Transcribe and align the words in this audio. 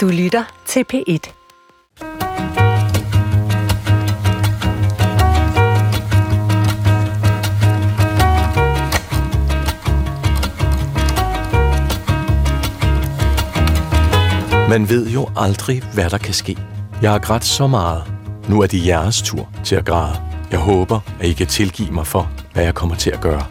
Du 0.00 0.08
lytter 0.08 0.44
til 0.66 0.84
P1. 0.92 1.32
Man 14.68 14.88
ved 14.88 15.10
jo 15.10 15.28
aldrig, 15.36 15.82
hvad 15.94 16.10
der 16.10 16.18
kan 16.18 16.34
ske. 16.34 16.56
Jeg 17.02 17.10
har 17.10 17.18
grædt 17.18 17.44
så 17.44 17.66
meget. 17.66 18.02
Nu 18.48 18.60
er 18.60 18.66
det 18.66 18.86
jeres 18.86 19.22
tur 19.22 19.48
til 19.64 19.76
at 19.76 19.84
græde. 19.84 20.16
Jeg 20.50 20.58
håber, 20.58 21.00
at 21.20 21.26
I 21.26 21.32
kan 21.32 21.46
tilgive 21.46 21.90
mig 21.90 22.06
for, 22.06 22.30
hvad 22.52 22.64
jeg 22.64 22.74
kommer 22.74 22.96
til 22.96 23.10
at 23.10 23.20
gøre. 23.20 23.46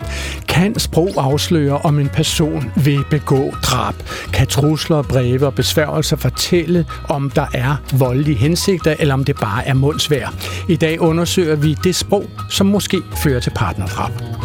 Kan 0.60 0.80
sprog 0.80 1.10
afsløre, 1.18 1.78
om 1.78 2.00
en 2.00 2.10
person 2.10 2.72
vil 2.76 3.04
begå 3.10 3.54
drab? 3.64 3.96
Kan 4.34 4.48
trusler, 4.48 5.02
breve 5.02 5.46
og 5.46 5.56
besværgelser 5.56 6.16
fortælle, 6.16 6.86
om 7.10 7.30
der 7.30 7.46
er 7.54 7.76
voldelige 7.98 8.38
hensigter, 8.38 8.96
eller 9.00 9.14
om 9.14 9.24
det 9.24 9.36
bare 9.36 9.68
er 9.68 9.74
mundsvær? 9.74 10.34
I 10.70 10.76
dag 10.76 11.02
undersøger 11.02 11.56
vi 11.56 11.74
det 11.84 11.96
sprog, 11.96 12.26
som 12.50 12.68
måske 12.68 13.02
fører 13.24 13.40
til 13.40 13.52
partnerdrab. 13.56 14.39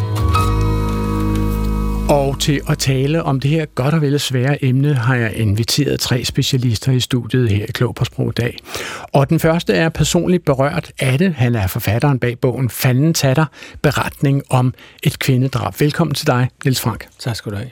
Og 2.15 2.41
til 2.41 2.61
at 2.69 2.79
tale 2.79 3.23
om 3.23 3.41
det 3.41 3.51
her 3.51 3.67
godt 3.67 3.95
og 3.95 4.01
vel 4.01 4.21
svære 4.21 4.65
emne, 4.65 4.95
har 4.95 5.17
jeg 5.17 5.37
inviteret 5.37 6.01
tre 6.01 6.25
specialister 6.25 6.93
i 6.93 7.01
studiet 7.01 7.51
her 7.51 7.65
i 7.65 7.73
Klog 7.73 7.95
på 7.95 8.05
Sprog 8.05 8.37
dag. 8.37 8.59
Og 9.13 9.29
den 9.31 9.41
første 9.41 9.73
er 9.73 9.89
personligt 9.89 10.45
berørt 10.45 10.93
af 10.99 11.19
det. 11.19 11.35
Han 11.35 11.55
er 11.55 11.67
forfatteren 11.67 12.19
bag 12.19 12.39
bogen 12.39 12.71
Fanden 12.71 13.15
tatter, 13.15 13.47
beretning 13.83 14.43
om 14.51 14.75
et 15.03 15.19
kvindedrab. 15.19 15.81
Velkommen 15.81 16.15
til 16.15 16.27
dig, 16.27 16.49
Niels 16.65 16.81
Frank. 16.81 17.07
Tak 17.19 17.37
skal 17.37 17.53
du 17.53 17.57
have. 17.57 17.71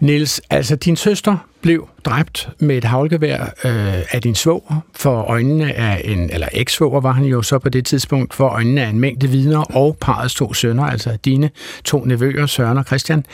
Niels, 0.00 0.40
altså 0.50 0.76
din 0.76 0.96
søster 0.96 1.36
blev 1.60 1.88
dræbt 2.04 2.48
med 2.58 2.76
et 2.76 2.84
havlgevær 2.84 3.42
øh, 3.42 4.02
af 4.10 4.22
din 4.22 4.34
svoger 4.34 4.80
for 4.94 5.22
øjnene 5.22 5.74
af 5.74 6.02
en, 6.04 6.30
eller 6.30 6.48
eksvoger 6.52 7.00
var 7.00 7.12
han 7.12 7.24
jo 7.24 7.42
så 7.42 7.58
på 7.58 7.68
det 7.68 7.86
tidspunkt, 7.86 8.34
for 8.34 8.48
øjnene 8.48 8.82
af 8.82 8.88
en 8.88 9.00
mængde 9.00 9.28
vidner 9.28 9.76
og 9.76 9.96
parets 10.00 10.34
to 10.34 10.54
sønner, 10.54 10.84
altså 10.84 11.18
dine 11.24 11.50
to 11.84 12.04
nevøer, 12.04 12.46
Søren 12.46 12.78
og 12.78 12.84
Christian. 12.84 13.24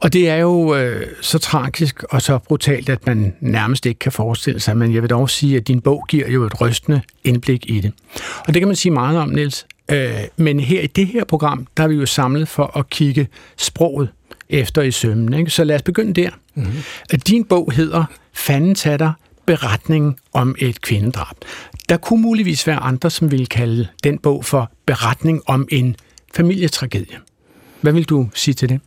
Og 0.00 0.12
det 0.12 0.28
er 0.28 0.36
jo 0.36 0.76
øh, 0.76 1.06
så 1.20 1.38
tragisk 1.38 2.02
og 2.02 2.22
så 2.22 2.38
brutalt, 2.38 2.88
at 2.88 3.06
man 3.06 3.34
nærmest 3.40 3.86
ikke 3.86 3.98
kan 3.98 4.12
forestille 4.12 4.60
sig, 4.60 4.76
men 4.76 4.94
jeg 4.94 5.02
vil 5.02 5.10
dog 5.10 5.30
sige, 5.30 5.56
at 5.56 5.68
din 5.68 5.80
bog 5.80 6.04
giver 6.08 6.28
jo 6.28 6.44
et 6.44 6.60
rystende 6.60 7.00
indblik 7.24 7.70
i 7.70 7.80
det. 7.80 7.92
Og 8.46 8.54
det 8.54 8.60
kan 8.60 8.68
man 8.68 8.76
sige 8.76 8.92
meget 8.92 9.18
om, 9.18 9.28
Niels. 9.28 9.66
Øh, 9.90 10.20
men 10.36 10.60
her 10.60 10.80
i 10.80 10.86
det 10.86 11.06
her 11.06 11.24
program, 11.24 11.66
der 11.76 11.82
er 11.82 11.88
vi 11.88 11.94
jo 11.94 12.06
samlet 12.06 12.48
for 12.48 12.78
at 12.78 12.90
kigge 12.90 13.28
sproget 13.56 14.08
efter 14.50 14.82
i 14.82 14.90
sømmen. 14.90 15.34
Ikke? 15.34 15.50
Så 15.50 15.64
lad 15.64 15.76
os 15.76 15.82
begynde 15.82 16.22
der. 16.22 16.30
Mm-hmm. 16.54 17.20
Din 17.26 17.44
bog 17.44 17.72
hedder 17.72 18.04
Fanden 18.34 18.74
tatter, 18.74 19.12
beretning 19.46 20.16
om 20.32 20.54
et 20.58 20.80
kvindedrab. 20.80 21.36
Der 21.88 21.96
kunne 21.96 22.22
muligvis 22.22 22.66
være 22.66 22.76
andre, 22.76 23.10
som 23.10 23.30
ville 23.30 23.46
kalde 23.46 23.86
den 24.04 24.18
bog 24.18 24.44
for 24.44 24.72
beretning 24.86 25.42
om 25.46 25.68
en 25.70 25.96
familietragedie. 26.34 27.16
Hvad 27.80 27.92
vil 27.92 28.04
du 28.04 28.28
sige 28.34 28.54
til 28.54 28.68
det? 28.68 28.80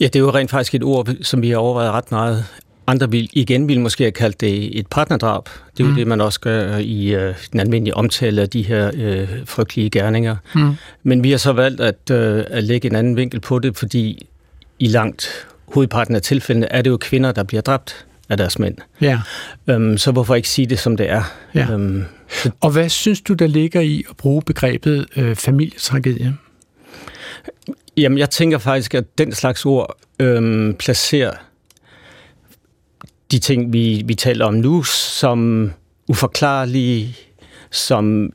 Ja, 0.00 0.04
det 0.04 0.16
er 0.16 0.20
jo 0.20 0.30
rent 0.30 0.50
faktisk 0.50 0.74
et 0.74 0.82
ord, 0.82 1.08
som 1.22 1.42
vi 1.42 1.50
har 1.50 1.56
overvejet 1.56 1.92
ret 1.92 2.10
meget. 2.10 2.44
Andre 2.86 3.10
vil 3.10 3.28
igen 3.32 3.68
vil 3.68 3.80
måske 3.80 4.04
have 4.04 4.12
kaldt 4.12 4.40
det 4.40 4.78
et 4.78 4.86
partnerdrab. 4.86 5.44
Det 5.44 5.80
er 5.80 5.84
jo 5.84 5.90
mm. 5.90 5.96
det, 5.96 6.06
man 6.06 6.20
også 6.20 6.40
gør 6.40 6.76
i 6.76 7.14
øh, 7.14 7.34
den 7.52 7.60
almindelige 7.60 7.94
omtale 7.94 8.42
af 8.42 8.50
de 8.50 8.62
her 8.62 8.90
øh, 8.94 9.28
frygtelige 9.44 9.90
gerninger. 9.90 10.36
Mm. 10.54 10.74
Men 11.02 11.24
vi 11.24 11.30
har 11.30 11.38
så 11.38 11.52
valgt 11.52 11.80
at, 11.80 12.10
øh, 12.10 12.44
at 12.50 12.64
lægge 12.64 12.88
en 12.88 12.94
anden 12.94 13.16
vinkel 13.16 13.40
på 13.40 13.58
det, 13.58 13.76
fordi 13.76 14.26
i 14.82 14.86
langt 14.86 15.46
hovedparten 15.74 16.14
af 16.14 16.22
tilfældene 16.22 16.72
er 16.72 16.82
det 16.82 16.90
jo 16.90 16.96
kvinder, 16.96 17.32
der 17.32 17.42
bliver 17.42 17.60
dræbt 17.60 18.06
af 18.28 18.36
deres 18.36 18.58
mænd. 18.58 18.76
Ja. 19.00 19.20
Øhm, 19.66 19.98
så 19.98 20.12
hvorfor 20.12 20.34
ikke 20.34 20.48
sige 20.48 20.66
det, 20.66 20.78
som 20.78 20.96
det 20.96 21.10
er? 21.10 21.22
Ja. 21.54 21.70
Øhm, 21.70 22.04
så... 22.28 22.50
Og 22.60 22.70
hvad 22.70 22.88
synes 22.88 23.20
du, 23.20 23.34
der 23.34 23.46
ligger 23.46 23.80
i 23.80 24.04
at 24.10 24.16
bruge 24.16 24.42
begrebet 24.42 25.06
øh, 25.16 25.36
familietragedie? 25.36 26.36
Jamen, 27.96 28.18
jeg 28.18 28.30
tænker 28.30 28.58
faktisk, 28.58 28.94
at 28.94 29.18
den 29.18 29.32
slags 29.32 29.64
ord 29.64 29.96
øhm, 30.20 30.74
placerer 30.78 31.32
de 33.30 33.38
ting, 33.38 33.72
vi, 33.72 34.02
vi 34.06 34.14
taler 34.14 34.44
om 34.44 34.54
nu, 34.54 34.82
som 34.82 35.72
uforklarlige, 36.08 37.16
som 37.72 38.30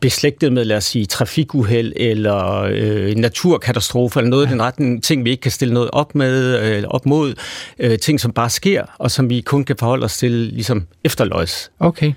beslægtet 0.00 0.52
med, 0.52 0.64
lad 0.64 0.76
os 0.76 0.84
sige, 0.84 1.06
trafikuheld 1.06 1.92
eller 1.96 2.68
øh, 2.72 3.14
naturkatastrofe 3.14 4.20
eller 4.20 4.30
noget 4.30 4.44
ja. 4.44 4.50
i 4.50 4.52
den 4.52 4.62
retning, 4.62 5.02
ting 5.02 5.24
vi 5.24 5.30
ikke 5.30 5.40
kan 5.40 5.50
stille 5.50 5.74
noget 5.74 5.90
op 5.92 6.14
med, 6.14 6.60
øh, 6.62 6.84
op 6.86 7.06
mod, 7.06 7.34
øh, 7.78 7.98
ting 7.98 8.20
som 8.20 8.32
bare 8.32 8.50
sker, 8.50 8.84
og 8.98 9.10
som 9.10 9.30
vi 9.30 9.40
kun 9.40 9.64
kan 9.64 9.76
forholde 9.78 10.04
os 10.04 10.18
til 10.18 10.30
ligesom 10.30 10.86
efterløjs. 11.04 11.70
Okay, 11.80 12.12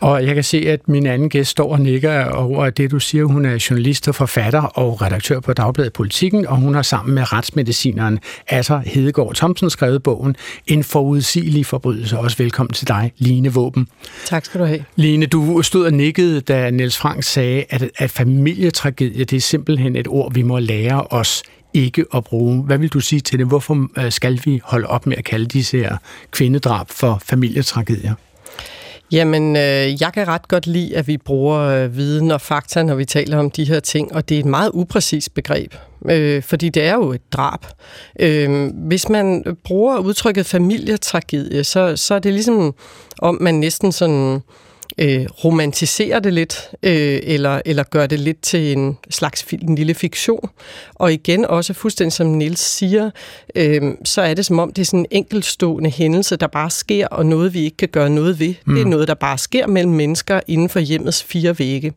og 0.00 0.26
jeg 0.26 0.34
kan 0.34 0.44
se, 0.44 0.58
at 0.68 0.88
min 0.88 1.06
anden 1.06 1.28
gæst 1.28 1.50
står 1.50 1.72
og 1.72 1.80
nikker 1.80 2.24
over 2.24 2.70
det, 2.70 2.90
du 2.90 2.98
siger. 2.98 3.24
Hun 3.24 3.44
er 3.44 3.66
journalist 3.70 4.08
og 4.08 4.14
forfatter 4.14 4.62
og 4.62 5.02
redaktør 5.02 5.40
på 5.40 5.52
Dagbladet 5.52 5.92
Politikken, 5.92 6.46
og 6.46 6.56
hun 6.56 6.74
har 6.74 6.82
sammen 6.82 7.14
med 7.14 7.32
retsmedicineren 7.32 8.18
Asser 8.48 8.78
Hedegaard 8.78 9.34
Thomsen 9.34 9.70
skrevet 9.70 10.02
bogen 10.02 10.36
En 10.66 10.84
forudsigelig 10.84 11.66
forbrydelse. 11.66 12.18
Også 12.18 12.36
velkommen 12.38 12.72
til 12.72 12.88
dig, 12.88 13.12
Line 13.18 13.52
Våben. 13.52 13.88
Tak 14.24 14.44
skal 14.44 14.60
du 14.60 14.66
have. 14.66 14.84
Line, 14.96 15.26
du 15.26 15.62
stod 15.62 15.86
og 15.86 15.92
nikkede, 15.92 16.40
da 16.40 16.70
Niels 16.70 16.98
Frank 16.98 17.22
sagde, 17.22 17.64
at, 17.70 17.90
at 17.96 18.10
familietragedie, 18.10 19.24
det 19.24 19.36
er 19.36 19.40
simpelthen 19.40 19.96
et 19.96 20.08
ord, 20.08 20.34
vi 20.34 20.42
må 20.42 20.58
lære 20.58 21.02
os 21.02 21.42
ikke 21.74 22.04
at 22.14 22.24
bruge. 22.24 22.62
Hvad 22.62 22.78
vil 22.78 22.88
du 22.88 23.00
sige 23.00 23.20
til 23.20 23.38
det? 23.38 23.46
Hvorfor 23.46 23.88
øh, 23.98 24.12
skal 24.12 24.40
vi 24.44 24.60
holde 24.64 24.86
op 24.86 25.06
med 25.06 25.16
at 25.16 25.24
kalde 25.24 25.46
disse 25.46 25.78
her 25.78 25.96
kvindedrab 26.30 26.90
for 26.90 27.22
familietragedier? 27.24 28.14
Jamen, 29.12 29.56
øh, 29.56 30.02
jeg 30.02 30.12
kan 30.14 30.28
ret 30.28 30.48
godt 30.48 30.66
lide, 30.66 30.96
at 30.96 31.06
vi 31.06 31.16
bruger 31.16 31.60
øh, 31.60 31.96
viden 31.96 32.30
og 32.30 32.40
fakta, 32.40 32.82
når 32.82 32.94
vi 32.94 33.04
taler 33.04 33.38
om 33.38 33.50
de 33.50 33.64
her 33.64 33.80
ting, 33.80 34.14
og 34.14 34.28
det 34.28 34.34
er 34.34 34.38
et 34.38 34.46
meget 34.46 34.70
upræcist 34.74 35.34
begreb, 35.34 35.74
øh, 36.08 36.42
fordi 36.42 36.68
det 36.68 36.82
er 36.82 36.94
jo 36.94 37.12
et 37.12 37.32
drab. 37.32 37.66
Øh, 38.20 38.70
hvis 38.74 39.08
man 39.08 39.56
bruger 39.64 39.98
udtrykket 39.98 40.46
familietragedie, 40.46 41.64
så, 41.64 41.96
så 41.96 42.14
er 42.14 42.18
det 42.18 42.32
ligesom, 42.32 42.74
om 43.18 43.38
man 43.40 43.54
næsten 43.54 43.92
sådan... 43.92 44.42
Øh, 45.00 45.26
romantiserer 45.44 46.18
det 46.18 46.32
lidt, 46.32 46.70
øh, 46.82 47.18
eller, 47.22 47.60
eller 47.64 47.82
gør 47.82 48.06
det 48.06 48.20
lidt 48.20 48.42
til 48.42 48.72
en 48.72 48.98
slags 49.10 49.46
en 49.52 49.74
lille 49.74 49.94
fiktion. 49.94 50.48
Og 50.94 51.12
igen 51.12 51.44
også 51.44 51.72
fuldstændig 51.72 52.12
som 52.12 52.26
Nils 52.26 52.60
siger, 52.60 53.10
øh, 53.54 53.82
så 54.04 54.22
er 54.22 54.34
det 54.34 54.46
som 54.46 54.58
om, 54.58 54.72
det 54.72 54.82
er 54.82 54.86
sådan 54.86 55.00
en 55.00 55.06
enkeltstående 55.10 55.90
hændelse, 55.90 56.36
der 56.36 56.46
bare 56.46 56.70
sker, 56.70 57.06
og 57.06 57.26
noget 57.26 57.54
vi 57.54 57.60
ikke 57.60 57.76
kan 57.76 57.88
gøre 57.88 58.10
noget 58.10 58.40
ved. 58.40 58.54
Mm. 58.64 58.74
Det 58.74 58.82
er 58.82 58.86
noget, 58.86 59.08
der 59.08 59.14
bare 59.14 59.38
sker 59.38 59.66
mellem 59.66 59.92
mennesker 59.92 60.40
inden 60.46 60.68
for 60.68 60.80
hjemmets 60.80 61.22
fire 61.22 61.58
vægge. 61.58 61.92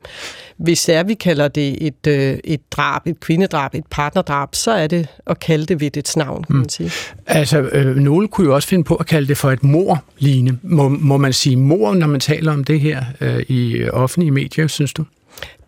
Hvis 0.57 0.89
er, 0.89 1.03
vi 1.03 1.13
kalder 1.13 1.47
det 1.47 1.87
et, 1.87 2.07
øh, 2.07 2.37
et 2.43 2.61
drab, 2.71 3.07
et 3.07 3.19
kvindedrab, 3.19 3.75
et 3.75 3.83
partnerdrab, 3.89 4.55
så 4.55 4.71
er 4.71 4.87
det 4.87 5.07
at 5.27 5.39
kalde 5.39 5.65
det 5.65 5.81
ved 5.81 5.91
dets 5.91 6.17
navn, 6.17 6.43
kan 6.43 6.55
man 6.55 6.63
mm. 6.63 6.69
sige. 6.69 6.91
Altså, 7.27 7.59
øh, 7.59 7.95
nogle 7.95 8.27
kunne 8.27 8.47
jo 8.47 8.55
også 8.55 8.67
finde 8.67 8.83
på 8.83 8.95
at 8.95 9.05
kalde 9.05 9.27
det 9.27 9.37
for 9.37 9.51
et 9.51 9.63
mor, 9.63 10.03
Line. 10.17 10.59
Må, 10.63 10.89
må 10.89 11.17
man 11.17 11.33
sige 11.33 11.55
mor, 11.55 11.93
når 11.93 12.07
man 12.07 12.19
taler 12.19 12.53
om 12.53 12.63
det 12.63 12.79
her 12.79 12.88
øh, 13.21 13.45
i 13.47 13.89
offentlige 13.89 14.31
medier, 14.31 14.67
synes 14.67 14.93
du? 14.93 15.05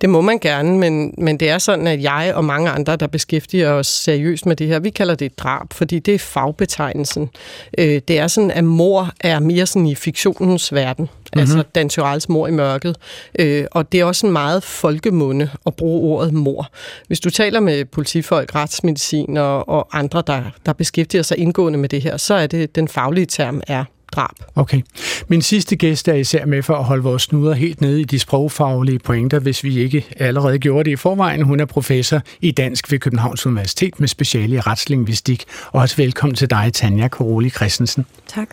Det 0.02 0.09
må 0.09 0.22
man 0.22 0.40
gerne, 0.40 0.78
men, 0.78 1.14
men 1.18 1.38
det 1.38 1.50
er 1.50 1.58
sådan, 1.58 1.88
at 1.88 2.04
jeg 2.04 2.32
og 2.36 2.46
mange 2.46 2.70
andre, 2.70 2.96
der 2.96 3.08
beskæftiger 3.08 3.70
os 3.70 3.88
seriøst 3.88 4.46
med 4.46 4.56
det 4.56 4.68
her, 4.68 4.80
vi 4.80 4.90
kalder 4.90 5.16
det 5.16 5.26
et 5.26 5.40
drab, 5.40 5.74
fordi 5.74 6.00
det 6.00 6.14
er 6.14 6.20
fagbetegnelsen. 6.20 7.30
Øh, 7.78 8.02
det 8.08 8.20
er 8.20 8.28
sådan, 8.28 8.52
at 8.52 8.64
mor 8.64 9.09
er 9.20 9.40
mere 9.40 9.66
sådan 9.66 9.88
i 9.88 9.96
fiktionens 9.96 10.74
verden, 10.74 11.04
mm-hmm. 11.04 11.40
altså 11.40 11.64
Dan 11.76 11.90
Tyrells 11.90 12.30
mor 12.30 12.48
i 12.48 12.52
mørket. 12.52 12.96
Øh, 13.40 13.66
og 13.72 13.92
det 13.92 14.00
er 14.00 14.06
også 14.06 14.28
en 14.28 14.34
meget 14.34 14.64
folkemunde 14.64 15.50
at 15.66 15.76
bruge 15.76 16.18
ordet 16.18 16.34
mor. 16.34 16.70
Hvis 17.08 17.20
du 17.20 17.30
taler 17.30 17.59
med 17.59 17.86
politifolk, 17.86 18.56
retsmedicin 18.56 19.38
og, 19.38 19.70
og 19.70 19.88
andre, 20.00 20.24
der, 20.28 20.44
der 20.66 20.74
beskæftiger 20.74 21.22
sig 21.22 21.38
indgående 21.38 21.80
med 21.80 21.90
det 21.90 22.02
her, 22.02 22.18
så 22.18 22.34
er 22.34 22.48
det, 22.48 22.76
den 22.76 22.88
faglige 22.88 23.26
term 23.26 23.62
er 23.68 23.84
drab. 24.12 24.36
Okay. 24.56 24.82
Min 25.28 25.41
sidste 25.41 25.76
gæst 25.76 26.08
er 26.08 26.14
især 26.14 26.46
med 26.46 26.64
for 26.64 26.76
at 26.76 26.84
holde 26.84 27.03
vores 27.03 27.22
snuder 27.22 27.53
helt 27.53 27.82
nede 27.82 28.02
i 28.02 28.03
de 28.03 28.20
sprogfaglige 28.20 29.00
pointer, 29.00 29.40
hvis 29.40 29.64
vi 29.64 29.80
ikke 29.80 30.06
allerede 30.18 30.59
gjorde 30.59 30.84
det 30.84 30.91
i 30.91 30.96
forvejen. 30.96 31.41
Hun 31.41 31.59
er 31.59 31.66
professor 31.66 32.22
i 32.41 32.52
dansk 32.52 32.91
ved 32.91 33.00
Københavns 33.00 33.46
Universitet 33.46 34.00
med 34.00 34.08
speciale 34.08 34.56
i 34.56 34.59
retslingvistik. 34.59 35.44
Og 35.72 35.82
også 35.82 35.96
velkommen 35.96 36.35
til 36.35 36.50
dig, 36.50 36.72
Tanja 36.74 37.08
Koroli 37.08 37.50
Christensen. 37.50 38.06
Tak. 38.28 38.47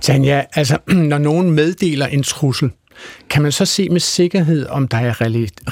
Tanja, 0.00 0.44
altså 0.54 0.78
når 1.10 1.18
nogen 1.18 1.50
meddeler 1.50 2.06
en 2.06 2.22
trussel, 2.22 2.70
kan 3.30 3.42
man 3.42 3.52
så 3.52 3.64
se 3.64 3.88
med 3.88 4.00
sikkerhed, 4.00 4.66
om 4.66 4.88
der 4.88 4.98
er 4.98 5.20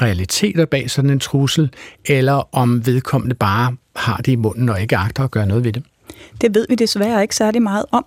realiteter 0.03 0.65
bag 0.65 0.91
sådan 0.91 1.11
en 1.11 1.21
trussel, 1.21 1.71
eller 2.05 2.57
om 2.57 2.87
vedkommende 2.87 3.35
bare 3.35 3.77
har 3.97 4.17
det 4.17 4.33
i 4.33 4.37
munden 4.37 4.69
og 4.69 4.81
ikke 4.81 4.97
agter 4.97 5.25
at 5.25 5.31
gøre 5.31 5.47
noget 5.47 5.65
ved 5.65 5.73
det? 5.73 5.83
Det 6.41 6.55
ved 6.55 6.67
vi 6.69 6.75
desværre 6.75 7.23
ikke 7.23 7.37
særlig 7.37 7.63
meget 7.63 7.85
om. 7.91 8.05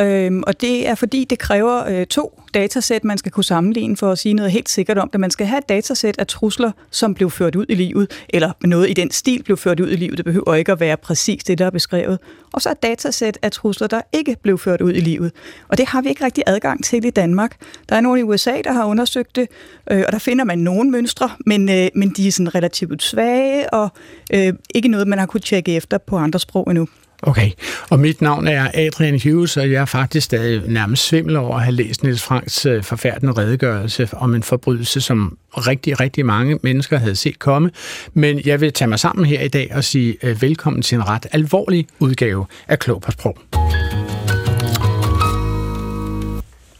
Øhm, 0.00 0.42
og 0.46 0.60
det 0.60 0.88
er 0.88 0.94
fordi, 0.94 1.24
det 1.30 1.38
kræver 1.38 1.84
øh, 1.88 2.06
to 2.06 2.40
datasæt, 2.54 3.04
man 3.04 3.18
skal 3.18 3.32
kunne 3.32 3.44
sammenligne 3.44 3.96
for 3.96 4.12
at 4.12 4.18
sige 4.18 4.34
noget 4.34 4.52
helt 4.52 4.68
sikkert 4.68 4.98
om 4.98 5.10
det. 5.10 5.20
Man 5.20 5.30
skal 5.30 5.46
have 5.46 5.58
et 5.58 5.68
datasæt 5.68 6.18
af 6.18 6.26
trusler, 6.26 6.72
som 6.90 7.14
blev 7.14 7.30
ført 7.30 7.56
ud 7.56 7.66
i 7.68 7.74
livet, 7.74 8.24
eller 8.28 8.52
noget 8.64 8.90
i 8.90 8.92
den 8.92 9.10
stil 9.10 9.42
blev 9.42 9.56
ført 9.56 9.80
ud 9.80 9.90
i 9.90 9.96
livet. 9.96 10.16
Det 10.16 10.24
behøver 10.24 10.54
ikke 10.54 10.72
at 10.72 10.80
være 10.80 10.96
præcis 10.96 11.44
det, 11.44 11.58
der 11.58 11.66
er 11.66 11.70
beskrevet. 11.70 12.18
Og 12.52 12.62
så 12.62 12.70
et 12.70 12.82
datasæt 12.82 13.38
af 13.42 13.52
trusler, 13.52 13.86
der 13.86 14.00
ikke 14.12 14.36
blev 14.42 14.58
ført 14.58 14.80
ud 14.80 14.92
i 14.92 15.00
livet. 15.00 15.32
Og 15.68 15.78
det 15.78 15.86
har 15.86 16.02
vi 16.02 16.08
ikke 16.08 16.24
rigtig 16.24 16.44
adgang 16.46 16.84
til 16.84 17.04
i 17.04 17.10
Danmark. 17.10 17.56
Der 17.88 17.96
er 17.96 18.00
nogen 18.00 18.20
i 18.20 18.22
USA, 18.22 18.60
der 18.64 18.72
har 18.72 18.84
undersøgt 18.84 19.36
det, 19.36 19.48
øh, 19.90 20.02
og 20.06 20.12
der 20.12 20.18
finder 20.18 20.44
man 20.44 20.58
nogle 20.58 20.90
mønstre, 20.90 21.30
men, 21.46 21.68
øh, 21.68 21.88
men 21.94 22.10
de 22.10 22.28
er 22.28 22.32
sådan 22.32 22.54
relativt 22.54 23.02
svage, 23.02 23.74
og 23.74 23.88
øh, 24.32 24.52
ikke 24.74 24.88
noget, 24.88 25.08
man 25.08 25.18
har 25.18 25.26
kunne 25.26 25.40
tjekke 25.40 25.76
efter 25.76 25.98
på 25.98 26.16
andre 26.16 26.38
sprog 26.38 26.70
endnu. 26.70 26.88
Okay, 27.26 27.50
og 27.90 28.00
mit 28.00 28.22
navn 28.22 28.46
er 28.46 28.70
Adrian 28.74 29.20
Hughes, 29.24 29.56
og 29.56 29.72
jeg 29.72 29.80
er 29.80 29.84
faktisk 29.84 30.24
stadig 30.24 30.62
nærmest 30.68 31.06
svimmel 31.06 31.36
over 31.36 31.56
at 31.56 31.62
have 31.62 31.72
læst 31.72 32.02
Niels 32.02 32.22
Franks 32.22 32.66
øh, 32.66 32.82
forfærdende 32.82 33.32
redegørelse 33.32 34.08
om 34.12 34.34
en 34.34 34.42
forbrydelse, 34.42 35.00
som 35.00 35.38
rigtig, 35.52 36.00
rigtig 36.00 36.26
mange 36.26 36.58
mennesker 36.62 36.98
havde 36.98 37.16
set 37.16 37.38
komme. 37.38 37.70
Men 38.14 38.40
jeg 38.44 38.60
vil 38.60 38.72
tage 38.72 38.88
mig 38.88 38.98
sammen 38.98 39.26
her 39.26 39.40
i 39.40 39.48
dag 39.48 39.72
og 39.74 39.84
sige 39.84 40.16
øh, 40.22 40.42
velkommen 40.42 40.82
til 40.82 40.96
en 40.96 41.08
ret 41.08 41.26
alvorlig 41.32 41.86
udgave 41.98 42.46
af 42.68 42.78
Klog 42.78 43.02
på 43.02 43.10
Sprog. 43.10 43.38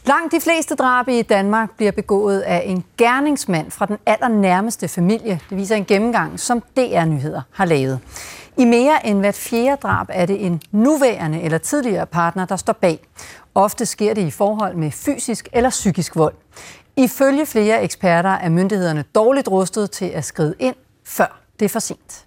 Langt 0.07 0.31
de 0.31 0.41
fleste 0.41 0.75
drab 0.75 1.07
i 1.07 1.21
Danmark 1.21 1.69
bliver 1.77 1.91
begået 1.91 2.39
af 2.39 2.63
en 2.65 2.83
gerningsmand 2.97 3.71
fra 3.71 3.85
den 3.85 3.97
allernærmeste 4.05 4.87
familie. 4.87 5.39
Det 5.49 5.57
viser 5.57 5.75
en 5.75 5.85
gennemgang, 5.85 6.39
som 6.39 6.63
DR 6.77 7.05
Nyheder 7.05 7.41
har 7.51 7.65
lavet. 7.65 7.99
I 8.57 8.65
mere 8.65 9.07
end 9.07 9.19
hvert 9.19 9.35
fjerde 9.35 9.77
drab 9.81 10.07
er 10.09 10.25
det 10.25 10.45
en 10.45 10.61
nuværende 10.71 11.41
eller 11.41 11.57
tidligere 11.57 12.05
partner, 12.05 12.45
der 12.45 12.55
står 12.55 12.73
bag. 12.73 12.99
Ofte 13.55 13.85
sker 13.85 14.13
det 14.13 14.27
i 14.27 14.31
forhold 14.31 14.75
med 14.75 14.91
fysisk 14.91 15.49
eller 15.53 15.69
psykisk 15.69 16.15
vold. 16.15 16.33
Ifølge 16.97 17.45
flere 17.45 17.83
eksperter 17.83 18.29
er 18.29 18.49
myndighederne 18.49 19.03
dårligt 19.15 19.47
rustet 19.47 19.91
til 19.91 20.05
at 20.05 20.25
skride 20.25 20.55
ind, 20.59 20.75
før 21.05 21.41
det 21.59 21.65
er 21.65 21.69
for 21.69 21.79
sent. 21.79 22.25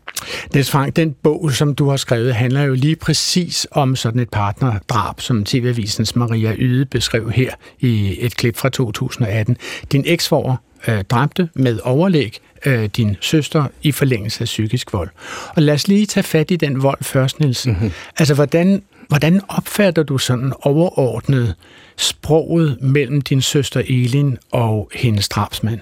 Niels 0.54 0.70
Frank, 0.70 0.96
den 0.96 1.12
bog, 1.22 1.52
som 1.52 1.74
du 1.74 1.88
har 1.88 1.96
skrevet, 1.96 2.34
handler 2.34 2.62
jo 2.62 2.74
lige 2.74 2.96
præcis 2.96 3.66
om 3.70 3.96
sådan 3.96 4.20
et 4.20 4.30
partnerdrab, 4.30 5.20
som 5.20 5.44
TV-avisens 5.44 6.16
Maria 6.16 6.54
Yde 6.58 6.84
beskrev 6.84 7.30
her 7.30 7.50
i 7.80 8.16
et 8.20 8.36
klip 8.36 8.56
fra 8.56 8.68
2018. 8.68 9.56
Din 9.92 10.02
eksvorer 10.06 10.56
øh, 10.88 11.04
dræbte 11.04 11.48
med 11.54 11.78
overlæg 11.84 12.38
øh, 12.66 12.84
din 12.84 13.16
søster 13.20 13.64
i 13.82 13.92
forlængelse 13.92 14.40
af 14.40 14.44
psykisk 14.44 14.92
vold. 14.92 15.08
Og 15.56 15.62
lad 15.62 15.74
os 15.74 15.88
lige 15.88 16.06
tage 16.06 16.24
fat 16.24 16.50
i 16.50 16.56
den 16.56 16.82
vold 16.82 17.04
først, 17.04 17.40
Niels. 17.40 17.66
Mm-hmm. 17.66 17.90
Altså, 18.18 18.34
hvordan, 18.34 18.82
hvordan 19.08 19.40
opfatter 19.48 20.02
du 20.02 20.18
sådan 20.18 20.52
overordnet 20.62 21.54
sproget 21.96 22.78
mellem 22.80 23.20
din 23.20 23.42
søster 23.42 23.80
Elin 23.80 24.38
og 24.52 24.90
hendes 24.94 25.28
drabsmand? 25.28 25.80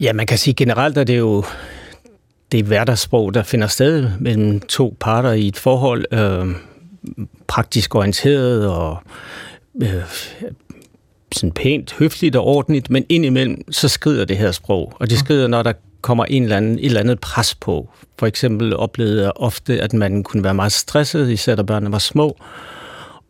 Ja, 0.00 0.12
man 0.12 0.26
kan 0.26 0.38
sige 0.38 0.54
generelt, 0.54 0.98
at 0.98 1.06
det 1.06 1.14
er 1.14 1.18
jo 1.18 1.44
det 2.52 2.60
er 2.60 2.64
hverdagssprog, 2.64 3.34
der 3.34 3.42
finder 3.42 3.66
sted 3.66 4.10
mellem 4.20 4.60
to 4.60 4.96
parter 5.00 5.32
i 5.32 5.48
et 5.48 5.56
forhold, 5.56 6.04
øh, 6.12 6.46
praktisk 7.46 7.94
orienteret 7.94 8.68
og 8.68 8.98
øh, 9.82 10.02
sådan 11.32 11.52
pænt, 11.52 11.94
høfligt 11.98 12.36
og 12.36 12.44
ordentligt, 12.44 12.90
men 12.90 13.04
indimellem 13.08 13.72
så 13.72 13.88
skrider 13.88 14.24
det 14.24 14.36
her 14.36 14.52
sprog, 14.52 14.92
og 15.00 15.10
det 15.10 15.18
skrider, 15.18 15.46
når 15.46 15.62
der 15.62 15.72
kommer 16.00 16.24
en 16.24 16.42
eller 16.42 16.56
anden, 16.56 16.78
et 16.78 16.84
eller 16.84 17.00
andet 17.00 17.20
pres 17.20 17.54
på. 17.54 17.88
For 18.18 18.26
eksempel 18.26 18.76
oplevede 18.76 19.22
jeg 19.22 19.32
ofte, 19.36 19.80
at 19.82 19.92
man 19.92 20.22
kunne 20.22 20.44
være 20.44 20.54
meget 20.54 20.72
stresset, 20.72 21.30
især 21.30 21.54
da 21.54 21.62
børnene 21.62 21.92
var 21.92 21.98
små, 21.98 22.36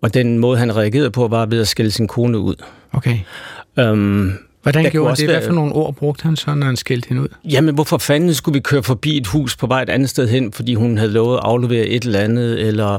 og 0.02 0.14
den 0.14 0.38
måde, 0.38 0.58
han 0.58 0.76
reagerede 0.76 1.10
på, 1.10 1.28
var 1.28 1.46
ved 1.46 1.60
at 1.60 1.69
skælde 1.69 1.90
sin 1.90 2.08
kone 2.08 2.38
ud. 2.38 2.54
Okay. 2.93 3.19
Øhm, 3.78 4.32
Hvordan 4.66 4.84
der 4.84 4.90
gjorde 4.90 5.08
han 5.08 5.16
det? 5.16 5.28
Hvad 5.28 5.42
for 5.42 5.52
nogle 5.52 5.72
ord 5.72 5.94
brugte 5.94 6.22
han 6.22 6.36
så, 6.36 6.54
når 6.54 6.66
han 6.66 6.76
skældte 6.76 7.08
hende 7.08 7.22
ud? 7.22 7.28
Jamen, 7.44 7.74
hvorfor 7.74 7.98
fanden 7.98 8.34
skulle 8.34 8.52
vi 8.52 8.60
køre 8.60 8.82
forbi 8.82 9.16
et 9.16 9.26
hus 9.26 9.56
på 9.56 9.66
vej 9.66 9.82
et 9.82 9.90
andet 9.90 10.10
sted 10.10 10.28
hen, 10.28 10.52
fordi 10.52 10.74
hun 10.74 10.98
havde 10.98 11.10
lovet 11.12 11.36
at 11.36 11.40
aflevere 11.44 11.86
et 11.86 12.04
eller 12.04 12.20
andet? 12.20 12.66
Eller 12.66 12.98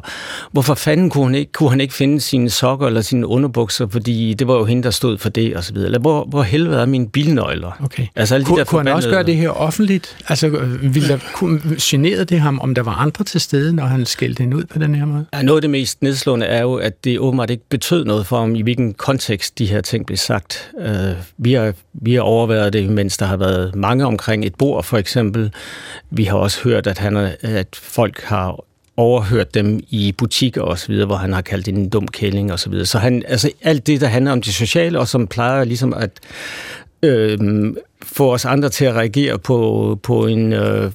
hvorfor 0.51 0.73
fanden 0.73 1.09
kunne 1.09 1.25
han 1.25 1.35
ikke, 1.35 1.51
kunne 1.51 1.69
han 1.69 1.81
ikke 1.81 1.93
finde 1.93 2.21
sine 2.21 2.49
sokker 2.49 2.87
eller 2.87 3.01
sine 3.01 3.27
underbukser, 3.27 3.87
fordi 3.87 4.33
det 4.33 4.47
var 4.47 4.53
jo 4.53 4.65
hende, 4.65 4.83
der 4.83 4.89
stod 4.89 5.17
for 5.17 5.29
det, 5.29 5.55
og 5.55 5.63
så 5.63 5.73
videre. 5.73 5.87
Eller 5.87 5.99
hvor, 5.99 6.25
hvor 6.25 6.43
helvede 6.43 6.81
er 6.81 6.85
mine 6.85 7.09
bilnøgler? 7.09 7.81
Okay. 7.83 8.07
Altså, 8.15 8.35
alle 8.35 8.45
de 8.45 8.47
kunne, 8.47 8.59
der 8.59 8.65
kunne 8.65 8.83
han 8.83 8.95
også 8.95 9.09
gøre 9.09 9.23
det 9.23 9.35
her 9.35 9.49
offentligt? 9.49 10.17
Altså, 10.27 10.49
ville 10.81 11.07
der, 11.07 11.17
kunne, 11.33 11.61
generede 11.81 12.25
det 12.25 12.39
ham, 12.39 12.59
om 12.59 12.75
der 12.75 12.83
var 12.83 12.93
andre 12.93 13.23
til 13.23 13.41
stede, 13.41 13.73
når 13.73 13.85
han 13.85 14.05
skældte 14.05 14.41
hende 14.41 14.57
ud 14.57 14.63
på 14.63 14.79
den 14.79 14.95
her 14.95 15.05
måde? 15.05 15.25
Ja, 15.33 15.41
noget 15.41 15.57
af 15.57 15.61
det 15.61 15.69
mest 15.69 16.01
nedslående 16.01 16.45
er 16.45 16.61
jo, 16.61 16.75
at 16.75 17.03
det 17.03 17.19
åbenbart 17.19 17.49
ikke 17.49 17.63
betød 17.69 18.05
noget 18.05 18.25
for 18.25 18.39
ham, 18.39 18.55
i 18.55 18.61
hvilken 18.61 18.93
kontekst 18.93 19.59
de 19.59 19.65
her 19.65 19.81
ting 19.81 20.05
blev 20.05 20.17
sagt. 20.17 20.71
Uh, 20.73 20.91
vi 21.37 21.56
har, 21.57 21.74
vi 21.94 22.13
har 22.13 22.21
overværet 22.21 22.74
det, 22.74 22.89
mens 22.89 23.18
der 23.18 23.25
har 23.25 23.38
været 23.38 23.75
mange 23.75 24.06
omkring 24.06 24.45
et 24.45 24.56
bord, 24.56 24.83
for 24.83 24.98
eksempel. 24.98 25.51
Vi 26.09 26.24
har 26.24 26.38
også 26.38 26.63
hørt, 26.63 26.88
at, 26.88 26.98
han, 26.98 27.18
at 27.42 27.68
folk 27.74 28.24
har 28.24 28.63
overhørt 28.98 29.54
dem 29.54 29.80
i 29.89 30.12
butikker 30.18 30.62
og 30.62 30.80
så 30.80 30.88
videre, 30.88 31.06
hvor 31.06 31.15
han 31.15 31.33
har 31.33 31.42
kaldt 31.42 31.65
det 31.65 31.74
en 31.74 31.89
dum 31.89 32.07
kælling 32.07 32.51
og 32.51 32.59
så 32.59 32.69
videre. 32.69 32.86
Så 32.86 33.00
han, 33.00 33.24
altså 33.27 33.51
alt 33.62 33.88
det, 33.88 34.01
der 34.01 34.07
handler 34.07 34.31
om 34.31 34.42
det 34.42 34.54
sociale, 34.54 35.00
og 35.00 35.07
som 35.07 35.27
plejer 35.27 35.63
ligesom 35.63 35.94
at 35.94 36.12
øh, 37.04 37.38
få 38.17 38.33
os 38.33 38.45
andre 38.45 38.69
til 38.69 38.85
at 38.85 38.95
reagere 38.95 39.39
på, 39.39 39.99
på 40.03 40.27
en, 40.27 40.53
øh, 40.53 40.91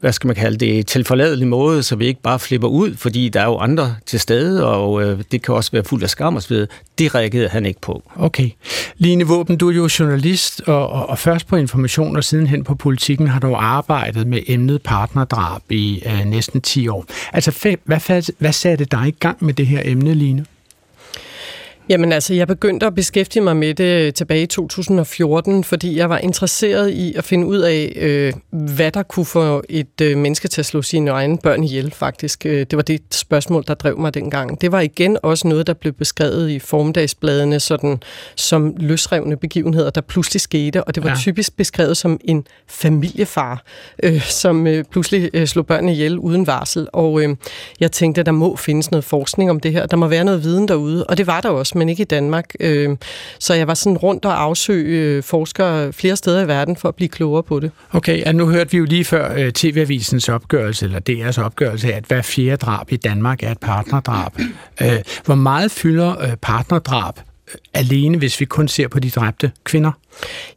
hvad 0.00 0.12
skal 0.12 0.28
man 0.28 0.36
kalde 0.36 0.58
det, 0.58 0.86
tilforladelig 0.86 1.48
måde, 1.48 1.82
så 1.82 1.96
vi 1.96 2.06
ikke 2.06 2.22
bare 2.22 2.38
flipper 2.38 2.68
ud, 2.68 2.94
fordi 2.96 3.28
der 3.28 3.40
er 3.40 3.44
jo 3.44 3.58
andre 3.58 3.96
til 4.06 4.20
stede, 4.20 4.66
og 4.66 5.02
øh, 5.02 5.18
det 5.32 5.42
kan 5.42 5.54
også 5.54 5.72
være 5.72 5.84
fuld 5.84 6.02
af 6.02 6.10
skam 6.10 6.36
og 6.36 6.42
så 6.42 6.48
videre. 6.48 6.66
Det 6.98 7.14
reagerede 7.14 7.48
han 7.48 7.66
ikke 7.66 7.80
på. 7.80 8.02
Okay. 8.16 8.50
Line 8.96 9.24
Våben, 9.24 9.56
du 9.56 9.70
er 9.70 9.74
jo 9.74 9.88
journalist, 9.98 10.62
og, 10.66 10.88
og, 10.88 11.08
og 11.08 11.18
først 11.18 11.46
på 11.46 11.56
information 11.56 12.16
og 12.16 12.24
sidenhen 12.24 12.64
på 12.64 12.74
politikken 12.74 13.28
har 13.28 13.40
du 13.40 13.54
arbejdet 13.54 14.26
med 14.26 14.40
emnet 14.46 14.82
partnerdrab 14.82 15.62
i 15.70 16.02
øh, 16.06 16.24
næsten 16.24 16.60
10 16.60 16.88
år. 16.88 17.04
Altså, 17.32 17.78
hvad, 17.84 18.32
hvad 18.38 18.52
satte 18.52 18.84
dig 18.84 19.04
i 19.08 19.16
gang 19.20 19.44
med 19.44 19.54
det 19.54 19.66
her 19.66 19.82
emne, 19.84 20.14
Line? 20.14 20.44
Jamen 21.88 22.12
altså, 22.12 22.34
jeg 22.34 22.46
begyndte 22.46 22.86
at 22.86 22.94
beskæftige 22.94 23.42
mig 23.42 23.56
med 23.56 23.74
det 23.74 24.14
tilbage 24.14 24.42
i 24.42 24.46
2014, 24.46 25.64
fordi 25.64 25.96
jeg 25.96 26.10
var 26.10 26.18
interesseret 26.18 26.90
i 26.90 27.14
at 27.14 27.24
finde 27.24 27.46
ud 27.46 27.58
af, 27.58 27.92
øh, 27.96 28.32
hvad 28.50 28.92
der 28.92 29.02
kunne 29.02 29.26
få 29.26 29.62
et 29.68 30.00
øh, 30.02 30.18
menneske 30.18 30.48
til 30.48 30.60
at 30.60 30.66
slå 30.66 30.82
sine 30.82 31.10
egne 31.10 31.38
børn 31.38 31.64
ihjel, 31.64 31.90
faktisk. 31.90 32.46
Øh, 32.46 32.66
det 32.70 32.76
var 32.76 32.82
det 32.82 33.00
spørgsmål, 33.10 33.64
der 33.66 33.74
drev 33.74 33.98
mig 33.98 34.14
dengang. 34.14 34.60
Det 34.60 34.72
var 34.72 34.80
igen 34.80 35.16
også 35.22 35.48
noget, 35.48 35.66
der 35.66 35.72
blev 35.72 35.92
beskrevet 35.92 36.50
i 36.50 36.58
formiddagsbladene 36.58 37.60
sådan, 37.60 38.02
som 38.36 38.74
løsrevne 38.76 39.36
begivenheder, 39.36 39.90
der 39.90 40.00
pludselig 40.00 40.40
skete, 40.40 40.84
og 40.84 40.94
det 40.94 41.04
var 41.04 41.10
ja. 41.10 41.16
typisk 41.16 41.56
beskrevet 41.56 41.96
som 41.96 42.20
en 42.24 42.46
familiefar, 42.66 43.62
øh, 44.02 44.22
som 44.22 44.66
øh, 44.66 44.84
pludselig 44.90 45.30
øh, 45.34 45.46
slog 45.46 45.66
børn 45.66 45.88
ihjel 45.88 46.18
uden 46.18 46.46
varsel. 46.46 46.88
Og 46.92 47.22
øh, 47.22 47.36
jeg 47.80 47.92
tænkte, 47.92 48.20
at 48.20 48.26
der 48.26 48.32
må 48.32 48.56
findes 48.56 48.90
noget 48.90 49.04
forskning 49.04 49.50
om 49.50 49.60
det 49.60 49.72
her. 49.72 49.86
Der 49.86 49.96
må 49.96 50.06
være 50.06 50.24
noget 50.24 50.44
viden 50.44 50.68
derude, 50.68 51.04
og 51.04 51.16
det 51.16 51.26
var 51.26 51.40
der 51.40 51.48
også 51.48 51.77
men 51.78 51.88
ikke 51.88 52.00
i 52.00 52.04
Danmark. 52.04 52.44
Øh, 52.60 52.96
så 53.38 53.54
jeg 53.54 53.66
var 53.66 53.74
sådan 53.74 53.96
rundt 53.96 54.24
og 54.24 54.42
afsøge 54.42 54.98
øh, 54.98 55.22
forskere 55.22 55.92
flere 55.92 56.16
steder 56.16 56.44
i 56.44 56.48
verden 56.48 56.76
for 56.76 56.88
at 56.88 56.94
blive 56.94 57.08
klogere 57.08 57.42
på 57.42 57.60
det. 57.60 57.70
Okay, 57.92 58.24
og 58.24 58.34
nu 58.34 58.46
hørte 58.46 58.70
vi 58.70 58.78
jo 58.78 58.84
lige 58.84 59.04
før 59.04 59.34
øh, 59.36 59.52
TV-avisens 59.52 60.28
opgørelse, 60.28 60.84
eller 60.84 61.00
DR's 61.10 61.40
opgørelse, 61.40 61.94
at 61.94 62.04
hver 62.04 62.22
fjerde 62.22 62.56
drab 62.56 62.92
i 62.92 62.96
Danmark 62.96 63.42
er 63.42 63.50
et 63.50 63.58
partnerdrab. 63.58 64.32
Hvor 65.26 65.34
meget 65.34 65.70
fylder 65.70 66.34
partnerdrab 66.42 67.14
alene, 67.74 68.18
hvis 68.18 68.40
vi 68.40 68.44
kun 68.44 68.68
ser 68.68 68.88
på 68.88 69.00
de 69.00 69.10
dræbte 69.10 69.52
kvinder? 69.64 69.92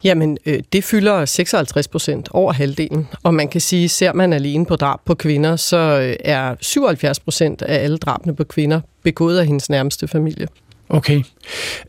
Jamen, 0.04 0.38
det 0.72 0.84
fylder 0.84 1.24
56 1.24 1.88
procent 1.88 2.28
over 2.30 2.52
halvdelen. 2.52 3.08
Og 3.22 3.34
man 3.34 3.48
kan 3.48 3.60
sige, 3.60 3.88
ser 3.88 4.12
man 4.12 4.32
alene 4.32 4.66
på 4.66 4.76
drab 4.76 4.98
på 5.04 5.14
kvinder, 5.14 5.56
så 5.56 6.14
er 6.20 6.54
77 6.60 7.20
procent 7.20 7.62
af 7.62 7.84
alle 7.84 7.96
drabene 7.96 8.36
på 8.36 8.44
kvinder 8.44 8.80
begået 9.02 9.38
af 9.38 9.46
hendes 9.46 9.70
nærmeste 9.70 10.08
familie. 10.08 10.46
Okay. 10.92 11.22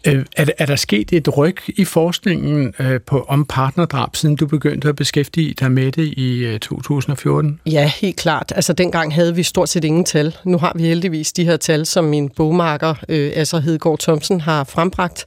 Øh, 0.07 0.25
er, 0.35 0.45
er 0.57 0.65
der 0.65 0.75
sket 0.75 1.13
et 1.13 1.37
ryg 1.37 1.57
i 1.67 1.85
forskningen 1.85 2.73
øh, 2.79 3.01
på 3.01 3.25
om 3.27 3.45
partnerdrab, 3.45 4.15
siden 4.15 4.35
du 4.35 4.47
begyndte 4.47 4.89
at 4.89 4.95
beskæftige 4.95 5.53
dig 5.59 5.71
med 5.71 5.91
det 5.91 6.13
i 6.17 6.37
øh, 6.45 6.59
2014? 6.59 7.59
Ja, 7.65 7.91
helt 8.01 8.15
klart. 8.15 8.53
Altså 8.55 8.73
dengang 8.73 9.13
havde 9.13 9.35
vi 9.35 9.43
stort 9.43 9.69
set 9.69 9.83
ingen 9.83 10.05
tal. 10.05 10.35
Nu 10.43 10.57
har 10.57 10.71
vi 10.75 10.83
heldigvis 10.83 11.33
de 11.33 11.45
her 11.45 11.57
tal, 11.57 11.85
som 11.85 12.05
min 12.05 12.29
bogmarker, 12.29 12.95
øh, 13.09 13.31
altså 13.35 13.59
Hedegaard 13.59 13.99
Thomsen, 13.99 14.41
har 14.41 14.63
frembragt. 14.63 15.25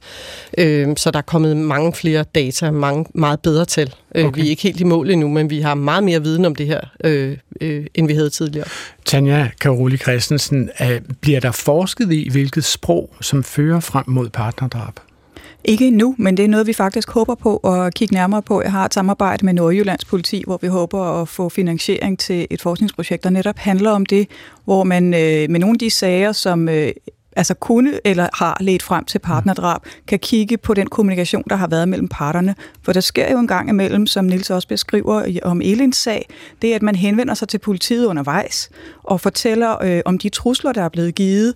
Øh, 0.57 0.87
så 0.97 1.11
der 1.11 1.17
er 1.17 1.23
kommet 1.23 1.57
mange 1.57 1.93
flere 1.93 2.25
data, 2.35 2.71
mange 2.71 3.05
meget 3.13 3.39
bedre 3.39 3.65
tal. 3.65 3.93
Øh, 4.17 4.25
okay. 4.25 4.41
Vi 4.41 4.45
er 4.45 4.49
ikke 4.49 4.63
helt 4.63 4.79
i 4.79 4.83
mål 4.83 5.09
endnu, 5.09 5.27
men 5.27 5.49
vi 5.49 5.59
har 5.59 5.75
meget 5.75 6.03
mere 6.03 6.23
viden 6.23 6.45
om 6.45 6.55
det 6.55 6.65
her, 6.65 6.81
øh, 7.03 7.37
øh, 7.61 7.85
end 7.93 8.07
vi 8.07 8.13
havde 8.13 8.29
tidligere. 8.29 8.67
Tanja 9.05 9.49
Karoli 9.61 9.97
Christensen, 9.97 10.69
bliver 11.21 11.39
der 11.39 11.51
forsket 11.51 12.11
i, 12.11 12.29
hvilket 12.31 12.63
sprog, 12.63 13.09
som 13.21 13.43
fører 13.43 13.79
frem 13.79 14.05
mod 14.07 14.29
partnerdrab? 14.29 14.93
Ikke 15.63 15.87
endnu, 15.87 16.15
men 16.17 16.37
det 16.37 16.45
er 16.45 16.49
noget, 16.49 16.67
vi 16.67 16.73
faktisk 16.73 17.11
håber 17.11 17.35
på 17.35 17.57
at 17.57 17.93
kigge 17.93 18.13
nærmere 18.13 18.41
på. 18.41 18.61
Jeg 18.61 18.71
har 18.71 18.85
et 18.85 18.93
samarbejde 18.93 19.45
med 19.45 19.53
Nordjyllands 19.53 20.05
politi, 20.05 20.43
hvor 20.47 20.59
vi 20.61 20.67
håber 20.67 21.21
at 21.21 21.27
få 21.27 21.49
finansiering 21.49 22.19
til 22.19 22.47
et 22.49 22.61
forskningsprojekt, 22.61 23.23
der 23.23 23.29
netop 23.29 23.57
handler 23.57 23.91
om 23.91 24.05
det, 24.05 24.27
hvor 24.65 24.83
man 24.83 25.13
øh, 25.13 25.49
med 25.49 25.59
nogle 25.59 25.75
af 25.75 25.79
de 25.79 25.89
sager, 25.89 26.31
som 26.31 26.69
øh, 26.69 26.91
altså 27.37 27.53
kunne 27.53 27.99
eller 28.05 28.29
har 28.33 28.57
ledt 28.59 28.83
frem 28.83 29.05
til 29.05 29.19
partnerdrab, 29.19 29.81
kan 30.07 30.19
kigge 30.19 30.57
på 30.57 30.73
den 30.73 30.87
kommunikation, 30.87 31.43
der 31.49 31.55
har 31.55 31.67
været 31.67 31.89
mellem 31.89 32.07
parterne. 32.07 32.55
For 32.83 32.93
der 32.93 32.99
sker 32.99 33.31
jo 33.31 33.39
en 33.39 33.47
gang 33.47 33.69
imellem, 33.69 34.07
som 34.07 34.25
Nils 34.25 34.49
også 34.49 34.67
beskriver 34.67 35.39
om 35.43 35.61
Elins 35.61 35.97
sag, 35.97 36.29
det 36.61 36.71
er, 36.71 36.75
at 36.75 36.81
man 36.81 36.95
henvender 36.95 37.33
sig 37.33 37.47
til 37.47 37.57
politiet 37.57 38.05
undervejs 38.05 38.69
og 39.03 39.21
fortæller 39.21 39.83
øh, 39.83 40.01
om 40.05 40.17
de 40.17 40.29
trusler, 40.29 40.71
der 40.71 40.81
er 40.81 40.89
blevet 40.89 41.15
givet, 41.15 41.53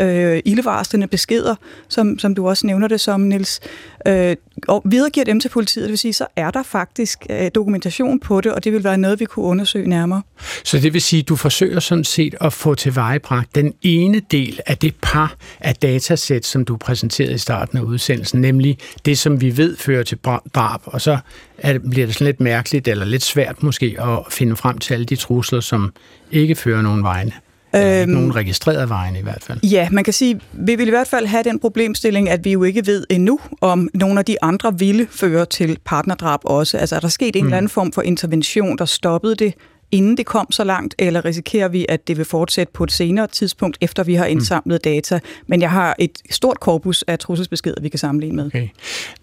øh, 0.00 0.42
ildevarslende 0.44 1.06
beskeder, 1.06 1.54
som, 1.88 2.18
som 2.18 2.34
du 2.34 2.48
også 2.48 2.66
nævner 2.66 2.88
det 2.88 3.00
som, 3.00 3.20
Nils, 3.20 3.60
øh, 4.06 4.36
og 4.68 4.82
videregiver 4.84 5.24
dem 5.24 5.40
til 5.40 5.48
politiet. 5.48 5.82
Det 5.82 5.90
vil 5.90 5.98
sige, 5.98 6.12
så 6.12 6.26
er 6.36 6.50
der 6.50 6.62
faktisk 6.62 7.26
øh, 7.30 7.50
dokumentation 7.54 8.20
på 8.20 8.40
det, 8.40 8.52
og 8.52 8.64
det 8.64 8.72
vil 8.72 8.84
være 8.84 8.98
noget, 8.98 9.20
vi 9.20 9.24
kunne 9.24 9.44
undersøge 9.44 9.88
nærmere. 9.88 10.22
Så 10.64 10.78
det 10.78 10.92
vil 10.92 11.02
sige, 11.02 11.20
at 11.20 11.28
du 11.28 11.36
forsøger 11.36 11.80
sådan 11.80 12.04
set 12.04 12.34
at 12.40 12.52
få 12.52 12.74
til 12.74 12.94
vejebragt 12.94 13.54
den 13.54 13.74
ene 13.82 14.20
del 14.30 14.60
af 14.66 14.78
det 14.78 14.94
par 15.02 15.36
af 15.60 15.74
datasæt, 15.74 16.46
som 16.46 16.64
du 16.64 16.76
præsenterede 16.76 17.34
i 17.34 17.38
starten 17.38 17.78
af 17.78 17.82
udsendelsen, 17.82 18.40
nemlig 18.40 18.78
det, 19.04 19.18
som 19.18 19.40
vi 19.40 19.56
ved 19.56 19.76
fører 19.76 20.02
til 20.02 20.18
drab, 20.54 20.80
og 20.84 21.00
så 21.00 21.18
er, 21.58 21.78
bliver 21.78 22.06
det 22.06 22.14
sådan 22.14 22.24
lidt 22.24 22.40
mærkeligt 22.40 22.88
eller 22.88 23.04
lidt 23.04 23.22
svært 23.22 23.62
måske 23.62 23.96
at 24.00 24.18
finde 24.30 24.56
frem 24.56 24.78
til 24.78 24.94
alle 24.94 25.06
de 25.06 25.16
trusler, 25.16 25.60
som 25.60 25.92
ikke 26.30 26.54
fører 26.54 26.82
nogen 26.82 27.02
vegne. 27.02 27.32
Øhm, 27.76 28.08
nogen 28.08 28.36
registrerede 28.36 28.88
vejen 28.88 29.16
i 29.16 29.22
hvert 29.22 29.42
fald. 29.42 29.60
Ja, 29.62 29.88
man 29.90 30.04
kan 30.04 30.12
sige, 30.12 30.40
vi 30.52 30.74
vil 30.74 30.86
i 30.86 30.90
hvert 30.90 31.08
fald 31.08 31.26
have 31.26 31.42
den 31.42 31.58
problemstilling, 31.58 32.30
at 32.30 32.44
vi 32.44 32.52
jo 32.52 32.62
ikke 32.62 32.86
ved 32.86 33.06
endnu, 33.10 33.40
om 33.60 33.88
nogle 33.94 34.18
af 34.18 34.24
de 34.24 34.42
andre 34.42 34.78
ville 34.78 35.06
føre 35.10 35.46
til 35.46 35.78
partnerdrab 35.84 36.40
også. 36.44 36.78
Altså 36.78 36.96
er 36.96 37.00
der 37.00 37.08
sket 37.08 37.36
en 37.36 37.42
mm. 37.42 37.46
eller 37.46 37.56
anden 37.56 37.68
form 37.68 37.92
for 37.92 38.02
intervention, 38.02 38.78
der 38.78 38.84
stoppede 38.84 39.34
det, 39.34 39.54
inden 39.90 40.16
det 40.16 40.26
kom 40.26 40.52
så 40.52 40.64
langt, 40.64 40.94
eller 40.98 41.24
risikerer 41.24 41.68
vi, 41.68 41.86
at 41.88 42.08
det 42.08 42.16
vil 42.16 42.24
fortsætte 42.24 42.72
på 42.72 42.84
et 42.84 42.92
senere 42.92 43.26
tidspunkt, 43.26 43.78
efter 43.80 44.04
vi 44.04 44.14
har 44.14 44.24
mm. 44.24 44.30
indsamlet 44.30 44.80
mm. 44.84 44.92
data? 44.92 45.20
Men 45.46 45.60
jeg 45.60 45.70
har 45.70 45.96
et 45.98 46.10
stort 46.30 46.60
korpus 46.60 47.02
af 47.02 47.18
trusselsbeskeder, 47.18 47.80
vi 47.80 47.88
kan 47.88 47.98
sammenligne 47.98 48.36
med. 48.36 48.46
Okay. 48.46 48.68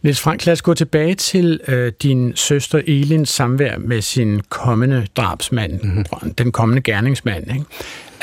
Niels 0.02 0.20
Frank, 0.20 0.46
lad 0.46 0.54
os 0.54 0.62
gå 0.62 0.74
tilbage 0.74 1.16
til 1.16 1.60
øh, 1.68 1.92
din 2.04 2.36
søster 2.36 2.82
Elins 2.88 3.30
samvær 3.30 3.78
med 3.78 4.02
sin 4.02 4.42
kommende 4.50 5.08
drabsmand, 5.16 5.80
mm-hmm. 5.84 6.34
den 6.34 6.52
kommende 6.52 6.82
gerningsmand. 6.82 7.48
Ikke? 7.52 7.66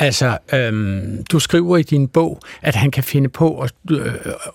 Altså, 0.01 0.37
øhm, 0.53 1.23
du 1.31 1.39
skriver 1.39 1.77
i 1.77 1.83
din 1.83 2.07
bog, 2.07 2.39
at 2.61 2.75
han 2.75 2.91
kan 2.91 3.03
finde 3.03 3.29
på 3.29 3.59
at, 3.61 3.73
øh, 3.91 4.13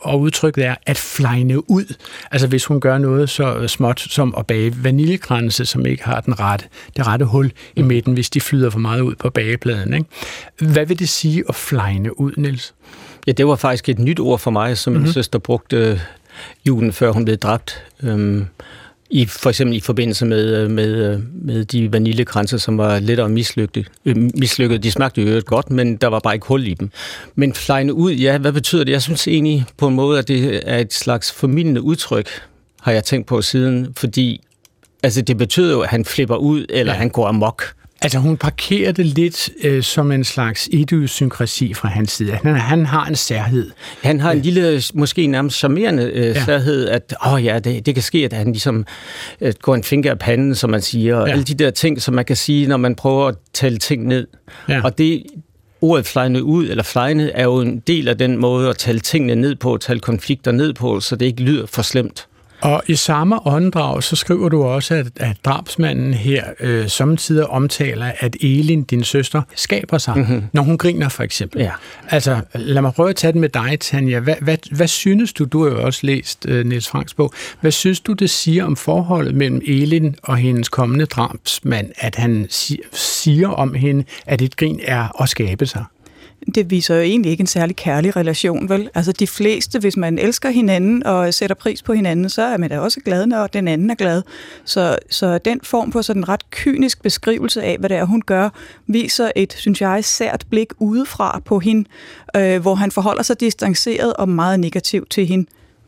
at 0.09 0.15
udtrykke 0.15 0.61
det 0.61 0.69
er 0.69 0.75
at 0.87 0.97
flyne 0.97 1.71
ud. 1.71 1.95
Altså, 2.31 2.47
hvis 2.47 2.65
hun 2.65 2.81
gør 2.81 2.99
noget 2.99 3.31
så 3.31 3.69
småt 3.69 4.01
som 4.01 4.35
at 4.39 4.47
bage 4.47 4.85
vaniljekranse, 4.85 5.67
som 5.67 5.87
ikke 5.87 6.05
har 6.05 6.21
den 6.21 6.41
rette, 6.41 6.65
det 6.97 7.07
rette 7.07 7.25
hul 7.25 7.53
i 7.77 7.83
mm. 7.83 7.89
midten, 7.89 8.15
hvis 8.15 8.31
de 8.31 8.41
flyder 8.41 8.71
for 8.71 8.79
meget 8.79 9.01
ud 9.01 9.15
på 9.15 9.31
bagepladen. 9.31 9.95
Ikke? 9.95 10.07
Hvad 10.73 10.87
vil 10.87 10.99
det 10.99 11.09
sige 11.09 11.45
at 11.49 11.55
flyne 11.55 12.21
ud, 12.21 12.33
Niels? 12.37 12.75
Ja, 13.27 13.33
det 13.33 13.47
var 13.47 13.57
faktisk 13.57 13.89
et 13.89 13.99
nyt 13.99 14.21
ord 14.21 14.39
for 14.39 14.51
mig, 14.51 14.79
som 14.79 14.93
mm-hmm. 14.93 15.03
min 15.03 15.13
søster 15.13 15.39
brugte 15.39 16.01
julen 16.67 16.93
før 16.93 17.11
hun 17.11 17.25
blev 17.25 17.37
dræbt. 17.37 17.83
Øhm, 18.03 18.47
i, 19.15 19.27
for 19.27 19.51
eksempel 19.51 19.77
i 19.77 19.81
forbindelse 19.81 20.27
med, 20.27 20.69
med, 20.69 21.19
med 21.19 21.65
de 21.65 21.93
vaniljekranser, 21.93 22.59
som 22.59 22.79
var 22.79 22.99
lettere 22.99 23.29
mislykket. 23.29 23.91
Øh, 24.05 24.17
mislykket. 24.17 24.83
De 24.83 24.91
smagte 24.91 25.23
jo 25.23 25.43
godt, 25.47 25.71
men 25.71 25.97
der 25.97 26.07
var 26.07 26.19
bare 26.19 26.35
ikke 26.35 26.47
hul 26.47 26.67
i 26.67 26.75
dem. 26.75 26.91
Men 27.35 27.55
flyne 27.55 27.95
ud, 27.95 28.13
ja, 28.13 28.39
hvad 28.39 28.53
betyder 28.53 28.85
det? 28.85 28.93
Jeg 28.93 29.03
synes 29.03 29.29
egentlig 29.29 29.65
på 29.77 29.89
en 29.89 29.95
måde, 29.95 30.19
at 30.19 30.29
det 30.29 30.61
er 30.65 30.79
et 30.79 30.93
slags 30.93 31.33
formidlende 31.33 31.83
udtryk, 31.83 32.29
har 32.81 32.93
jeg 32.93 33.05
tænkt 33.05 33.27
på 33.27 33.43
siden, 33.43 33.89
fordi 33.97 34.41
altså, 35.03 35.23
det 35.23 35.39
betyder 35.39 35.73
jo, 35.73 35.81
at 35.81 35.89
han 35.89 36.05
flipper 36.05 36.37
ud, 36.37 36.67
eller 36.69 36.93
ja. 36.93 36.99
han 36.99 37.09
går 37.09 37.27
amok. 37.27 37.65
Altså 38.05 38.19
hun 38.19 38.37
parkerer 38.37 38.93
det 38.93 39.07
lidt 39.07 39.51
øh, 39.65 39.83
som 39.83 40.13
en 40.13 40.25
slags 40.25 40.69
idiosynkrasi 40.73 41.75
fra 41.75 41.89
hans 41.89 42.13
side. 42.13 42.33
Han, 42.33 42.57
han 42.57 42.87
har 42.87 43.07
en 43.07 43.17
særhed. 43.17 43.71
Han 44.03 44.21
har 44.21 44.33
en 44.33 44.41
lille, 44.41 44.83
måske 44.95 45.27
nærmest 45.27 45.57
charmerende 45.57 46.03
øh, 46.03 46.27
ja. 46.27 46.45
særhed, 46.45 46.89
at 46.89 47.15
åh 47.27 47.45
ja, 47.45 47.59
det, 47.59 47.87
det 47.87 47.95
kan 47.95 48.03
ske, 48.03 48.25
at 48.25 48.33
han 48.33 48.47
ligesom 48.47 48.87
øh, 49.41 49.53
går 49.63 49.75
en 49.75 49.85
finger 49.85 50.11
af 50.11 50.19
panden, 50.19 50.55
som 50.55 50.71
man 50.71 50.83
siger. 50.83 51.17
Og 51.17 51.27
ja. 51.27 51.33
alle 51.33 51.45
de 51.45 51.55
der 51.55 51.71
ting, 51.71 52.03
som 52.03 52.15
man 52.15 52.25
kan 52.25 52.37
sige, 52.37 52.67
når 52.67 52.77
man 52.77 52.95
prøver 52.95 53.29
at 53.29 53.35
tale 53.53 53.79
ting 53.79 54.07
ned. 54.07 54.27
Ja. 54.69 54.81
Og 54.85 54.99
det, 54.99 55.23
ordet 55.81 56.07
flyne 56.07 56.43
ud, 56.43 56.69
eller 56.69 56.83
flyne, 56.83 57.31
er 57.31 57.45
jo 57.45 57.61
en 57.61 57.83
del 57.87 58.09
af 58.09 58.19
den 58.19 58.39
måde 58.39 58.69
at 58.69 58.77
tale 58.77 59.01
tingene 59.01 59.35
ned 59.35 59.55
på, 59.55 59.77
tale 59.77 60.01
konflikter 60.01 60.53
ned 60.53 60.73
på, 60.73 61.01
så 61.01 61.17
det 61.17 61.27
ikke 61.27 61.43
lyder 61.43 61.67
for 61.67 61.83
slemt. 61.83 62.27
Og 62.65 62.83
i 62.87 62.95
samme 62.95 63.47
åndedrag, 63.47 64.03
så 64.03 64.17
skriver 64.17 64.49
du 64.49 64.63
også, 64.63 64.95
at, 64.95 65.07
at 65.17 65.37
drabsmanden 65.45 66.15
her 66.15 66.45
øh, 66.61 66.89
samtidig 66.89 67.47
omtaler, 67.47 68.13
at 68.19 68.37
Elin, 68.41 68.83
din 68.83 69.05
søster, 69.05 69.43
skaber 69.55 69.99
sig, 69.99 70.17
mm-hmm. 70.17 70.43
når 70.53 70.63
hun 70.63 70.79
griner 70.79 71.09
for 71.09 71.23
eksempel. 71.23 71.61
Ja. 71.61 71.71
Altså, 72.11 72.41
lad 72.55 72.83
mig 72.83 72.95
prøve 72.95 73.11
at 73.11 73.17
tage 73.17 73.33
det 73.33 73.41
med 73.41 73.49
dig, 73.49 73.81
Tanja. 73.81 74.21
Hvad, 74.21 74.35
hvad, 74.41 74.57
hvad 74.71 74.89
synes 74.89 75.33
du, 75.33 75.45
du 75.45 75.65
har 75.65 75.71
jo 75.71 75.85
også 75.85 76.01
læst 76.03 76.47
uh, 76.49 76.55
Niels 76.55 76.89
Franks 76.89 77.15
bog, 77.15 77.33
hvad 77.61 77.71
synes 77.71 78.01
du, 78.01 78.13
det 78.13 78.31
siger 78.31 78.65
om 78.65 78.77
forholdet 78.77 79.35
mellem 79.35 79.63
Elin 79.67 80.17
og 80.23 80.37
hendes 80.37 80.69
kommende 80.69 81.07
drabsmand, 81.07 81.91
at 81.97 82.15
han 82.15 82.47
siger 82.93 83.49
om 83.49 83.75
hende, 83.75 84.05
at 84.27 84.43
et 84.43 84.57
grin 84.57 84.81
er 84.83 85.23
at 85.23 85.29
skabe 85.29 85.67
sig? 85.67 85.85
Det 86.55 86.71
viser 86.71 86.95
jo 86.95 87.01
egentlig 87.01 87.31
ikke 87.31 87.41
en 87.41 87.47
særlig 87.47 87.77
kærlig 87.77 88.17
relation, 88.17 88.69
vel? 88.69 88.91
Altså 88.95 89.13
de 89.13 89.27
fleste, 89.27 89.79
hvis 89.79 89.97
man 89.97 90.19
elsker 90.19 90.51
hinanden 90.51 91.07
og 91.07 91.35
sætter 91.35 91.57
pris 91.57 91.83
på 91.83 91.93
hinanden, 91.93 92.29
så 92.29 92.43
er 92.43 92.57
man 92.57 92.71
da 92.71 92.79
også 92.79 93.01
glad, 93.01 93.27
når 93.27 93.47
den 93.47 93.69
anden 93.69 93.91
er 93.91 93.95
glad. 93.95 94.23
Så, 94.65 94.99
så 95.11 95.39
den 95.39 95.61
form 95.63 95.91
på 95.91 96.03
sådan 96.03 96.21
en 96.21 96.29
ret 96.29 96.51
kynisk 96.51 97.03
beskrivelse 97.03 97.63
af, 97.63 97.77
hvad 97.79 97.89
det 97.89 97.97
er, 97.97 98.05
hun 98.05 98.23
gør, 98.23 98.49
viser 98.87 99.31
et, 99.37 99.53
synes 99.53 99.81
jeg, 99.81 100.05
sært 100.05 100.45
blik 100.51 100.69
udefra 100.79 101.41
på 101.45 101.59
hende, 101.59 101.89
øh, 102.37 102.63
hvor 102.63 102.75
han 102.75 102.91
forholder 102.91 103.23
sig 103.23 103.41
distanceret 103.41 104.15
og 104.15 104.29
meget 104.29 104.61
negativt 104.61 105.11
til 105.11 105.27
hende. 105.27 105.47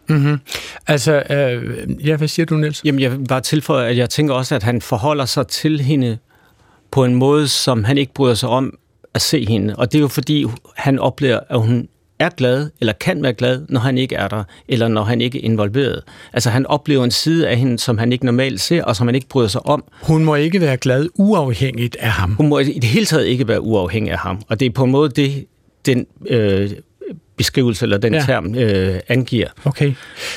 Mm-hmm. 0.08 0.38
Altså, 0.86 1.22
øh, 1.30 2.06
ja, 2.06 2.16
hvad 2.16 2.28
siger 2.28 2.46
du, 2.46 2.56
Niels? 2.56 2.84
Jamen, 2.84 3.00
jeg 3.00 3.12
vil 3.12 3.26
bare 3.28 3.40
tilføje, 3.40 3.88
at 3.88 3.96
jeg 3.96 4.10
tænker 4.10 4.34
også, 4.34 4.54
at 4.54 4.62
han 4.62 4.80
forholder 4.80 5.24
sig 5.24 5.46
til 5.46 5.80
hende 5.80 6.18
på 6.90 7.04
en 7.04 7.14
måde, 7.14 7.48
som 7.48 7.84
han 7.84 7.98
ikke 7.98 8.14
bryder 8.14 8.34
sig 8.34 8.48
om, 8.48 8.78
at 9.16 9.22
se 9.22 9.44
hende. 9.48 9.76
Og 9.76 9.92
det 9.92 9.98
er 9.98 10.02
jo 10.02 10.08
fordi, 10.08 10.46
han 10.76 10.98
oplever, 10.98 11.40
at 11.50 11.60
hun 11.60 11.88
er 12.18 12.28
glad, 12.28 12.70
eller 12.80 12.92
kan 12.92 13.22
være 13.22 13.32
glad, 13.32 13.62
når 13.68 13.80
han 13.80 13.98
ikke 13.98 14.14
er 14.14 14.28
der, 14.28 14.44
eller 14.68 14.88
når 14.88 15.02
han 15.02 15.20
ikke 15.20 15.38
er 15.38 15.44
involveret. 15.44 16.02
Altså 16.32 16.50
han 16.50 16.66
oplever 16.66 17.04
en 17.04 17.10
side 17.10 17.48
af 17.48 17.56
hende, 17.56 17.78
som 17.78 17.98
han 17.98 18.12
ikke 18.12 18.24
normalt 18.26 18.60
ser, 18.60 18.84
og 18.84 18.96
som 18.96 19.06
han 19.08 19.14
ikke 19.14 19.28
bryder 19.28 19.48
sig 19.48 19.66
om. 19.66 19.84
Hun 20.02 20.24
må 20.24 20.34
ikke 20.34 20.60
være 20.60 20.76
glad 20.76 21.08
uafhængigt 21.14 21.96
af 22.00 22.10
ham. 22.10 22.34
Hun 22.34 22.48
må 22.48 22.58
i 22.58 22.64
det 22.64 22.84
hele 22.84 23.06
taget 23.06 23.26
ikke 23.26 23.48
være 23.48 23.60
uafhængig 23.60 24.12
af 24.12 24.18
ham. 24.18 24.42
Og 24.48 24.60
det 24.60 24.66
er 24.66 24.70
på 24.70 24.84
en 24.84 24.90
måde 24.90 25.10
det, 25.10 25.46
den 25.86 26.06
øh, 26.26 26.70
beskrivelse 27.36 27.84
eller 27.84 27.98
den 27.98 28.14
ja. 28.14 28.20
term 28.20 28.54
øh, 28.54 29.00
angiver. 29.08 29.48
Okay. 29.64 29.92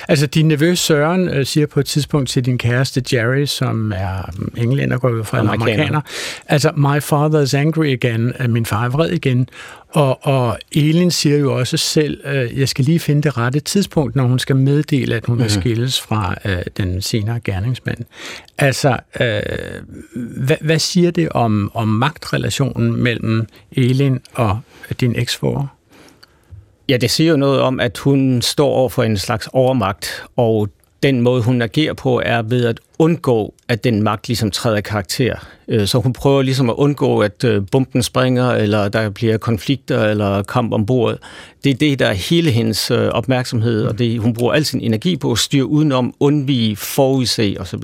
Altså 0.07 0.25
din 0.25 0.47
nevø 0.47 0.75
Søren 0.75 1.29
øh, 1.29 1.45
siger 1.45 1.67
på 1.67 1.79
et 1.79 1.85
tidspunkt 1.85 2.29
til 2.29 2.45
din 2.45 2.57
kæreste 2.57 3.03
Jerry, 3.13 3.45
som 3.45 3.91
er 3.95 4.29
um, 4.39 4.51
englænder, 4.57 4.97
går 4.97 5.09
ud 5.09 5.23
fra 5.23 5.39
amerikaner. 5.39 5.73
amerikaner. 5.73 6.01
Altså, 6.47 6.71
my 6.75 7.01
father 7.01 7.41
is 7.41 7.53
angry 7.53 7.85
again. 7.85 8.33
Min 8.49 8.65
far 8.65 8.85
er 8.85 8.89
vred 8.89 9.09
igen. 9.09 9.49
Og, 9.89 10.25
og 10.27 10.57
Elin 10.71 11.11
siger 11.11 11.37
jo 11.37 11.57
også 11.57 11.77
selv, 11.77 12.21
øh, 12.25 12.59
jeg 12.59 12.69
skal 12.69 12.85
lige 12.85 12.99
finde 12.99 13.21
det 13.21 13.37
rette 13.37 13.59
tidspunkt, 13.59 14.15
når 14.15 14.23
hun 14.23 14.39
skal 14.39 14.55
meddele, 14.55 15.15
at 15.15 15.25
hun 15.25 15.35
mm. 15.35 15.43
vil 15.43 15.51
skilles 15.51 16.01
fra 16.01 16.35
øh, 16.45 16.61
den 16.77 17.01
senere 17.01 17.39
gerningsmand. 17.39 17.99
Altså, 18.57 18.97
øh, 19.19 19.41
hvad, 20.45 20.57
hvad 20.61 20.79
siger 20.79 21.11
det 21.11 21.29
om, 21.29 21.71
om 21.73 21.87
magtrelationen 21.87 23.03
mellem 23.03 23.47
Elin 23.71 24.19
og 24.33 24.59
din 24.99 25.15
eksformer? 25.15 25.78
Ja, 26.89 26.97
det 26.97 27.11
siger 27.11 27.31
jo 27.31 27.37
noget 27.37 27.61
om, 27.61 27.79
at 27.79 27.97
hun 27.97 28.41
står 28.41 28.69
over 28.69 28.89
for 28.89 29.03
en 29.03 29.17
slags 29.17 29.49
overmagt, 29.53 30.23
og 30.35 30.69
den 31.03 31.21
måde, 31.21 31.43
hun 31.43 31.61
agerer 31.61 31.93
på, 31.93 32.21
er 32.25 32.41
ved 32.41 32.65
at 32.65 32.79
undgå, 32.99 33.53
at 33.67 33.83
den 33.83 34.03
magt 34.03 34.27
ligesom 34.27 34.51
træder 34.51 34.81
karakter. 34.81 35.47
Øh, 35.67 35.87
så 35.87 35.99
hun 35.99 36.13
prøver 36.13 36.41
ligesom 36.41 36.69
at 36.69 36.73
undgå, 36.73 37.19
at 37.19 37.43
øh, 37.43 37.61
bomben 37.71 38.03
springer, 38.03 38.51
eller 38.51 38.87
der 38.87 39.09
bliver 39.09 39.37
konflikter 39.37 40.05
eller 40.05 40.43
kamp 40.43 40.73
ombord. 40.73 41.17
Det 41.63 41.69
er 41.69 41.73
det, 41.75 41.99
der 41.99 42.07
er 42.07 42.13
hele 42.13 42.51
hendes 42.51 42.91
øh, 42.91 43.07
opmærksomhed, 43.07 43.83
og 43.83 43.99
det, 43.99 44.19
hun 44.19 44.33
bruger 44.33 44.53
al 44.53 44.65
sin 44.65 44.81
energi 44.81 45.15
på 45.15 45.31
at 45.31 45.37
styre 45.37 45.65
udenom, 45.65 46.13
undvige, 46.19 46.75
forudse 46.75 47.55
osv. 47.59 47.83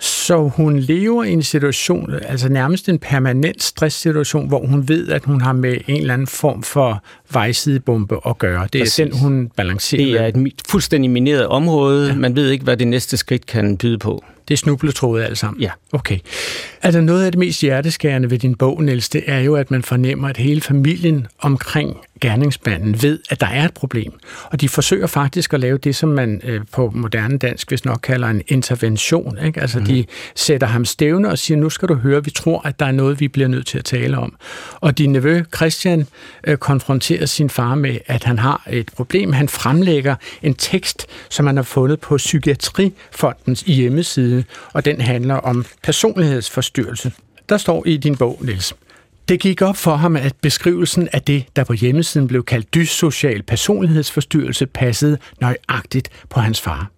Så 0.00 0.38
hun 0.56 0.78
lever 0.78 1.24
i 1.24 1.32
en 1.32 1.42
situation, 1.42 2.14
altså 2.28 2.48
nærmest 2.48 2.88
en 2.88 2.98
permanent 2.98 3.62
stresssituation, 3.62 4.48
hvor 4.48 4.66
hun 4.66 4.88
ved, 4.88 5.08
at 5.08 5.24
hun 5.24 5.40
har 5.40 5.52
med 5.52 5.76
en 5.86 6.00
eller 6.00 6.14
anden 6.14 6.26
form 6.26 6.62
for 6.62 7.02
vejsidebombe 7.32 8.16
at 8.26 8.38
gøre. 8.38 8.66
Det 8.72 8.78
er 8.78 8.82
Præcis. 8.84 8.94
den, 8.94 9.18
hun 9.18 9.50
balancerer. 9.56 10.30
Det 10.30 10.40
er 10.40 10.46
et 10.46 10.52
fuldstændig 10.68 11.10
mineret 11.10 11.46
område. 11.46 12.08
Ja. 12.08 12.14
Man 12.14 12.36
ved 12.36 12.50
ikke, 12.50 12.64
hvad 12.64 12.76
det 12.76 12.88
næste 12.88 13.16
skridt 13.16 13.46
kan 13.46 13.76
byde 13.76 13.98
på. 13.98 14.24
Det 14.48 14.54
er 14.54 14.58
snubletrådet 14.58 15.24
alt 15.24 15.38
sammen? 15.38 15.60
Ja. 15.60 15.70
Okay. 15.92 16.18
Altså 16.82 17.00
noget 17.00 17.24
af 17.24 17.32
det 17.32 17.38
mest 17.38 17.60
hjerteskærende 17.60 18.30
ved 18.30 18.38
din 18.38 18.54
bog, 18.54 18.82
Niels, 18.82 19.08
det 19.08 19.22
er 19.26 19.38
jo, 19.38 19.54
at 19.54 19.70
man 19.70 19.82
fornemmer, 19.82 20.28
at 20.28 20.36
hele 20.36 20.60
familien 20.60 21.26
omkring 21.38 21.96
gerningsmanden 22.22 23.02
ved, 23.02 23.18
at 23.30 23.40
der 23.40 23.46
er 23.46 23.64
et 23.64 23.74
problem. 23.74 24.12
Og 24.44 24.60
de 24.60 24.68
forsøger 24.68 25.06
faktisk 25.06 25.54
at 25.54 25.60
lave 25.60 25.78
det, 25.78 25.96
som 25.96 26.08
man 26.08 26.40
øh, 26.44 26.60
på 26.72 26.92
moderne 26.94 27.38
dansk 27.38 27.68
hvis 27.68 27.84
nok 27.84 28.00
kalder 28.02 28.28
en 28.28 28.42
intervention. 28.48 29.38
Ikke? 29.44 29.60
Altså 29.60 29.78
mm. 29.78 29.84
de 29.84 30.04
sætter 30.34 30.66
ham 30.66 30.84
stævne 30.84 31.28
og 31.28 31.38
siger, 31.38 31.58
nu 31.58 31.70
skal 31.70 31.88
du 31.88 31.94
høre, 31.94 32.24
vi 32.24 32.30
tror, 32.30 32.66
at 32.66 32.80
der 32.80 32.86
er 32.86 32.92
noget, 32.92 33.20
vi 33.20 33.28
bliver 33.28 33.48
nødt 33.48 33.66
til 33.66 33.78
at 33.78 33.84
tale 33.84 34.18
om. 34.18 34.34
Og 34.80 34.98
din 34.98 35.12
nevø 35.12 35.42
Christian 35.56 36.06
øh, 36.44 36.56
konfronterer 36.56 37.26
sin 37.26 37.50
far 37.50 37.74
med, 37.74 37.98
at 38.06 38.24
han 38.24 38.38
har 38.38 38.66
et 38.70 38.90
problem. 38.96 39.32
Han 39.32 39.48
fremlægger 39.48 40.14
en 40.42 40.54
tekst, 40.54 41.06
som 41.28 41.46
han 41.46 41.56
har 41.56 41.62
fundet 41.62 42.00
på 42.00 42.16
Psykiatrifondens 42.16 43.60
hjemmeside, 43.60 44.44
og 44.72 44.84
den 44.84 45.00
handler 45.00 45.34
om 45.34 45.64
personlighedsforstyrrelse. 45.82 47.12
Der 47.48 47.56
står 47.56 47.86
i 47.86 47.96
din 47.96 48.16
bog, 48.16 48.38
Niels, 48.40 48.74
det 49.28 49.40
gik 49.40 49.62
op 49.62 49.76
for 49.76 49.96
ham, 49.96 50.16
at 50.16 50.34
beskrivelsen 50.42 51.08
af 51.12 51.22
det, 51.22 51.44
der 51.56 51.64
på 51.64 51.72
hjemmesiden 51.72 52.28
blev 52.28 52.44
kaldt 52.44 52.74
dyssocial 52.74 53.42
personlighedsforstyrrelse, 53.42 54.66
passede 54.66 55.18
nøjagtigt 55.40 56.08
på 56.30 56.40
hans 56.40 56.60
far. 56.60 56.90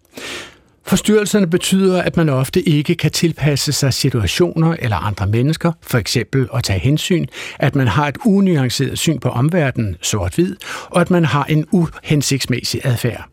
Forstyrrelserne 0.87 1.47
betyder, 1.47 2.03
at 2.03 2.17
man 2.17 2.29
ofte 2.29 2.63
ikke 2.69 2.95
kan 2.95 3.11
tilpasse 3.11 3.73
sig 3.73 3.95
situationer 3.95 4.77
eller 4.79 4.97
andre 4.97 5.27
mennesker, 5.27 5.73
for 5.83 5.99
eksempel 5.99 6.49
at 6.55 6.65
tage 6.65 6.79
hensyn, 6.79 7.27
at 7.59 7.75
man 7.75 7.89
har 7.89 8.09
et 8.09 8.17
unuanceret 8.25 8.99
syn 8.99 9.19
på 9.19 9.29
omverdenen, 9.29 9.97
sort-hvid, 10.03 10.57
og 10.91 11.01
at 11.01 11.11
man 11.11 11.25
har 11.25 11.45
en 11.45 11.67
uhensigtsmæssig 11.71 12.81
adfærd. 12.85 13.29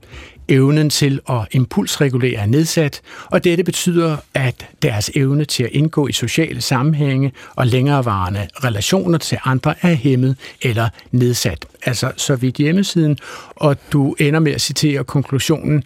Evnen 0.52 0.90
til 0.90 1.20
at 1.30 1.48
impulsregulere 1.52 2.42
er 2.42 2.46
nedsat, 2.46 3.02
og 3.26 3.44
dette 3.44 3.64
betyder, 3.64 4.18
at 4.34 4.68
deres 4.82 5.12
evne 5.16 5.46
til 5.46 5.64
at 5.64 5.70
indgå 5.72 6.08
i 6.08 6.12
sociale 6.12 6.62
sammenhænge 6.62 7.32
og 7.56 7.68
længerevarende 7.68 8.48
relationer 8.64 9.18
til 9.18 9.38
andre 9.46 9.76
er 9.82 9.94
hæmmet 9.94 10.36
eller 10.62 10.90
nedsat. 11.12 11.66
Altså 11.86 12.12
så 12.18 12.36
vidt 12.36 12.56
hjemmesiden, 12.56 13.18
og 13.56 13.78
du 13.94 14.16
ender 14.20 14.40
med 14.40 14.52
at 14.52 14.62
citere 14.62 15.04
konklusionen. 15.04 15.84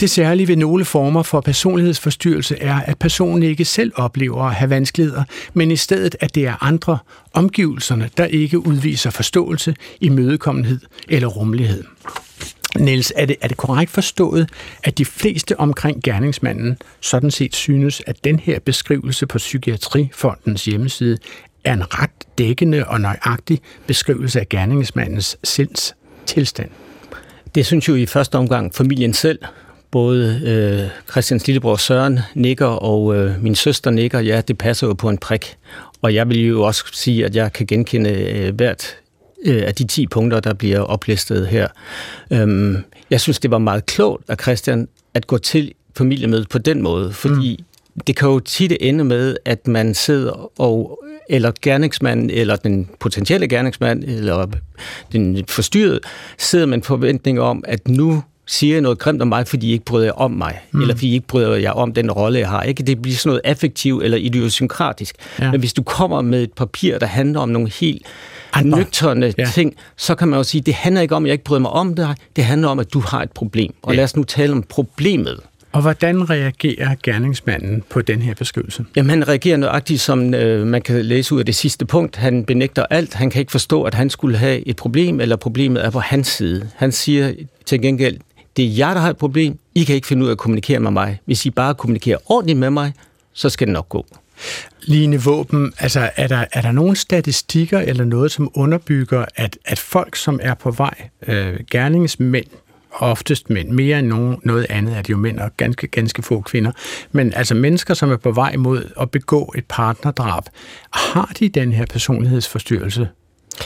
Det 0.00 0.10
særlige 0.10 0.48
ved 0.48 0.56
nogle 0.56 0.84
former 0.84 1.22
for 1.22 1.40
personlighedsforstyrrelse 1.40 2.58
er, 2.58 2.80
at 2.80 2.98
personen 2.98 3.42
ikke 3.42 3.64
selv 3.64 3.92
oplever 3.94 4.44
at 4.44 4.54
have 4.54 4.70
vanskeligheder, 4.70 5.24
men 5.54 5.70
i 5.70 5.76
stedet 5.76 6.16
at 6.20 6.34
det 6.34 6.46
er 6.46 6.64
andre 6.64 6.98
omgivelserne, 7.32 8.10
der 8.16 8.24
ikke 8.24 8.66
udviser 8.66 9.10
forståelse, 9.10 9.74
imødekommenhed 10.00 10.80
eller 11.08 11.28
rummelighed. 11.28 11.84
Niels, 12.78 13.12
er 13.16 13.26
det, 13.26 13.36
er 13.40 13.48
det 13.48 13.56
korrekt 13.56 13.90
forstået, 13.90 14.48
at 14.84 14.98
de 14.98 15.04
fleste 15.04 15.60
omkring 15.60 16.02
gerningsmanden 16.02 16.78
sådan 17.00 17.30
set 17.30 17.54
synes, 17.54 18.02
at 18.06 18.24
den 18.24 18.38
her 18.38 18.58
beskrivelse 18.58 19.26
på 19.26 19.38
Psykiatrifondens 19.38 20.64
hjemmeside 20.64 21.18
er 21.64 21.72
en 21.72 22.02
ret 22.02 22.10
dækkende 22.38 22.86
og 22.86 23.00
nøjagtig 23.00 23.60
beskrivelse 23.86 24.40
af 24.40 24.48
gerningsmandens 24.48 25.38
sinds 25.44 25.94
tilstand? 26.26 26.70
Det 27.54 27.66
synes 27.66 27.88
jo 27.88 27.94
i 27.94 28.06
første 28.06 28.36
omgang 28.36 28.74
familien 28.74 29.14
selv. 29.14 29.38
Både 29.90 30.40
øh, 30.44 31.10
Christians 31.10 31.46
lillebror 31.46 31.76
Søren 31.76 32.20
nikker, 32.34 32.66
og 32.66 33.16
øh, 33.16 33.42
min 33.42 33.54
søster 33.54 33.90
nikker. 33.90 34.20
Ja, 34.20 34.40
det 34.40 34.58
passer 34.58 34.86
jo 34.86 34.94
på 34.94 35.08
en 35.08 35.18
prik. 35.18 35.56
Og 36.02 36.14
jeg 36.14 36.28
vil 36.28 36.46
jo 36.46 36.62
også 36.62 36.84
sige, 36.92 37.24
at 37.24 37.36
jeg 37.36 37.52
kan 37.52 37.66
genkende 37.66 38.10
øh, 38.10 38.54
hvert 38.54 38.96
øh, 39.44 39.62
af 39.66 39.74
de 39.74 39.84
10 39.84 40.06
punkter, 40.06 40.40
der 40.40 40.54
bliver 40.54 40.80
oplistet 40.80 41.46
her. 41.46 41.68
Øhm, 42.32 42.76
jeg 43.10 43.20
synes, 43.20 43.38
det 43.38 43.50
var 43.50 43.58
meget 43.58 43.86
klogt 43.86 44.30
af 44.30 44.36
Christian 44.42 44.88
at 45.14 45.26
gå 45.26 45.38
til 45.38 45.72
familiemødet 45.96 46.48
på 46.48 46.58
den 46.58 46.82
måde, 46.82 47.12
fordi 47.12 47.64
mm. 47.94 48.00
det 48.06 48.16
kan 48.16 48.28
jo 48.28 48.40
tit 48.40 48.72
ende 48.80 49.04
med, 49.04 49.36
at 49.44 49.66
man 49.66 49.94
sidder 49.94 50.60
og 50.60 51.04
eller 51.30 51.52
gerningsmanden, 51.62 52.30
eller 52.30 52.56
den 52.56 52.88
potentielle 53.00 53.48
gerningsmand, 53.48 54.04
eller 54.04 54.46
den 55.12 55.44
forstyrrede, 55.48 56.00
sidder 56.38 56.66
med 56.66 56.74
en 56.74 56.82
forventning 56.82 57.40
om, 57.40 57.64
at 57.66 57.88
nu 57.88 58.22
siger 58.46 58.74
jeg 58.74 58.80
noget 58.80 58.98
grimt 58.98 59.22
om 59.22 59.28
mig, 59.28 59.48
fordi 59.48 59.68
I 59.68 59.72
ikke 59.72 59.84
bryder 59.84 60.06
jer 60.06 60.12
om 60.12 60.30
mig, 60.30 60.58
mm. 60.72 60.80
eller 60.80 60.94
fordi 60.94 61.08
I 61.08 61.12
ikke 61.12 61.26
bryder 61.26 61.56
jer 61.56 61.70
om 61.70 61.92
den 61.92 62.10
rolle, 62.10 62.38
jeg 62.38 62.48
har. 62.48 62.62
Ikke? 62.62 62.82
Det 62.82 63.02
bliver 63.02 63.16
sådan 63.16 63.28
noget 63.28 63.40
affektivt 63.44 64.04
eller 64.04 64.18
idiosynkratisk. 64.18 65.16
Ja. 65.38 65.50
Men 65.50 65.60
hvis 65.60 65.72
du 65.72 65.82
kommer 65.82 66.22
med 66.22 66.42
et 66.42 66.52
papir, 66.52 66.98
der 66.98 67.06
handler 67.06 67.40
om 67.40 67.48
nogle 67.48 67.70
helt 67.80 68.02
andre 68.52 68.78
nøgterne 68.78 69.34
ja. 69.38 69.46
ting, 69.54 69.74
så 69.96 70.14
kan 70.14 70.28
man 70.28 70.36
jo 70.36 70.42
sige, 70.42 70.60
det 70.60 70.74
handler 70.74 71.02
ikke 71.02 71.14
om, 71.14 71.24
at 71.24 71.28
jeg 71.28 71.32
ikke 71.32 71.44
bryder 71.44 71.60
mig 71.60 71.70
om 71.70 71.94
dig, 71.94 72.14
det 72.36 72.44
handler 72.44 72.68
om, 72.68 72.78
at 72.78 72.92
du 72.92 73.00
har 73.00 73.22
et 73.22 73.32
problem. 73.32 73.74
Og 73.82 73.92
ja. 73.92 73.96
lad 73.96 74.04
os 74.04 74.16
nu 74.16 74.24
tale 74.24 74.52
om 74.52 74.62
problemet. 74.62 75.40
Og 75.72 75.82
hvordan 75.82 76.30
reagerer 76.30 76.94
gerningsmanden 77.02 77.82
på 77.90 78.02
den 78.02 78.22
her 78.22 78.34
beskrivelse? 78.34 78.84
Jamen, 78.96 79.10
han 79.10 79.28
reagerer 79.28 79.56
nøjagtigt, 79.56 80.00
som 80.00 80.34
øh, 80.34 80.66
man 80.66 80.82
kan 80.82 81.04
læse 81.04 81.34
ud 81.34 81.40
af 81.40 81.46
det 81.46 81.54
sidste 81.54 81.86
punkt. 81.86 82.16
Han 82.16 82.44
benægter 82.44 82.86
alt. 82.90 83.14
Han 83.14 83.30
kan 83.30 83.40
ikke 83.40 83.52
forstå, 83.52 83.82
at 83.82 83.94
han 83.94 84.10
skulle 84.10 84.38
have 84.38 84.68
et 84.68 84.76
problem, 84.76 85.20
eller 85.20 85.36
problemet 85.36 85.84
er 85.84 85.90
på 85.90 86.00
hans 86.00 86.28
side. 86.28 86.68
Han 86.76 86.92
siger 86.92 87.32
til 87.66 87.82
gengæld, 87.82 88.16
det 88.56 88.64
er 88.64 88.68
jer, 88.68 88.94
der 88.94 89.00
har 89.00 89.10
et 89.10 89.16
problem. 89.16 89.58
I 89.74 89.84
kan 89.84 89.94
ikke 89.94 90.06
finde 90.06 90.22
ud 90.22 90.28
af 90.28 90.32
at 90.32 90.38
kommunikere 90.38 90.80
med 90.80 90.90
mig. 90.90 91.20
Hvis 91.24 91.46
I 91.46 91.50
bare 91.50 91.74
kommunikerer 91.74 92.18
ordentligt 92.26 92.58
med 92.58 92.70
mig, 92.70 92.92
så 93.32 93.48
skal 93.48 93.66
det 93.66 93.72
nok 93.72 93.88
gå. 93.88 94.06
Line 94.82 95.22
Våben, 95.22 95.72
altså 95.78 96.10
er 96.16 96.26
der, 96.26 96.44
er 96.52 96.62
der 96.62 96.72
nogle 96.72 96.96
statistikker 96.96 97.78
eller 97.78 98.04
noget, 98.04 98.32
som 98.32 98.50
underbygger, 98.54 99.24
at, 99.36 99.58
at 99.64 99.78
folk, 99.78 100.16
som 100.16 100.40
er 100.42 100.54
på 100.54 100.70
vej, 100.70 101.08
øh, 101.26 101.60
gerningsmænd, 101.70 102.46
oftest 102.92 103.50
mænd, 103.50 103.68
mere 103.68 103.98
end 103.98 104.06
nogen, 104.06 104.36
noget 104.44 104.66
andet 104.70 104.96
er 104.96 105.02
det 105.02 105.10
jo 105.10 105.16
mænd 105.16 105.38
og 105.38 105.56
ganske, 105.56 105.86
ganske 105.86 106.22
få 106.22 106.40
kvinder, 106.40 106.72
men 107.12 107.32
altså 107.34 107.54
mennesker, 107.54 107.94
som 107.94 108.10
er 108.10 108.16
på 108.16 108.32
vej 108.32 108.56
mod 108.56 108.84
at 109.00 109.10
begå 109.10 109.54
et 109.58 109.64
partnerdrab, 109.68 110.42
har 110.92 111.32
de 111.38 111.48
den 111.48 111.72
her 111.72 111.86
personlighedsforstyrrelse? 111.86 113.08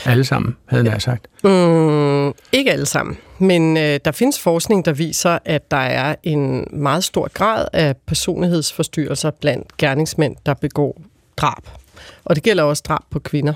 Alle 0.05 0.23
sammen, 0.23 0.57
havde 0.65 0.91
jeg 0.91 1.01
sagt. 1.01 1.27
Mm, 1.43 2.33
ikke 2.51 2.71
alle 2.71 2.85
sammen, 2.85 3.17
men 3.39 3.77
øh, 3.77 3.99
der 4.05 4.11
findes 4.11 4.39
forskning, 4.39 4.85
der 4.85 4.93
viser, 4.93 5.39
at 5.45 5.71
der 5.71 5.77
er 5.77 6.15
en 6.23 6.67
meget 6.71 7.03
stor 7.03 7.29
grad 7.33 7.67
af 7.73 7.95
personlighedsforstyrrelser 8.07 9.31
blandt 9.31 9.77
gerningsmænd, 9.77 10.35
der 10.45 10.53
begår 10.53 11.01
drab. 11.37 11.63
Og 12.25 12.35
det 12.35 12.43
gælder 12.43 12.63
også 12.63 12.83
drab 12.87 13.01
på 13.11 13.19
kvinder. 13.19 13.53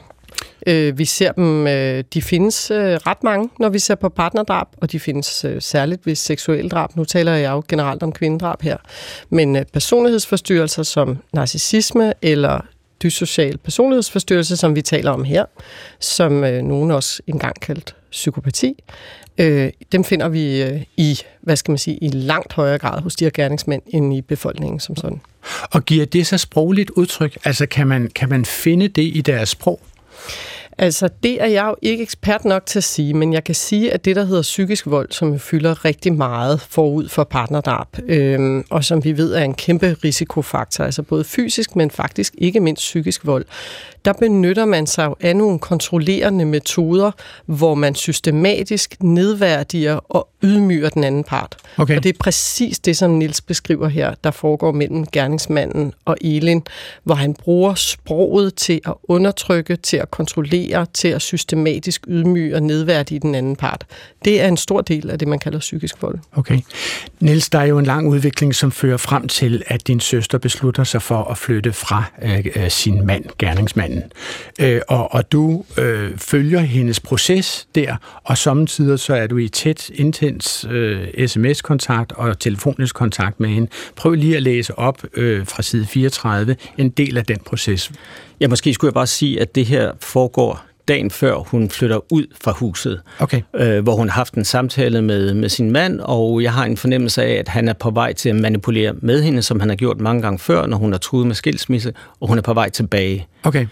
Øh, 0.68 0.98
vi 0.98 1.06
ser 1.06 1.32
dem, 1.32 1.68
øh, 1.68 2.04
de 2.14 2.22
findes 2.22 2.72
øh, 2.72 2.78
ret 2.80 3.24
mange, 3.24 3.50
når 3.60 3.70
vi 3.70 3.80
ser 3.80 3.96
på 3.96 4.10
partnerdrab, 4.10 4.68
og 4.78 4.92
de 4.92 5.00
findes 5.00 5.46
øh, 5.46 5.62
særligt 5.62 6.06
ved 6.06 6.16
seksuel 6.16 6.70
drab. 6.70 6.96
Nu 6.96 7.04
taler 7.04 7.34
jeg 7.34 7.52
jo 7.52 7.64
generelt 7.68 8.04
om 8.04 8.12
kvindedrab 8.12 8.62
her. 8.62 8.78
Men 9.30 9.56
øh, 9.56 9.66
personlighedsforstyrrelser 9.74 10.84
som 10.84 11.18
narcissisme 11.34 12.14
eller 12.22 12.66
dyssocial 13.04 13.58
personlighedsforstyrrelse, 13.58 14.58
som 14.58 14.76
vi 14.76 14.82
taler 14.82 15.12
om 15.12 15.24
her, 15.24 15.46
som 16.00 16.44
øh, 16.44 16.64
nogen 16.64 16.92
også 16.92 17.22
engang 17.28 17.60
kaldt 17.62 17.96
psykopati, 18.12 18.84
øh, 19.38 19.70
dem 19.92 20.04
finder 20.04 20.30
vi 20.30 20.64
øh, 20.64 20.84
i, 20.98 21.20
hvad 21.42 21.56
skal 21.56 21.72
man 21.72 21.78
sige, 21.78 21.98
i 21.98 22.08
langt 22.08 22.54
højere 22.54 22.78
grad 22.78 23.02
hos 23.02 23.16
de 23.16 23.26
her 23.26 23.32
gerningsmænd, 23.32 23.82
end 23.88 24.14
i 24.14 24.22
befolkningen 24.22 24.80
som 24.80 24.96
sådan. 24.96 25.22
Og 25.72 25.86
giver 25.86 26.06
det 26.06 26.28
så 26.28 26.38
sprogligt 26.38 26.90
udtryk? 26.90 27.38
Altså 27.44 27.66
kan 27.66 27.88
man, 27.88 28.10
kan 28.16 28.30
man 28.30 28.46
finde 28.46 28.88
det 28.88 29.12
i 29.16 29.22
deres 29.22 29.50
sprog? 29.50 29.82
Altså, 30.80 31.10
det 31.24 31.42
er 31.42 31.46
jeg 31.46 31.66
jo 31.66 31.76
ikke 31.82 32.04
ekspert 32.04 32.46
nok 32.46 32.66
til 32.66 32.80
at 32.80 32.84
sige, 32.84 33.14
men 33.14 33.34
jeg 33.34 33.44
kan 33.44 33.56
sige, 33.56 33.94
at 33.94 34.06
det, 34.06 34.16
der 34.16 34.26
hedder 34.26 34.42
psykisk 34.42 34.88
vold, 34.88 35.12
som 35.12 35.40
fylder 35.40 35.86
rigtig 35.86 36.14
meget 36.14 36.62
forud 36.62 37.10
for 37.10 37.24
partnerdrab, 37.24 37.88
øhm, 38.08 38.64
og 38.70 38.84
som 38.84 39.04
vi 39.04 39.18
ved 39.18 39.34
er 39.34 39.44
en 39.44 39.54
kæmpe 39.54 39.96
risikofaktor, 40.04 40.84
altså 40.84 41.04
både 41.04 41.24
fysisk, 41.24 41.76
men 41.76 41.92
faktisk 41.92 42.36
ikke 42.38 42.60
mindst 42.60 42.82
psykisk 42.82 43.26
vold, 43.26 43.46
der 44.06 44.14
benytter 44.14 44.66
man 44.66 44.88
sig 44.88 45.14
af 45.22 45.36
nogle 45.36 45.60
kontrollerende 45.60 46.46
metoder, 46.46 47.12
hvor 47.46 47.76
man 47.76 47.96
systematisk 47.96 48.96
nedværdiger 49.04 49.96
og 49.96 50.30
ydmyger 50.44 50.90
den 50.90 51.04
anden 51.04 51.24
part. 51.24 51.56
Okay. 51.78 51.98
Og 51.98 52.04
det 52.04 52.10
er 52.10 52.18
præcis 52.20 52.80
det, 52.80 52.98
som 52.98 53.12
Nils 53.12 53.42
beskriver 53.42 53.88
her, 53.88 54.14
der 54.24 54.32
foregår 54.32 54.72
mellem 54.72 55.08
gerningsmanden 55.08 55.94
og 56.06 56.18
Elin, 56.22 56.64
hvor 57.04 57.16
han 57.16 57.34
bruger 57.34 57.74
sproget 57.76 58.56
til 58.56 58.82
at 58.86 58.94
undertrykke, 59.04 59.76
til 59.76 59.98
at 59.98 60.12
kontrollere, 60.12 60.86
til 60.94 61.08
at 61.08 61.22
systematisk 61.22 62.06
ydmyge 62.08 62.56
og 62.56 62.64
nedværdige 62.64 63.20
den 63.20 63.36
anden 63.36 63.56
part. 63.56 63.86
Det 64.26 64.42
er 64.42 64.48
en 64.48 64.58
stor 64.58 64.82
del 64.82 65.10
af 65.10 65.20
det, 65.20 65.28
man 65.28 65.40
kalder 65.40 65.60
psykisk 65.60 66.02
vold. 66.02 66.20
Okay. 66.36 66.60
Nils, 67.20 67.50
der 67.50 67.60
er 67.60 67.66
jo 67.66 67.80
en 67.80 67.86
lang 67.86 68.08
udvikling, 68.08 68.56
som 68.56 68.72
fører 68.72 68.98
frem 68.98 69.28
til, 69.28 69.64
at 69.68 69.88
din 69.88 70.00
søster 70.00 70.38
beslutter 70.38 70.84
sig 70.84 71.02
for 71.02 71.24
at 71.24 71.38
flytte 71.38 71.74
fra 71.74 72.04
øh, 72.22 72.46
øh 72.56 72.72
sin 72.72 73.06
mand, 73.06 73.26
gerningsmanden. 73.40 74.04
Øh, 74.60 74.82
og, 74.88 75.14
og 75.14 75.32
du 75.32 75.64
øh, 75.78 76.18
følger 76.18 76.60
hendes 76.60 77.00
proces 77.00 77.68
der, 77.76 77.96
og 78.24 78.38
samtidig 78.38 79.00
så 79.00 79.16
er 79.16 79.28
du 79.28 79.38
i 79.38 79.48
tæt, 79.48 79.90
intens 80.38 80.66
øh, 80.70 81.28
sms-kontakt 81.28 82.12
og 82.12 82.40
telefonisk 82.40 82.96
kontakt 82.96 83.40
med 83.40 83.50
hende. 83.50 83.68
Prøv 83.96 84.14
lige 84.14 84.36
at 84.36 84.44
læse 84.44 84.80
op 84.80 85.04
øh, 85.14 85.46
fra 85.46 85.62
side 85.64 85.86
34 85.86 86.56
en 86.78 86.90
del 86.90 87.18
af 87.18 87.26
den 87.26 87.38
proces. 87.46 87.92
Ja, 88.40 88.48
måske 88.48 88.74
skulle 88.74 88.90
jeg 88.90 88.94
bare 88.94 89.08
sige, 89.08 89.42
at 89.42 89.56
det 89.56 89.66
her 89.66 89.92
foregår 90.00 90.64
dagen 90.88 91.12
før 91.12 91.36
hun 91.36 91.70
flytter 91.70 92.14
ud 92.14 92.26
fra 92.42 92.52
huset, 92.52 93.02
okay. 93.20 93.42
øh, 93.56 93.84
hvor 93.84 93.96
hun 93.96 94.10
har 94.10 94.16
haft 94.16 94.34
en 94.34 94.46
samtale 94.46 95.02
med, 95.02 95.34
med 95.34 95.50
sin 95.50 95.72
mand, 95.72 96.00
og 96.00 96.44
jeg 96.44 96.54
har 96.54 96.66
en 96.66 96.78
fornemmelse 96.78 97.24
af, 97.24 97.34
at 97.34 97.48
han 97.48 97.68
er 97.68 97.74
på 97.74 97.90
vej 97.90 98.14
til 98.14 98.30
at 98.30 98.36
manipulere 98.36 98.94
med 99.02 99.24
hende, 99.24 99.42
som 99.42 99.60
han 99.60 99.70
har 99.70 99.76
gjort 99.76 100.00
mange 100.00 100.22
gange 100.22 100.40
før, 100.40 100.66
når 100.66 100.78
hun 100.78 100.92
har 100.92 101.00
truet 101.00 101.28
med 101.28 101.36
skilsmisse, 101.36 101.94
og 102.20 102.28
hun 102.28 102.38
er 102.38 102.42
på 102.42 102.54
vej 102.54 102.70
tilbage. 102.70 103.28
Okay. 103.44 103.68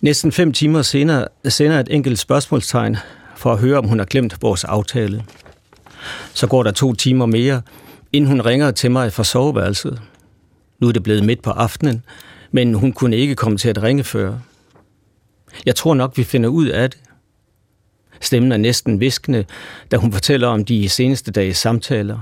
Næsten 0.00 0.32
fem 0.32 0.52
timer 0.52 0.82
senere 0.82 1.28
sender 1.48 1.80
et 1.80 1.88
enkelt 1.90 2.18
spørgsmålstegn 2.18 2.96
for 3.36 3.52
at 3.52 3.58
høre, 3.58 3.78
om 3.78 3.88
hun 3.88 3.98
har 3.98 4.06
glemt 4.06 4.42
vores 4.42 4.64
aftale. 4.64 5.24
Så 6.34 6.46
går 6.46 6.62
der 6.62 6.70
to 6.70 6.94
timer 6.94 7.26
mere, 7.26 7.62
inden 8.12 8.30
hun 8.30 8.40
ringer 8.40 8.70
til 8.70 8.90
mig 8.90 9.12
fra 9.12 9.24
soveværelset. 9.24 10.00
Nu 10.78 10.88
er 10.88 10.92
det 10.92 11.02
blevet 11.02 11.24
midt 11.24 11.42
på 11.42 11.50
aftenen, 11.50 12.02
men 12.50 12.74
hun 12.74 12.92
kunne 12.92 13.16
ikke 13.16 13.34
komme 13.34 13.58
til 13.58 13.68
at 13.68 13.82
ringe 13.82 14.04
før. 14.04 14.34
Jeg 15.66 15.74
tror 15.74 15.94
nok, 15.94 16.16
vi 16.16 16.24
finder 16.24 16.48
ud 16.48 16.66
af 16.66 16.90
det. 16.90 17.00
Stemmen 18.20 18.52
er 18.52 18.56
næsten 18.56 19.00
viskende, 19.00 19.44
da 19.90 19.96
hun 19.96 20.12
fortæller 20.12 20.48
om 20.48 20.64
de 20.64 20.88
seneste 20.88 21.30
dages 21.30 21.56
samtaler. 21.56 22.18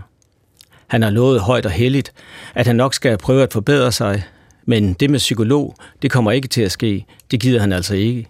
Han 0.87 1.03
har 1.03 1.11
lovet 1.11 1.41
højt 1.41 1.67
og 1.67 1.73
heldigt, 1.73 2.13
at 2.55 2.67
han 2.67 2.77
nok 2.77 2.95
skal 2.95 3.19
prøve 3.19 3.43
at 3.43 3.53
forbedre 3.53 3.93
sig, 3.93 4.25
men 4.67 4.93
det 4.93 5.11
med 5.11 5.19
psykolog, 5.19 5.77
det 6.03 6.11
kommer 6.11 6.31
ikke 6.31 6.49
til 6.49 6.63
at 6.63 6.73
ske. 6.73 7.07
Det 7.31 7.41
gider 7.41 7.61
han 7.61 7.73
altså 7.73 7.95
ikke. 7.95 8.29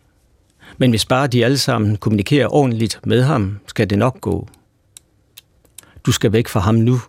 Men 0.78 0.90
hvis 0.90 1.04
bare 1.04 1.26
de 1.26 1.44
alle 1.44 1.58
sammen 1.58 1.96
kommunikerer 1.96 2.54
ordentligt 2.54 3.00
med 3.04 3.22
ham, 3.22 3.58
skal 3.66 3.90
det 3.90 3.98
nok 3.98 4.20
gå. 4.20 4.48
Du 6.06 6.12
skal 6.12 6.32
væk 6.32 6.48
fra 6.48 6.60
ham 6.60 6.74
nu. 6.74 7.00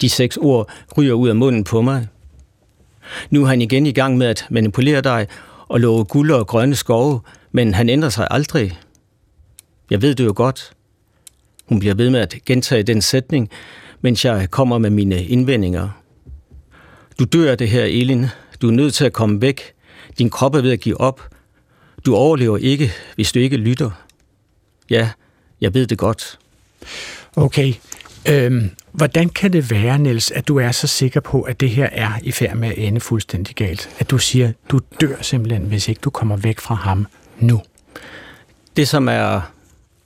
De 0.00 0.08
seks 0.08 0.36
ord 0.36 0.70
ryger 0.96 1.12
ud 1.12 1.28
af 1.28 1.36
munden 1.36 1.64
på 1.64 1.82
mig. 1.82 2.08
Nu 3.30 3.42
er 3.42 3.46
han 3.46 3.62
igen 3.62 3.86
i 3.86 3.92
gang 3.92 4.16
med 4.16 4.26
at 4.26 4.46
manipulere 4.50 5.00
dig 5.00 5.26
og 5.68 5.80
love 5.80 6.04
guld 6.04 6.30
og 6.30 6.46
grønne 6.46 6.74
skove, 6.74 7.20
men 7.52 7.74
han 7.74 7.88
ændrer 7.88 8.08
sig 8.08 8.28
aldrig. 8.30 8.78
Jeg 9.90 10.02
ved 10.02 10.14
det 10.14 10.24
jo 10.24 10.32
godt. 10.36 10.72
Hun 11.68 11.78
bliver 11.78 11.94
ved 11.94 12.10
med 12.10 12.20
at 12.20 12.34
gentage 12.46 12.82
den 12.82 13.02
sætning, 13.02 13.50
mens 14.00 14.24
jeg 14.24 14.50
kommer 14.50 14.78
med 14.78 14.90
mine 14.90 15.24
indvendinger. 15.24 15.88
Du 17.18 17.24
dør 17.24 17.50
af 17.50 17.58
det 17.58 17.68
her, 17.68 17.84
Elin. 17.84 18.26
Du 18.62 18.68
er 18.68 18.72
nødt 18.72 18.94
til 18.94 19.04
at 19.04 19.12
komme 19.12 19.40
væk. 19.40 19.72
Din 20.18 20.30
krop 20.30 20.54
er 20.54 20.60
ved 20.60 20.72
at 20.72 20.80
give 20.80 21.00
op. 21.00 21.33
Du 22.06 22.14
overlever 22.14 22.58
ikke, 22.58 22.92
hvis 23.14 23.32
du 23.32 23.38
ikke 23.38 23.56
lytter. 23.56 23.90
Ja, 24.90 25.10
jeg 25.60 25.74
ved 25.74 25.86
det 25.86 25.98
godt. 25.98 26.38
Okay. 27.36 27.74
Øhm, 28.28 28.70
hvordan 28.92 29.28
kan 29.28 29.52
det 29.52 29.70
være, 29.70 29.98
Niels, 29.98 30.30
at 30.30 30.48
du 30.48 30.58
er 30.58 30.72
så 30.72 30.86
sikker 30.86 31.20
på, 31.20 31.42
at 31.42 31.60
det 31.60 31.70
her 31.70 31.88
er 31.92 32.10
i 32.22 32.32
færd 32.32 32.56
med 32.56 32.68
at 32.68 32.78
ende 32.78 33.00
fuldstændig 33.00 33.56
galt? 33.56 33.90
At 33.98 34.10
du 34.10 34.18
siger, 34.18 34.52
du 34.70 34.80
dør 35.00 35.22
simpelthen, 35.22 35.62
hvis 35.62 35.88
ikke 35.88 36.00
du 36.00 36.10
kommer 36.10 36.36
væk 36.36 36.60
fra 36.60 36.74
ham 36.74 37.06
nu? 37.38 37.62
Det, 38.76 38.88
som 38.88 39.08
er 39.08 39.52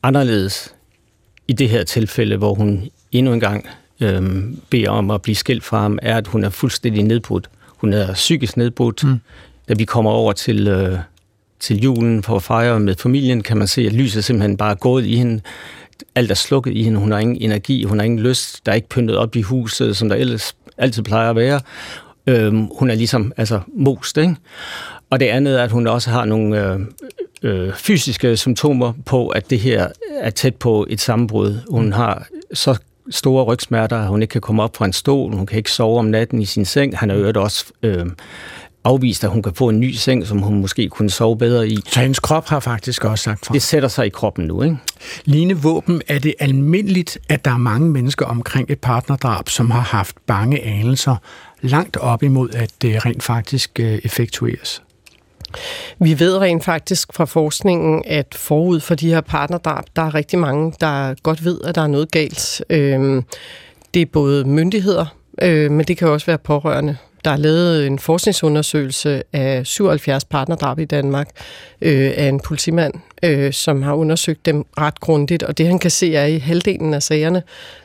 anderledes 0.02 0.74
i 1.48 1.52
det 1.52 1.68
her 1.68 1.84
tilfælde, 1.84 2.36
hvor 2.36 2.54
hun 2.54 2.90
endnu 3.12 3.32
en 3.32 3.40
gang 3.40 3.68
øhm, 4.00 4.60
beder 4.70 4.90
om 4.90 5.10
at 5.10 5.22
blive 5.22 5.36
skilt 5.36 5.64
fra 5.64 5.80
ham, 5.80 5.98
er, 6.02 6.16
at 6.16 6.26
hun 6.26 6.44
er 6.44 6.50
fuldstændig 6.50 7.02
nedbrudt. 7.02 7.50
Hun 7.66 7.92
er 7.92 8.14
psykisk 8.14 8.56
nedbrudt. 8.56 9.04
Mm. 9.04 9.20
Da 9.68 9.74
vi 9.74 9.84
kommer 9.84 10.10
over 10.10 10.32
til, 10.32 10.68
øh, 10.68 10.98
til 11.60 11.80
julen 11.80 12.22
for 12.22 12.36
at 12.36 12.42
fejre 12.42 12.80
med 12.80 12.94
familien, 12.94 13.42
kan 13.42 13.56
man 13.56 13.66
se, 13.66 13.86
at 13.86 13.92
lyset 13.92 14.24
simpelthen 14.24 14.56
bare 14.56 14.70
er 14.70 14.74
gået 14.74 15.06
i 15.06 15.16
hende. 15.16 15.40
Alt 16.14 16.30
er 16.30 16.34
slukket 16.34 16.72
i 16.72 16.82
hende. 16.82 17.00
Hun 17.00 17.12
har 17.12 17.18
ingen 17.18 17.36
energi, 17.40 17.84
hun 17.84 17.98
har 17.98 18.04
ingen 18.04 18.20
lyst. 18.20 18.66
Der 18.66 18.72
er 18.72 18.76
ikke 18.76 18.88
pyntet 18.88 19.16
op 19.16 19.36
i 19.36 19.42
huset, 19.42 19.96
som 19.96 20.08
der 20.08 20.16
ellers 20.16 20.56
altid 20.78 21.02
plejer 21.02 21.30
at 21.30 21.36
være. 21.36 21.60
Øhm, 22.26 22.68
hun 22.78 22.90
er 22.90 22.94
ligesom 22.94 23.32
altså, 23.36 23.60
most, 23.74 24.16
ikke? 24.16 24.36
Og 25.10 25.20
det 25.20 25.26
andet 25.26 25.60
er, 25.60 25.64
at 25.64 25.70
hun 25.70 25.86
også 25.86 26.10
har 26.10 26.24
nogle 26.24 26.72
øh, 26.72 26.80
øh, 27.42 27.74
fysiske 27.74 28.36
symptomer 28.36 28.92
på, 29.06 29.28
at 29.28 29.50
det 29.50 29.58
her 29.58 29.88
er 30.20 30.30
tæt 30.30 30.54
på 30.54 30.86
et 30.90 31.00
sammenbrud. 31.00 31.58
Hun 31.70 31.92
har 31.92 32.26
så 32.52 32.78
store 33.10 33.44
rygsmerter, 33.44 33.96
at 33.96 34.08
hun 34.08 34.22
ikke 34.22 34.32
kan 34.32 34.40
komme 34.40 34.62
op 34.62 34.76
fra 34.76 34.84
en 34.84 34.92
stol, 34.92 35.34
hun 35.34 35.46
kan 35.46 35.58
ikke 35.58 35.72
sove 35.72 35.98
om 35.98 36.04
natten 36.04 36.42
i 36.42 36.44
sin 36.44 36.64
seng. 36.64 36.98
Han 36.98 37.08
har 37.08 37.16
øvrigt 37.16 37.36
også 37.36 37.64
øh, 37.82 38.06
afvist, 38.84 39.24
at 39.24 39.30
hun 39.30 39.42
kan 39.42 39.54
få 39.54 39.68
en 39.68 39.80
ny 39.80 39.92
seng, 39.92 40.26
som 40.26 40.38
hun 40.38 40.60
måske 40.60 40.88
kunne 40.88 41.10
sove 41.10 41.38
bedre 41.38 41.68
i. 41.68 41.78
Så 41.86 42.00
hendes 42.00 42.20
krop 42.20 42.48
har 42.48 42.60
faktisk 42.60 43.04
også 43.04 43.22
sagt 43.22 43.46
fra. 43.46 43.54
Det 43.54 43.62
sætter 43.62 43.88
sig 43.88 44.06
i 44.06 44.08
kroppen 44.08 44.44
nu, 44.44 44.62
ikke? 44.62 44.76
Line 45.24 45.56
Våben, 45.56 46.02
er 46.08 46.18
det 46.18 46.34
almindeligt, 46.38 47.18
at 47.28 47.44
der 47.44 47.50
er 47.50 47.58
mange 47.58 47.90
mennesker 47.90 48.26
omkring 48.26 48.70
et 48.70 48.78
partnerdrab, 48.78 49.48
som 49.48 49.70
har 49.70 49.80
haft 49.80 50.16
bange 50.26 50.62
anelser 50.62 51.16
langt 51.60 51.96
op 51.96 52.22
imod, 52.22 52.50
at 52.54 52.72
det 52.82 53.06
rent 53.06 53.22
faktisk 53.22 53.80
øh, 53.80 53.98
effektueres? 54.04 54.82
Vi 55.98 56.20
ved 56.20 56.38
rent 56.38 56.64
faktisk 56.64 57.12
fra 57.12 57.24
forskningen, 57.24 58.02
at 58.06 58.34
forud 58.34 58.80
for 58.80 58.94
de 58.94 59.08
her 59.08 59.20
partnerdrab, 59.20 59.84
der 59.96 60.02
er 60.02 60.14
rigtig 60.14 60.38
mange, 60.38 60.72
der 60.80 61.14
godt 61.22 61.44
ved, 61.44 61.60
at 61.64 61.74
der 61.74 61.82
er 61.82 61.86
noget 61.86 62.10
galt. 62.10 62.64
Øhm, 62.70 63.24
det 63.94 64.02
er 64.02 64.06
både 64.06 64.44
myndigheder, 64.44 65.06
øh, 65.42 65.70
men 65.70 65.86
det 65.86 65.96
kan 65.96 66.08
også 66.08 66.26
være 66.26 66.38
pårørende. 66.38 66.96
Der 67.28 67.34
er 67.34 67.38
lavet 67.38 67.86
en 67.86 67.98
forskningsundersøgelse 67.98 69.22
af 69.32 69.66
77 69.66 70.24
partnerdrab 70.24 70.78
i 70.78 70.84
Danmark 70.84 71.28
øh, 71.80 72.12
af 72.16 72.28
en 72.28 72.40
politimand, 72.40 72.94
øh, 73.22 73.52
som 73.52 73.82
har 73.82 73.94
undersøgt 73.94 74.46
dem 74.46 74.64
ret 74.78 75.00
grundigt. 75.00 75.42
Og 75.42 75.58
det 75.58 75.66
han 75.66 75.78
kan 75.78 75.90
se 75.90 76.14
er, 76.14 76.24
at 76.24 76.30
i 76.30 76.38
halvdelen 76.38 76.94
af 76.94 77.02
sagerne, 77.02 77.42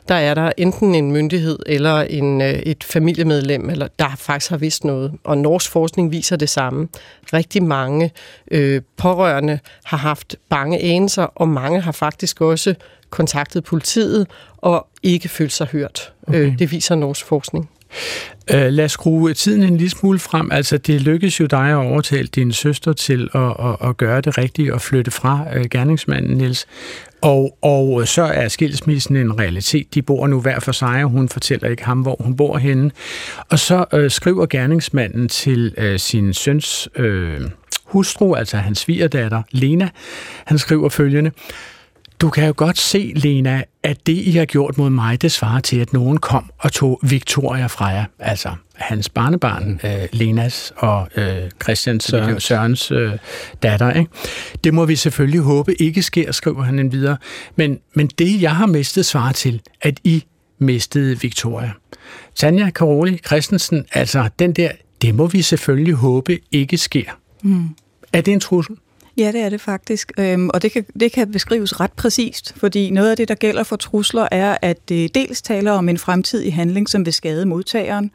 der 0.08 0.14
er 0.14 0.34
der 0.34 0.52
enten 0.56 0.94
en 0.94 1.12
myndighed 1.12 1.58
eller 1.66 2.00
en, 2.00 2.40
øh, 2.40 2.52
et 2.52 2.84
familiemedlem, 2.84 3.70
eller 3.70 3.88
der 3.98 4.16
faktisk 4.18 4.50
har 4.50 4.56
vidst 4.56 4.84
noget. 4.84 5.12
Og 5.24 5.38
norsk 5.38 5.70
forskning 5.70 6.12
viser 6.12 6.36
det 6.36 6.48
samme. 6.48 6.88
Rigtig 7.32 7.62
mange 7.62 8.10
øh, 8.50 8.82
pårørende 8.96 9.58
har 9.84 9.96
haft 9.96 10.36
bange 10.50 10.78
anelser, 10.78 11.22
og 11.22 11.48
mange 11.48 11.80
har 11.80 11.92
faktisk 11.92 12.40
også 12.40 12.74
kontaktet 13.10 13.64
politiet 13.64 14.26
og 14.56 14.86
ikke 15.02 15.28
følt 15.28 15.52
sig 15.52 15.66
hørt. 15.66 16.12
Okay. 16.28 16.38
Øh, 16.38 16.58
det 16.58 16.70
viser 16.70 16.94
norsk 16.94 17.26
forskning. 17.26 17.70
Uh, 18.54 18.60
lad 18.60 18.84
os 18.84 18.92
skrue 18.92 19.34
tiden 19.34 19.62
en 19.62 19.76
lille 19.76 19.90
smule 19.90 20.18
frem. 20.18 20.52
Altså, 20.52 20.78
det 20.78 21.00
lykkedes 21.02 21.40
jo 21.40 21.46
dig 21.46 21.68
at 21.70 21.74
overtale 21.74 22.26
din 22.26 22.52
søster 22.52 22.92
til 22.92 23.28
at, 23.34 23.40
at, 23.40 23.88
at 23.88 23.96
gøre 23.96 24.20
det 24.20 24.38
rigtige 24.38 24.74
og 24.74 24.80
flytte 24.80 25.10
fra 25.10 25.44
uh, 25.56 25.64
gerningsmanden, 25.70 26.36
Niels. 26.36 26.66
Og, 27.24 27.58
og 27.62 28.08
så 28.08 28.22
er 28.22 28.48
skilsmissen 28.48 29.16
en 29.16 29.38
realitet. 29.38 29.94
De 29.94 30.02
bor 30.02 30.26
nu 30.26 30.40
hver 30.40 30.60
for 30.60 30.72
sig, 30.72 31.04
og 31.04 31.10
hun 31.10 31.28
fortæller 31.28 31.68
ikke 31.68 31.84
ham, 31.84 32.00
hvor 32.00 32.16
hun 32.20 32.36
bor 32.36 32.58
henne. 32.58 32.90
Og 33.50 33.58
så 33.58 33.84
øh, 33.92 34.10
skriver 34.10 34.46
gerningsmanden 34.46 35.28
til 35.28 35.74
øh, 35.78 35.98
sin 35.98 36.34
søns 36.34 36.88
øh, 36.96 37.40
hustru, 37.84 38.34
altså 38.34 38.56
hans 38.56 38.78
svigerdatter, 38.78 39.42
Lena. 39.50 39.88
Han 40.44 40.58
skriver 40.58 40.88
følgende. 40.88 41.30
Du 42.24 42.30
kan 42.30 42.46
jo 42.46 42.54
godt 42.56 42.78
se, 42.78 43.12
Lena, 43.16 43.62
at 43.82 44.06
det, 44.06 44.12
I 44.12 44.30
har 44.30 44.44
gjort 44.44 44.78
mod 44.78 44.90
mig, 44.90 45.22
det 45.22 45.32
svarer 45.32 45.60
til, 45.60 45.76
at 45.76 45.92
nogen 45.92 46.18
kom 46.18 46.50
og 46.58 46.72
tog 46.72 47.00
Victoria 47.02 47.66
fra 47.66 47.86
jer. 47.86 48.04
Altså 48.18 48.48
hans 48.74 49.08
barnebarn, 49.08 49.68
mm. 49.68 49.78
øh, 49.84 50.08
Lenas 50.12 50.72
og 50.76 51.08
øh, 51.16 51.50
Christians 51.62 52.04
Søren. 52.04 52.40
Sørens 52.40 52.90
øh, 52.90 53.12
datter. 53.62 53.92
Ikke? 53.92 54.10
Det 54.64 54.74
må 54.74 54.84
vi 54.84 54.96
selvfølgelig 54.96 55.40
håbe 55.40 55.82
ikke 55.82 56.02
sker, 56.02 56.32
skriver 56.32 56.62
han 56.62 56.78
en 56.78 56.92
videre. 56.92 57.16
Men, 57.56 57.78
men 57.94 58.06
det, 58.06 58.42
jeg 58.42 58.56
har 58.56 58.66
mistet, 58.66 59.06
svarer 59.06 59.32
til, 59.32 59.60
at 59.82 60.00
I 60.04 60.24
mistede 60.58 61.20
Victoria. 61.20 61.72
Tanja 62.34 62.70
Karoli 62.70 63.18
Christensen, 63.26 63.84
altså 63.92 64.28
den 64.38 64.52
der, 64.52 64.70
det 65.02 65.14
må 65.14 65.26
vi 65.26 65.42
selvfølgelig 65.42 65.94
håbe 65.94 66.38
ikke 66.52 66.78
sker. 66.78 67.10
Mm. 67.42 67.68
Er 68.12 68.20
det 68.20 68.32
en 68.32 68.40
trussel? 68.40 68.76
Ja, 69.16 69.32
det 69.32 69.40
er 69.40 69.48
det 69.48 69.60
faktisk. 69.60 70.12
Øhm, 70.18 70.50
og 70.54 70.62
det 70.62 70.72
kan, 70.72 70.84
det 71.00 71.12
kan 71.12 71.32
beskrives 71.32 71.80
ret 71.80 71.92
præcist, 71.92 72.54
fordi 72.56 72.90
noget 72.90 73.10
af 73.10 73.16
det, 73.16 73.28
der 73.28 73.34
gælder 73.34 73.62
for 73.62 73.76
trusler, 73.76 74.28
er, 74.30 74.56
at 74.62 74.88
det 74.88 75.14
dels 75.14 75.42
taler 75.42 75.72
om 75.72 75.88
en 75.88 75.98
fremtidig 75.98 76.54
handling, 76.54 76.88
som 76.88 77.04
vil 77.04 77.12
skade 77.12 77.46
modtageren, 77.46 78.10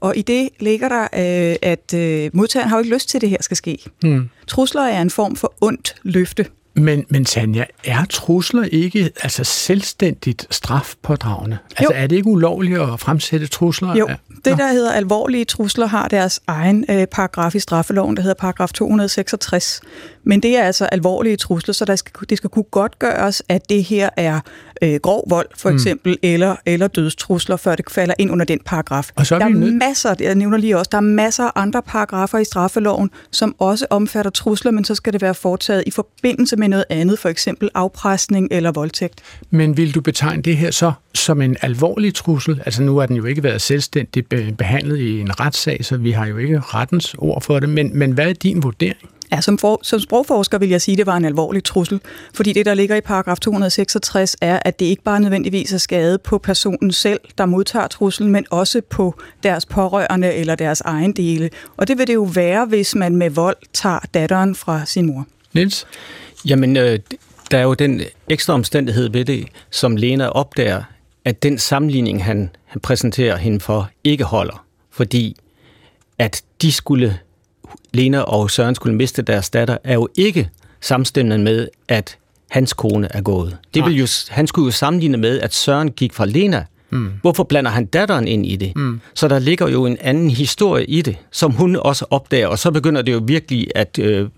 og 0.00 0.16
i 0.16 0.22
det 0.22 0.48
ligger 0.60 0.88
der, 0.88 1.02
øh, 1.02 1.56
at 1.62 1.94
øh, 1.94 2.30
modtageren 2.32 2.68
har 2.68 2.76
jo 2.76 2.82
ikke 2.82 2.94
lyst 2.94 3.08
til, 3.08 3.18
at 3.18 3.22
det 3.22 3.30
her 3.30 3.38
skal 3.40 3.56
ske. 3.56 3.78
Hmm. 4.00 4.28
Trusler 4.46 4.82
er 4.82 5.02
en 5.02 5.10
form 5.10 5.36
for 5.36 5.54
ondt 5.60 5.96
løfte. 6.02 6.46
Men, 6.80 7.04
men 7.08 7.24
Tanja, 7.24 7.64
er 7.84 8.04
trusler 8.04 8.62
ikke 8.72 9.10
altså 9.22 9.44
selvstændigt 9.44 10.46
strafpådragende? 10.50 11.58
Altså 11.70 11.94
jo. 11.94 12.02
er 12.02 12.06
det 12.06 12.16
ikke 12.16 12.28
ulovligt 12.28 12.80
at 12.80 13.00
fremsætte 13.00 13.46
trusler? 13.46 13.94
Jo, 13.94 14.08
det 14.44 14.58
der 14.58 14.72
hedder 14.72 14.92
alvorlige 14.92 15.44
trusler 15.44 15.86
har 15.86 16.08
deres 16.08 16.40
egen 16.46 16.84
øh, 16.88 17.06
paragraf 17.06 17.54
i 17.54 17.58
straffeloven, 17.58 18.16
der 18.16 18.22
hedder 18.22 18.34
paragraf 18.34 18.68
266. 18.68 19.80
Men 20.24 20.42
det 20.42 20.56
er 20.56 20.62
altså 20.62 20.84
alvorlige 20.84 21.36
trusler, 21.36 21.74
så 21.74 21.84
der 21.84 21.96
skal, 21.96 22.12
det 22.28 22.38
skal 22.38 22.50
kunne 22.50 22.62
godt 22.62 22.98
gøres, 22.98 23.42
at 23.48 23.70
det 23.70 23.84
her 23.84 24.10
er 24.16 24.40
øh, 24.82 25.00
grov 25.02 25.24
vold, 25.30 25.46
for 25.56 25.70
mm. 25.70 25.76
eksempel, 25.76 26.12
mm. 26.12 26.18
eller, 26.22 26.56
eller 26.66 26.88
dødstrusler, 26.88 27.56
før 27.56 27.76
det 27.76 27.84
falder 27.90 28.14
ind 28.18 28.30
under 28.30 28.44
den 28.44 28.58
paragraf. 28.66 29.10
Og 29.16 29.26
så 29.26 29.34
er 29.34 29.38
der 29.38 29.46
er 29.46 29.50
nød... 29.50 29.70
masser, 29.70 30.14
jeg 30.20 30.34
nævner 30.34 30.58
lige 30.58 30.78
også, 30.78 30.88
der 30.92 30.98
er 30.98 31.02
masser 31.02 31.44
af 31.44 31.52
andre 31.54 31.82
paragrafer 31.82 32.38
i 32.38 32.44
straffeloven, 32.44 33.10
som 33.30 33.54
også 33.58 33.86
omfatter 33.90 34.30
trusler, 34.30 34.70
men 34.70 34.84
så 34.84 34.94
skal 34.94 35.12
det 35.12 35.22
være 35.22 35.34
foretaget 35.34 35.84
i 35.86 35.90
forbindelse 35.90 36.56
med 36.56 36.68
noget 36.68 36.84
andet, 36.90 37.18
for 37.18 37.28
eksempel 37.28 37.70
afpresning 37.74 38.48
eller 38.50 38.72
voldtægt. 38.72 39.20
Men 39.50 39.76
vil 39.76 39.94
du 39.94 40.00
betegne 40.00 40.42
det 40.42 40.56
her 40.56 40.70
så 40.70 40.92
som 41.14 41.40
en 41.40 41.56
alvorlig 41.62 42.14
trussel? 42.14 42.62
Altså 42.66 42.82
nu 42.82 42.98
har 42.98 43.06
den 43.06 43.16
jo 43.16 43.24
ikke 43.24 43.42
været 43.42 43.60
selvstændigt 43.60 44.28
behandlet 44.58 44.98
i 44.98 45.20
en 45.20 45.40
retssag, 45.40 45.84
så 45.84 45.96
vi 45.96 46.10
har 46.10 46.26
jo 46.26 46.36
ikke 46.36 46.60
rettens 46.60 47.14
ord 47.18 47.42
for 47.42 47.60
det, 47.60 47.68
men, 47.68 47.98
men 47.98 48.12
hvad 48.12 48.28
er 48.28 48.32
din 48.32 48.62
vurdering? 48.62 49.10
Ja, 49.32 49.40
som, 49.40 49.58
for, 49.58 49.80
som 49.82 50.00
sprogforsker 50.00 50.58
vil 50.58 50.68
jeg 50.68 50.80
sige, 50.80 50.94
at 50.94 50.98
det 50.98 51.06
var 51.06 51.16
en 51.16 51.24
alvorlig 51.24 51.64
trussel, 51.64 52.00
fordi 52.34 52.52
det, 52.52 52.66
der 52.66 52.74
ligger 52.74 52.96
i 52.96 53.00
paragraf 53.00 53.38
266, 53.38 54.36
er, 54.40 54.58
at 54.64 54.80
det 54.80 54.86
ikke 54.86 55.02
bare 55.02 55.20
nødvendigvis 55.20 55.72
er 55.72 55.78
skade 55.78 56.18
på 56.18 56.38
personen 56.38 56.92
selv, 56.92 57.20
der 57.38 57.46
modtager 57.46 57.86
truslen, 57.86 58.32
men 58.32 58.46
også 58.50 58.80
på 58.90 59.14
deres 59.42 59.66
pårørende 59.66 60.34
eller 60.34 60.54
deres 60.54 60.80
egen 60.80 61.12
dele. 61.12 61.50
Og 61.76 61.88
det 61.88 61.98
vil 61.98 62.06
det 62.06 62.14
jo 62.14 62.22
være, 62.34 62.66
hvis 62.66 62.94
man 62.94 63.16
med 63.16 63.30
vold 63.30 63.56
tager 63.72 63.98
datteren 64.14 64.54
fra 64.54 64.86
sin 64.86 65.06
mor. 65.06 65.26
Niels? 65.52 65.86
Jamen, 66.46 66.76
øh, 66.76 66.98
der 67.50 67.58
er 67.58 67.62
jo 67.62 67.74
den 67.74 68.02
ekstra 68.28 68.52
omstændighed 68.54 69.10
ved 69.10 69.24
det, 69.24 69.48
som 69.70 69.96
Lena 69.96 70.28
opdager, 70.28 70.82
at 71.24 71.42
den 71.42 71.58
sammenligning, 71.58 72.24
han, 72.24 72.50
han 72.64 72.80
præsenterer 72.80 73.36
hende 73.36 73.60
for, 73.60 73.90
ikke 74.04 74.24
holder. 74.24 74.64
Fordi 74.90 75.36
at 76.18 76.42
de 76.62 76.72
skulle, 76.72 77.18
Lena 77.92 78.20
og 78.20 78.50
Søren 78.50 78.74
skulle 78.74 78.96
miste 78.96 79.22
deres 79.22 79.50
datter, 79.50 79.76
er 79.84 79.94
jo 79.94 80.08
ikke 80.14 80.48
samstemmende 80.80 81.44
med, 81.44 81.68
at 81.88 82.16
hans 82.50 82.72
kone 82.72 83.08
er 83.10 83.20
gået. 83.20 83.56
Det 83.74 83.84
vil 83.84 83.96
jo, 83.96 84.06
han 84.28 84.46
skulle 84.46 84.66
jo 84.66 84.72
sammenligne 84.72 85.18
med, 85.18 85.40
at 85.40 85.54
Søren 85.54 85.90
gik 85.90 86.12
fra 86.12 86.26
Lena. 86.26 86.64
Mm. 86.90 87.12
Hvorfor 87.20 87.44
blander 87.44 87.70
han 87.70 87.86
datteren 87.86 88.28
ind 88.28 88.46
i 88.46 88.56
det? 88.56 88.76
Mm. 88.76 89.00
Så 89.14 89.28
der 89.28 89.38
ligger 89.38 89.68
jo 89.68 89.86
en 89.86 89.96
anden 90.00 90.30
historie 90.30 90.84
i 90.84 91.02
det, 91.02 91.16
som 91.30 91.52
hun 91.52 91.76
også 91.76 92.04
opdager, 92.10 92.46
og 92.46 92.58
så 92.58 92.70
begynder 92.70 93.02
det 93.02 93.12
jo 93.12 93.20
virkelig 93.24 93.68
at 93.74 93.98
øh, 93.98 94.28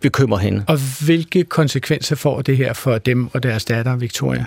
bekymre 0.00 0.38
hende. 0.38 0.64
Og 0.68 0.78
hvilke 1.04 1.44
konsekvenser 1.44 2.16
får 2.16 2.42
det 2.42 2.56
her 2.56 2.72
for 2.72 2.98
dem 2.98 3.28
og 3.32 3.42
deres 3.42 3.64
datter, 3.64 3.96
Victoria? 3.96 4.44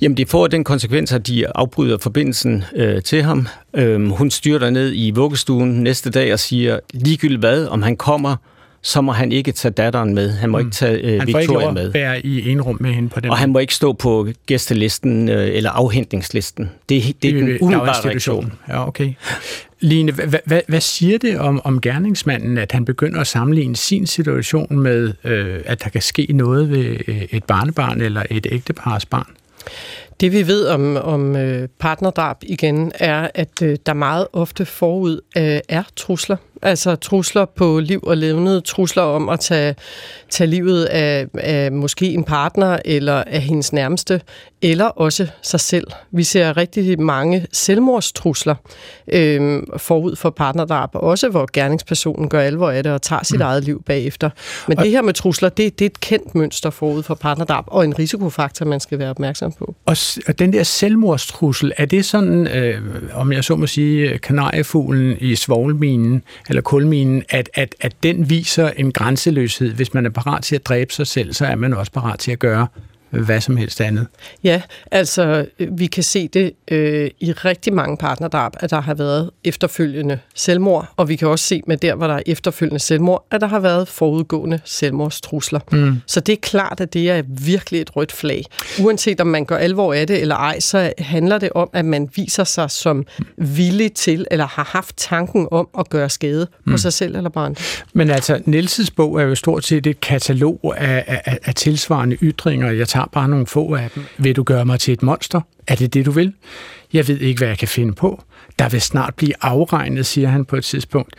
Jamen, 0.00 0.16
det 0.16 0.28
får 0.28 0.46
den 0.46 0.64
konsekvens, 0.64 1.12
at 1.12 1.26
de 1.26 1.56
afbryder 1.56 1.98
forbindelsen 1.98 2.64
øh, 2.76 3.02
til 3.02 3.22
ham. 3.22 3.48
Øhm, 3.74 4.10
hun 4.10 4.30
styrter 4.30 4.70
ned 4.70 4.92
i 4.94 5.10
vuggestuen 5.10 5.82
næste 5.82 6.10
dag 6.10 6.32
og 6.32 6.38
siger, 6.38 6.80
ligegyldigt 6.94 7.40
hvad, 7.40 7.66
om 7.66 7.82
han 7.82 7.96
kommer, 7.96 8.36
så 8.82 9.00
må 9.00 9.12
han 9.12 9.32
ikke 9.32 9.52
tage 9.52 9.72
datteren 9.72 10.14
med. 10.14 10.30
Han 10.30 10.50
må 10.50 10.58
mm. 10.58 10.66
ikke 10.66 10.74
tage 10.74 10.98
øh, 10.98 11.20
han 11.20 11.32
får 11.32 11.38
Victoria 11.38 11.68
ikke 11.68 11.82
med. 11.82 11.92
være 11.92 12.26
i 12.26 12.50
en 12.50 12.62
rum 12.62 12.76
med 12.80 12.92
hende 12.92 13.08
på 13.08 13.20
den 13.20 13.30
Og 13.30 13.38
han 13.38 13.50
må 13.50 13.58
ikke 13.58 13.74
stå 13.74 13.92
på 13.92 14.28
gæstelisten 14.46 15.28
øh, 15.28 15.56
eller 15.56 15.70
afhentningslisten. 15.70 16.70
Det, 16.88 17.02
det, 17.02 17.22
det 17.22 17.30
er 17.30 17.34
den 17.34 17.58
umiddelbare 17.60 18.08
reaktion. 18.08 18.52
Ja, 18.68 18.88
okay. 18.88 19.12
Line, 19.80 20.12
hvad, 20.12 20.38
hvad, 20.44 20.60
hvad 20.68 20.80
siger 20.80 21.18
det 21.18 21.38
om, 21.38 21.60
om 21.64 21.80
gerningsmanden, 21.80 22.58
at 22.58 22.72
han 22.72 22.84
begynder 22.84 23.20
at 23.20 23.26
sammenligne 23.26 23.76
sin 23.76 24.06
situation 24.06 24.78
med, 24.78 25.12
øh, 25.24 25.60
at 25.66 25.84
der 25.84 25.90
kan 25.90 26.02
ske 26.02 26.26
noget 26.30 26.70
ved 26.70 26.96
øh, 27.08 27.22
et 27.22 27.44
barnebarn 27.44 28.00
eller 28.00 28.22
et 28.30 28.46
ægtepars 28.50 29.06
barn? 29.06 29.26
Det 30.20 30.32
vi 30.32 30.46
ved 30.46 30.66
om, 30.66 30.96
om 30.96 31.36
øh, 31.36 31.68
partnerdrab 31.78 32.36
igen, 32.42 32.92
er, 32.94 33.28
at 33.34 33.62
øh, 33.62 33.76
der 33.86 33.92
meget 33.92 34.26
ofte 34.32 34.64
forud 34.64 35.20
øh, 35.36 35.60
er 35.68 35.82
trusler. 35.96 36.36
Altså 36.66 36.96
trusler 36.96 37.44
på 37.44 37.80
liv 37.80 38.00
og 38.02 38.16
levende, 38.16 38.60
trusler 38.60 39.02
om 39.02 39.28
at 39.28 39.40
tage, 39.40 39.74
tage 40.30 40.50
livet 40.50 40.84
af, 40.84 41.26
af 41.34 41.72
måske 41.72 42.06
en 42.06 42.24
partner 42.24 42.78
eller 42.84 43.24
af 43.26 43.40
hendes 43.40 43.72
nærmeste, 43.72 44.20
eller 44.62 44.84
også 44.84 45.26
sig 45.42 45.60
selv. 45.60 45.86
Vi 46.10 46.22
ser 46.22 46.56
rigtig 46.56 47.00
mange 47.00 47.46
selvmordstrusler 47.52 48.54
øh, 49.08 49.62
forud 49.76 50.16
for 50.16 50.30
partnerdrab, 50.30 50.90
også 50.92 51.28
hvor 51.28 51.48
gerningspersonen 51.52 52.28
gør 52.28 52.40
alvor 52.40 52.70
af 52.70 52.82
det 52.82 52.92
og 52.92 53.02
tager 53.02 53.24
sit 53.24 53.36
mm. 53.36 53.42
eget 53.42 53.64
liv 53.64 53.82
bagefter. 53.82 54.30
Men 54.68 54.78
og 54.78 54.84
det 54.84 54.92
her 54.92 55.02
med 55.02 55.14
trusler, 55.14 55.48
det, 55.48 55.78
det 55.78 55.84
er 55.84 55.90
et 55.90 56.00
kendt 56.00 56.34
mønster 56.34 56.70
forud 56.70 57.02
for 57.02 57.14
partnerdrab, 57.14 57.64
og 57.66 57.84
en 57.84 57.98
risikofaktor, 57.98 58.66
man 58.66 58.80
skal 58.80 58.98
være 58.98 59.10
opmærksom 59.10 59.52
på. 59.52 59.74
Og, 59.86 59.96
og 60.28 60.38
den 60.38 60.52
der 60.52 60.62
selvmordstrussel, 60.62 61.72
er 61.76 61.86
det 61.86 62.04
sådan, 62.04 62.46
øh, 62.46 62.80
om 63.14 63.32
jeg 63.32 63.44
så 63.44 63.56
må 63.56 63.66
sige, 63.66 64.18
kanariefuglen 64.18 65.16
i 65.20 65.34
svogelminen, 65.34 66.22
eller 66.56 66.62
kulminen, 66.62 67.22
at, 67.28 67.50
at, 67.54 67.74
at 67.80 68.02
den 68.02 68.30
viser 68.30 68.70
en 68.70 68.92
grænseløshed. 68.92 69.74
Hvis 69.74 69.94
man 69.94 70.06
er 70.06 70.10
parat 70.10 70.42
til 70.42 70.54
at 70.54 70.66
dræbe 70.66 70.92
sig 70.92 71.06
selv, 71.06 71.32
så 71.32 71.46
er 71.46 71.54
man 71.54 71.74
også 71.74 71.92
parat 71.92 72.18
til 72.18 72.32
at 72.32 72.38
gøre 72.38 72.66
hvad 73.10 73.40
som 73.40 73.56
helst 73.56 73.80
andet. 73.80 74.06
Ja, 74.44 74.62
altså 74.90 75.46
vi 75.70 75.86
kan 75.86 76.02
se 76.02 76.28
det 76.28 76.52
øh, 76.70 77.10
i 77.20 77.32
rigtig 77.32 77.72
mange 77.72 77.96
partnerdrab, 77.96 78.52
at 78.60 78.70
der 78.70 78.80
har 78.80 78.94
været 78.94 79.30
efterfølgende 79.44 80.18
selvmord, 80.34 80.92
og 80.96 81.08
vi 81.08 81.16
kan 81.16 81.28
også 81.28 81.44
se 81.44 81.62
med 81.66 81.76
der, 81.76 81.94
hvor 81.94 82.06
der 82.06 82.14
er 82.14 82.22
efterfølgende 82.26 82.80
selvmord, 82.80 83.26
at 83.30 83.40
der 83.40 83.46
har 83.46 83.60
været 83.60 83.88
forudgående 83.88 84.60
selvmordstrusler. 84.64 85.60
Mm. 85.72 86.00
Så 86.06 86.20
det 86.20 86.32
er 86.32 86.36
klart, 86.42 86.80
at 86.80 86.92
det 86.92 87.10
er 87.10 87.22
virkelig 87.28 87.80
et 87.80 87.96
rødt 87.96 88.12
flag. 88.12 88.44
Uanset 88.80 89.20
om 89.20 89.26
man 89.26 89.44
gør 89.44 89.56
alvor 89.56 89.94
af 89.94 90.06
det 90.06 90.20
eller 90.20 90.36
ej, 90.36 90.60
så 90.60 90.92
handler 90.98 91.38
det 91.38 91.50
om, 91.54 91.70
at 91.72 91.84
man 91.84 92.08
viser 92.16 92.44
sig 92.44 92.70
som 92.70 93.06
villig 93.36 93.92
til, 93.92 94.26
eller 94.30 94.46
har 94.46 94.68
haft 94.72 94.96
tanken 94.96 95.48
om 95.50 95.68
at 95.78 95.88
gøre 95.90 96.10
skade 96.10 96.46
mm. 96.64 96.72
på 96.72 96.78
sig 96.78 96.92
selv 96.92 97.16
eller 97.16 97.30
barn. 97.30 97.56
Men 97.92 98.10
altså, 98.10 98.40
Nielses 98.44 98.90
bog 98.90 99.20
er 99.20 99.24
jo 99.24 99.34
stort 99.34 99.64
set 99.64 99.86
et 99.86 100.00
katalog 100.00 100.74
af, 100.76 101.04
af, 101.06 101.38
af 101.44 101.54
tilsvarende 101.54 102.16
ytringer. 102.16 102.70
Jeg 102.70 102.88
tager 102.96 103.08
bare 103.12 103.28
nogle 103.28 103.46
få 103.46 103.74
af 103.74 103.90
dem. 103.94 104.04
Vil 104.18 104.36
du 104.36 104.42
gøre 104.42 104.64
mig 104.64 104.80
til 104.80 104.92
et 104.92 105.02
monster? 105.02 105.40
Er 105.66 105.74
det 105.74 105.94
det, 105.94 106.06
du 106.06 106.10
vil? 106.10 106.32
Jeg 106.92 107.08
ved 107.08 107.18
ikke, 107.18 107.38
hvad 107.38 107.48
jeg 107.48 107.58
kan 107.58 107.68
finde 107.68 107.92
på. 107.92 108.22
Der 108.58 108.68
vil 108.68 108.80
snart 108.80 109.14
blive 109.14 109.32
afregnet, 109.40 110.06
siger 110.06 110.28
han 110.28 110.44
på 110.44 110.56
et 110.56 110.64
tidspunkt. 110.64 111.14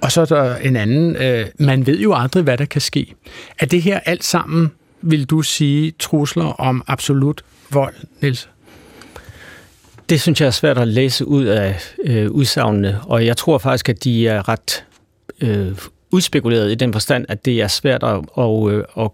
Og 0.00 0.12
så 0.12 0.20
er 0.20 0.24
der 0.24 0.56
en 0.56 0.76
anden. 0.76 1.16
Øh, 1.16 1.46
man 1.58 1.86
ved 1.86 2.00
jo 2.00 2.14
aldrig, 2.14 2.42
hvad 2.42 2.58
der 2.58 2.64
kan 2.64 2.80
ske. 2.80 3.14
Er 3.58 3.66
det 3.66 3.82
her 3.82 4.00
alt 4.00 4.24
sammen, 4.24 4.70
vil 5.02 5.24
du 5.24 5.42
sige, 5.42 5.92
trusler 5.98 6.44
om 6.44 6.84
absolut 6.86 7.42
vold, 7.70 7.94
Niels? 8.20 8.48
Det 10.08 10.20
synes 10.20 10.40
jeg 10.40 10.46
er 10.46 10.50
svært 10.50 10.78
at 10.78 10.88
læse 10.88 11.26
ud 11.26 11.44
af 11.44 11.94
øh, 12.04 12.30
udsagnene, 12.30 13.00
og 13.02 13.26
jeg 13.26 13.36
tror 13.36 13.58
faktisk, 13.58 13.88
at 13.88 14.04
de 14.04 14.28
er 14.28 14.48
ret 14.48 14.84
øh, 15.40 15.72
udspekuleret 16.10 16.72
i 16.72 16.74
den 16.74 16.92
forstand, 16.92 17.26
at 17.28 17.44
det 17.44 17.62
er 17.62 17.68
svært 17.68 18.02
at, 18.02 18.72
øh, 18.72 18.84
at, 18.96 19.02
at 19.04 19.10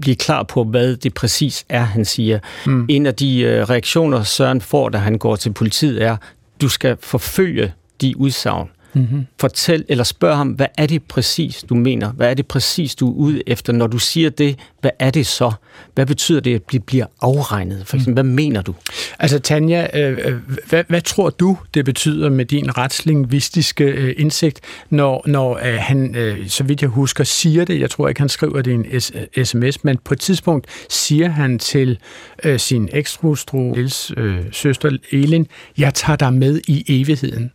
blive 0.00 0.16
klar 0.16 0.42
på, 0.42 0.64
hvad 0.64 0.96
det 0.96 1.14
præcis 1.14 1.64
er, 1.68 1.82
han 1.82 2.04
siger. 2.04 2.38
Mm. 2.66 2.86
En 2.88 3.06
af 3.06 3.14
de 3.14 3.40
øh, 3.40 3.62
reaktioner, 3.62 4.22
Søren 4.22 4.60
får, 4.60 4.88
da 4.88 4.98
han 4.98 5.18
går 5.18 5.36
til 5.36 5.52
politiet, 5.52 6.02
er, 6.02 6.16
du 6.60 6.68
skal 6.68 6.96
forfølge 7.00 7.72
de 8.00 8.16
udsagn. 8.16 8.68
Mm-hmm. 8.94 9.26
Fortæl 9.40 9.84
eller 9.88 10.04
spørg 10.04 10.36
ham, 10.36 10.48
hvad 10.48 10.66
er 10.78 10.86
det 10.86 11.02
præcis, 11.02 11.64
du 11.68 11.74
mener? 11.74 12.12
Hvad 12.12 12.30
er 12.30 12.34
det 12.34 12.46
præcis, 12.46 12.94
du 12.94 13.08
er 13.10 13.14
ude 13.14 13.42
efter? 13.46 13.72
Når 13.72 13.86
du 13.86 13.98
siger 13.98 14.30
det, 14.30 14.58
hvad 14.80 14.90
er 14.98 15.10
det 15.10 15.26
så? 15.26 15.52
Hvad 15.94 16.06
betyder 16.06 16.40
det, 16.40 16.54
at 16.54 16.72
det 16.72 16.84
bliver 16.84 17.06
afregnet? 17.22 17.82
For 17.86 17.96
eksempel, 17.96 18.10
mm. 18.10 18.14
hvad 18.14 18.34
mener 18.44 18.62
du? 18.62 18.74
Altså 19.18 19.38
Tanja, 19.38 19.86
øh, 20.00 20.18
øh, 20.24 20.34
hvad, 20.68 20.84
hvad 20.88 21.00
tror 21.00 21.30
du, 21.30 21.58
det 21.74 21.84
betyder 21.84 22.28
med 22.30 22.44
din 22.44 22.78
retslingvistiske 22.78 23.84
øh, 23.84 24.14
indsigt, 24.18 24.60
når, 24.90 25.22
når 25.26 25.60
øh, 25.66 25.74
han, 25.78 26.14
øh, 26.16 26.48
så 26.48 26.64
vidt 26.64 26.82
jeg 26.82 26.90
husker, 26.90 27.24
siger 27.24 27.64
det, 27.64 27.80
jeg 27.80 27.90
tror 27.90 28.08
ikke, 28.08 28.20
han 28.20 28.28
skriver 28.28 28.62
det 28.62 28.70
i 28.70 28.74
en 28.74 29.00
s- 29.00 29.12
sms, 29.48 29.84
men 29.84 29.98
på 30.04 30.14
et 30.14 30.20
tidspunkt 30.20 30.66
siger 30.88 31.28
han 31.28 31.58
til 31.58 31.98
øh, 32.44 32.58
sin 32.58 32.88
ekstrahustru, 32.92 33.76
øh, 34.16 34.38
søster 34.52 34.90
Elin, 35.10 35.46
jeg 35.78 35.94
tager 35.94 36.16
dig 36.16 36.32
med 36.32 36.60
i 36.68 36.84
evigheden. 37.00 37.50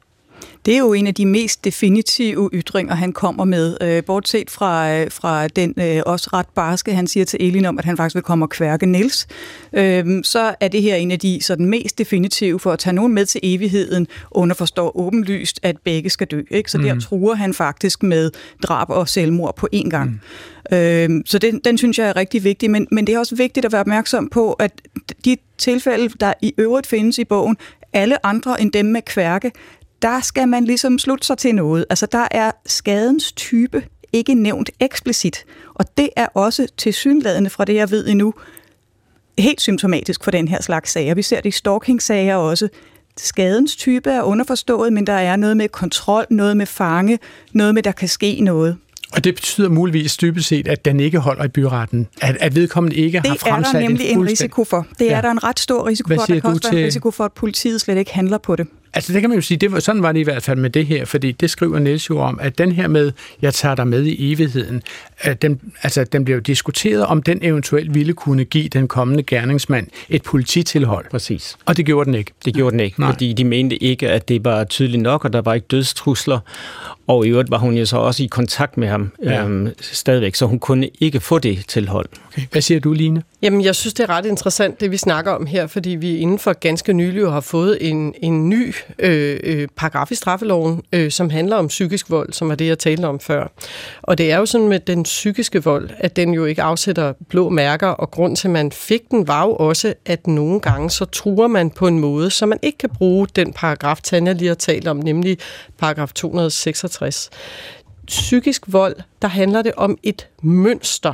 Det 0.66 0.74
er 0.74 0.78
jo 0.78 0.94
en 0.94 1.08
af 1.08 1.16
de 1.16 1.26
mest 1.26 1.66
definitive 1.66 2.50
ytringer, 2.54 2.96
han 2.96 3.14
kommer 3.14 3.46
med. 3.46 3.78
Øh, 3.82 4.04
bortset 4.04 4.52
fra, 4.52 4.94
øh, 4.94 5.12
fra 5.12 5.48
den 5.48 5.74
øh, 5.78 6.02
også 6.06 6.30
ret 6.34 6.46
barske, 6.56 6.94
han 6.94 7.08
siger 7.08 7.26
til 7.26 7.48
Elin 7.48 7.66
om, 7.66 7.80
at 7.80 7.86
han 7.86 7.98
faktisk 7.98 8.16
vil 8.16 8.24
komme 8.24 8.46
og 8.46 8.50
kværke 8.50 8.86
Niels, 8.86 9.28
øh, 9.74 10.24
så 10.24 10.56
er 10.60 10.68
det 10.68 10.82
her 10.82 10.96
en 10.96 11.12
af 11.12 11.20
de 11.20 11.40
sådan, 11.42 11.66
mest 11.66 11.98
definitive 11.98 12.60
for 12.60 12.72
at 12.72 12.80
tage 12.80 12.94
nogen 12.94 13.14
med 13.14 13.26
til 13.26 13.42
evigheden, 13.44 14.08
underforstår 14.32 14.98
åbenlyst, 14.98 15.60
at 15.64 15.76
begge 15.84 16.10
skal 16.10 16.28
dø. 16.28 16.42
Ikke? 16.52 16.72
Så 16.72 16.78
mm. 16.78 16.84
der 16.84 17.00
truer 17.00 17.36
han 17.36 17.54
faktisk 17.54 18.04
med 18.04 18.32
drab 18.64 18.90
og 18.90 19.10
selvmord 19.10 19.56
på 19.56 19.68
én 19.76 19.90
gang. 19.90 20.22
Mm. 20.72 20.78
Øh, 20.78 21.10
så 21.26 21.40
den, 21.40 21.60
den 21.60 21.78
synes 21.78 22.00
jeg 22.00 22.08
er 22.08 22.16
rigtig 22.16 22.44
vigtig, 22.44 22.72
men, 22.72 22.88
men 22.92 23.08
det 23.08 23.16
er 23.16 23.20
også 23.20 23.36
vigtigt 23.36 23.66
at 23.66 23.72
være 23.72 23.82
opmærksom 23.82 24.30
på, 24.30 24.54
at 24.54 24.72
de 25.26 25.38
tilfælde, 25.58 26.14
der 26.20 26.34
i 26.42 26.54
øvrigt 26.58 26.88
findes 26.88 27.18
i 27.18 27.24
bogen, 27.24 27.58
alle 27.96 28.26
andre 28.26 28.62
end 28.62 28.72
dem 28.72 28.86
med 28.86 29.02
kværke, 29.02 29.52
der 30.02 30.22
skal 30.22 30.48
man 30.48 30.66
ligesom 30.66 31.00
slutte 31.00 31.28
sig 31.28 31.38
til 31.38 31.56
noget. 31.56 31.86
Altså 31.90 32.06
der 32.06 32.28
er 32.32 32.52
skadens 32.66 33.32
type 33.32 33.84
ikke 34.14 34.34
nævnt 34.34 34.70
eksplicit, 34.80 35.46
og 35.74 35.98
det 35.98 36.10
er 36.16 36.28
også 36.34 36.68
til 36.78 36.94
synladende 36.94 37.50
fra 37.50 37.66
det, 37.66 37.76
jeg 37.76 37.92
ved 37.92 38.08
endnu, 38.08 38.34
helt 39.38 39.62
symptomatisk 39.62 40.24
for 40.24 40.32
den 40.32 40.48
her 40.48 40.62
slags 40.62 40.92
sager. 40.92 41.16
Vi 41.16 41.22
ser 41.22 41.42
det 41.42 41.50
i 41.50 41.52
stalking-sager 41.52 42.36
også. 42.36 42.68
Skadens 43.18 43.76
type 43.76 44.10
er 44.10 44.22
underforstået, 44.22 44.94
men 44.94 45.08
der 45.08 45.14
er 45.14 45.36
noget 45.36 45.58
med 45.58 45.70
kontrol, 45.70 46.26
noget 46.30 46.58
med 46.58 46.66
fange, 46.66 47.20
noget 47.54 47.74
med, 47.74 47.84
der 47.84 47.92
kan 47.92 48.08
ske 48.08 48.40
noget. 48.42 48.78
Og 49.12 49.24
det 49.24 49.36
betyder 49.36 49.70
muligvis 49.70 50.18
dybest 50.18 50.48
set, 50.48 50.68
at 50.68 50.86
den 50.86 51.00
ikke 51.00 51.20
holder 51.20 51.44
i 51.44 51.48
byretten. 51.48 52.08
At, 52.22 52.38
at 52.40 52.56
vedkommende 52.56 52.96
ikke 52.96 53.20
det 53.20 53.28
har 53.28 53.36
fremsat 53.36 53.74
Det 53.74 53.78
er 53.78 53.82
der 53.82 53.88
nemlig 53.90 54.10
en, 54.10 54.20
en 54.20 54.28
risiko 54.28 54.64
for. 54.64 54.88
Det 55.00 55.06
ja. 55.06 55.12
er 55.12 55.22
der 55.22 55.32
en 55.32 55.44
ret 55.44 55.60
stor 55.60 55.88
risiko 55.88 56.08
for. 56.16 56.26
Der 56.26 56.40
kan 56.40 56.50
også 56.50 56.62
til... 56.62 56.72
være 56.72 56.80
en 56.80 56.86
risiko 56.86 57.12
for, 57.12 57.26
at 57.26 57.34
politiet 57.34 57.82
slet 57.82 57.98
ikke 57.98 58.14
handler 58.14 58.38
på 58.38 58.56
det. 58.56 58.68
Altså 58.96 59.14
det 59.14 59.22
kan 59.22 59.30
man 59.30 59.38
jo 59.38 59.42
sige, 59.42 59.58
det 59.58 59.72
var, 59.72 59.80
sådan 59.80 60.04
var 60.04 60.12
det 60.12 60.20
i 60.20 60.24
hvert 60.24 60.44
fald 60.44 60.60
med 60.60 60.70
det 60.70 60.86
her, 60.86 61.06
fordi 61.06 61.32
det 61.32 61.50
skriver 61.50 61.80
Niels 61.80 62.10
jo 62.10 62.20
om, 62.20 62.40
at 62.42 62.58
den 62.58 62.72
her 62.72 62.88
med, 62.88 63.12
jeg 63.42 63.54
tager 63.54 63.76
dig 63.76 63.88
med 63.88 64.04
i 64.06 64.34
evigheden, 64.34 64.82
at 65.20 65.42
den, 65.42 65.60
altså, 65.84 66.04
den 66.04 66.26
blev 66.26 66.42
diskuteret, 66.42 67.06
om 67.06 67.24
den 67.24 67.40
eventuelt 67.42 67.94
ville 67.94 68.14
kunne 68.14 68.44
give 68.44 68.68
den 68.68 68.88
kommende 68.88 69.24
gerningsmand 69.24 69.88
et 70.10 70.24
polititilhold. 70.24 71.06
Præcis. 71.12 71.58
Og 71.66 71.78
det 71.78 71.86
gjorde 71.86 72.06
den 72.06 72.16
ikke. 72.16 72.32
Det 72.46 72.54
gjorde 72.54 72.72
den 72.72 72.80
ikke, 72.80 73.00
Nej. 73.00 73.12
fordi 73.12 73.34
de 73.34 73.44
mente 73.44 73.84
ikke, 73.84 74.10
at 74.10 74.30
det 74.30 74.46
var 74.46 74.64
tydeligt 74.64 75.04
nok, 75.04 75.26
og 75.26 75.34
der 75.34 75.42
var 75.42 75.54
ikke 75.54 75.68
dødstrusler. 75.72 76.40
Og 77.08 77.26
i 77.26 77.30
øvrigt 77.30 77.52
var 77.52 77.58
hun 77.58 77.74
jo 77.74 77.86
så 77.86 77.98
også 77.98 78.24
i 78.24 78.26
kontakt 78.26 78.78
med 78.78 78.88
ham 78.88 79.12
Ja. 79.24 79.44
øhm, 79.44 79.70
stadigvæk, 79.82 80.36
så 80.36 80.46
hun 80.46 80.60
kunne 80.60 80.90
ikke 81.00 81.20
få 81.20 81.40
det 81.40 81.64
tilhold. 81.68 82.06
Okay. 82.28 82.42
Hvad 82.52 82.62
siger 82.62 82.80
du, 82.80 82.94
Line? 82.94 83.24
Jamen, 83.42 83.64
jeg 83.64 83.76
synes, 83.76 83.94
det 83.94 84.04
er 84.04 84.10
ret 84.10 84.26
interessant, 84.26 84.80
det 84.80 84.92
vi 84.92 84.98
snakker 84.98 85.32
om 85.32 85.46
her, 85.46 85.68
fordi 85.68 85.90
vi 85.90 86.18
inden 86.18 86.40
for 86.40 86.54
ganske 86.54 86.94
nylig 86.94 87.32
har 87.32 87.40
fået 87.40 87.78
en, 87.90 88.14
en 88.22 88.50
ny 88.50 88.76
øh, 89.00 89.40
øh, 89.44 89.68
paragraf 89.76 90.12
i 90.12 90.16
straffeloven, 90.16 90.82
øh, 90.94 91.12
som 91.12 91.30
handler 91.30 91.56
om 91.56 91.68
psykisk 91.68 92.10
vold, 92.10 92.34
som 92.34 92.50
var 92.50 92.56
det, 92.56 92.68
jeg 92.68 92.80
talte 92.80 93.06
om 93.06 93.20
før. 93.20 93.52
Og 94.02 94.18
det 94.18 94.32
er 94.32 94.38
jo 94.38 94.46
sådan 94.46 94.68
med 94.68 94.80
den 94.80 95.04
psykiske 95.04 95.64
vold, 95.64 95.90
at 95.98 96.16
den 96.16 96.34
jo 96.34 96.46
ikke 96.46 96.62
afsætter 96.62 97.14
blå 97.30 97.50
mærker, 97.50 97.88
og 97.88 98.12
grund 98.12 98.36
til, 98.36 98.48
at 98.48 98.52
man 98.52 98.72
fik 98.72 99.02
den, 99.12 99.28
var 99.28 99.44
jo 99.46 99.56
også, 99.56 99.94
at 100.06 100.28
nogle 100.28 100.60
gange 100.60 100.90
så 100.90 101.06
truer 101.06 101.48
man 101.48 101.70
på 101.70 101.88
en 101.88 102.00
måde, 102.00 102.30
så 102.30 102.46
man 102.46 102.60
ikke 102.62 102.78
kan 102.78 102.90
bruge 102.90 103.28
den 103.36 103.54
paragraf, 103.54 104.00
Tanja 104.04 104.32
lige 104.34 104.48
har 104.48 104.56
talt 104.56 104.88
om, 104.88 104.98
nemlig 104.98 105.38
paragraf 105.80 106.12
266 106.96 107.30
psykisk 108.08 108.64
vold, 108.68 108.96
der 109.22 109.28
handler 109.28 109.62
det 109.62 109.72
om 109.78 109.98
et 110.04 110.28
mønster. 110.44 111.14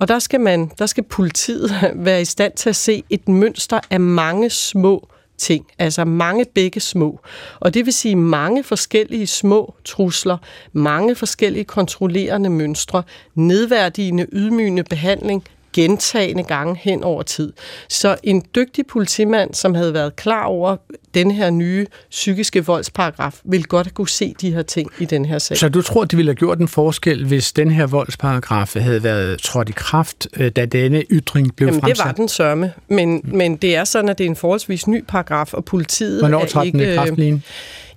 Og 0.00 0.08
der 0.08 0.18
skal 0.18 0.40
man, 0.40 0.70
der 0.78 0.86
skal 0.86 1.04
politiet 1.04 1.70
være 1.94 2.20
i 2.20 2.24
stand 2.24 2.52
til 2.52 2.68
at 2.68 2.76
se 2.76 3.02
et 3.10 3.28
mønster 3.28 3.80
af 3.90 4.00
mange 4.00 4.50
små 4.50 5.08
ting, 5.38 5.66
altså 5.78 6.04
mange 6.04 6.46
begge 6.54 6.80
små. 6.80 7.20
Og 7.60 7.74
det 7.74 7.86
vil 7.86 7.92
sige 7.92 8.16
mange 8.16 8.64
forskellige 8.64 9.26
små 9.26 9.74
trusler, 9.84 10.38
mange 10.72 11.14
forskellige 11.14 11.64
kontrollerende 11.64 12.50
mønstre, 12.50 13.02
nedværdigende, 13.34 14.26
ydmygende 14.32 14.84
behandling, 14.84 15.44
gentagende 15.78 16.42
gange 16.42 16.76
hen 16.82 17.04
over 17.04 17.22
tid. 17.22 17.52
Så 17.88 18.16
en 18.22 18.44
dygtig 18.54 18.86
politimand, 18.86 19.54
som 19.54 19.74
havde 19.74 19.94
været 19.94 20.16
klar 20.16 20.44
over 20.44 20.76
den 21.14 21.30
her 21.30 21.50
nye 21.50 21.86
psykiske 22.10 22.66
voldsparagraf, 22.66 23.40
ville 23.44 23.64
godt 23.64 23.86
have 23.86 23.92
kunne 23.92 24.08
se 24.08 24.34
de 24.40 24.52
her 24.54 24.62
ting 24.62 24.90
i 24.98 25.04
den 25.04 25.24
her 25.24 25.38
sag. 25.38 25.56
Så 25.56 25.68
du 25.68 25.82
tror, 25.82 26.04
det 26.04 26.16
ville 26.16 26.30
have 26.30 26.36
gjort 26.36 26.58
en 26.58 26.68
forskel, 26.68 27.26
hvis 27.26 27.52
den 27.52 27.70
her 27.70 27.86
voldsparagraf 27.86 28.74
havde 28.74 29.02
været 29.02 29.42
trådt 29.42 29.68
i 29.68 29.72
kraft, 29.72 30.28
øh, 30.36 30.50
da 30.50 30.66
denne 30.66 31.04
ytring 31.10 31.56
blev 31.56 31.66
Jamen, 31.66 31.80
fremsat? 31.80 31.96
det 31.96 32.04
var 32.04 32.12
den 32.12 32.28
sørme, 32.28 32.72
men, 32.88 33.20
men 33.24 33.56
det 33.56 33.76
er 33.76 33.84
sådan, 33.84 34.08
at 34.08 34.18
det 34.18 34.24
er 34.24 34.28
en 34.28 34.36
forholdsvis 34.36 34.86
ny 34.86 35.04
paragraf, 35.08 35.54
og 35.54 35.64
politiet 35.64 36.20
Hvornår 36.20 36.40
er 36.40 36.46
trådte 36.46 36.66
ikke... 36.66 36.78
den 36.78 36.92
i 36.92 36.94
kraft, 36.94 37.18
øh? 37.18 37.40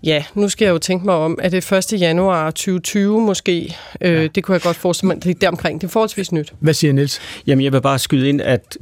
Ja, 0.03 0.23
nu 0.33 0.49
skal 0.49 0.65
jeg 0.65 0.71
jo 0.71 0.77
tænke 0.77 1.05
mig 1.05 1.15
om, 1.15 1.39
at 1.41 1.51
det 1.51 1.71
er 1.71 1.93
1. 1.93 2.01
januar 2.01 2.51
2020 2.51 3.21
måske. 3.21 3.77
Øh, 4.01 4.29
det 4.35 4.43
kunne 4.43 4.53
jeg 4.53 4.61
godt 4.61 4.77
forestille 4.77 5.07
mig, 5.07 5.23
det 5.23 5.29
er 5.29 5.33
deromkring. 5.33 5.81
Det 5.81 5.87
er 5.87 5.91
forholdsvis 5.91 6.31
nyt. 6.31 6.53
Hvad 6.59 6.73
siger 6.73 6.93
Niels? 6.93 7.19
Jamen, 7.47 7.63
jeg 7.63 7.70
vil 7.71 7.81
bare 7.81 7.99
skyde 7.99 8.29
ind, 8.29 8.41
at 8.41 8.77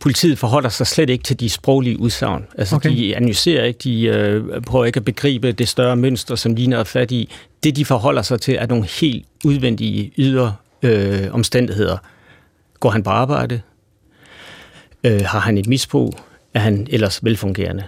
politiet 0.00 0.38
forholder 0.38 0.68
sig 0.68 0.86
slet 0.86 1.10
ikke 1.10 1.24
til 1.24 1.40
de 1.40 1.48
sproglige 1.50 2.00
udsagn. 2.00 2.46
Altså, 2.58 2.76
Okay. 2.76 2.88
okay. 2.90 2.98
de 2.98 3.16
analyserer 3.16 3.64
ikke, 3.64 3.78
de 3.84 4.02
øh, 4.02 4.62
prøver 4.62 4.84
ikke 4.84 4.96
at 4.96 5.04
begribe 5.04 5.52
det 5.52 5.68
større 5.68 5.96
mønster, 5.96 6.34
som 6.34 6.54
Lina 6.54 6.76
er 6.76 6.84
fat 6.84 7.10
i. 7.10 7.30
Det, 7.64 7.76
de 7.76 7.84
forholder 7.84 8.22
sig 8.22 8.40
til, 8.40 8.54
er 8.54 8.66
nogle 8.66 8.84
helt 9.00 9.24
udvendige 9.44 10.12
ydre 10.18 10.54
øh, 10.82 11.28
omstændigheder. 11.30 11.96
Går 12.80 12.90
han 12.90 13.02
på 13.02 13.10
arbejde? 13.10 13.60
Øh, 15.04 15.20
har 15.24 15.40
han 15.40 15.58
et 15.58 15.66
misbrug? 15.66 16.14
Er 16.54 16.60
han 16.60 16.86
ellers 16.90 17.24
velfungerende? 17.24 17.82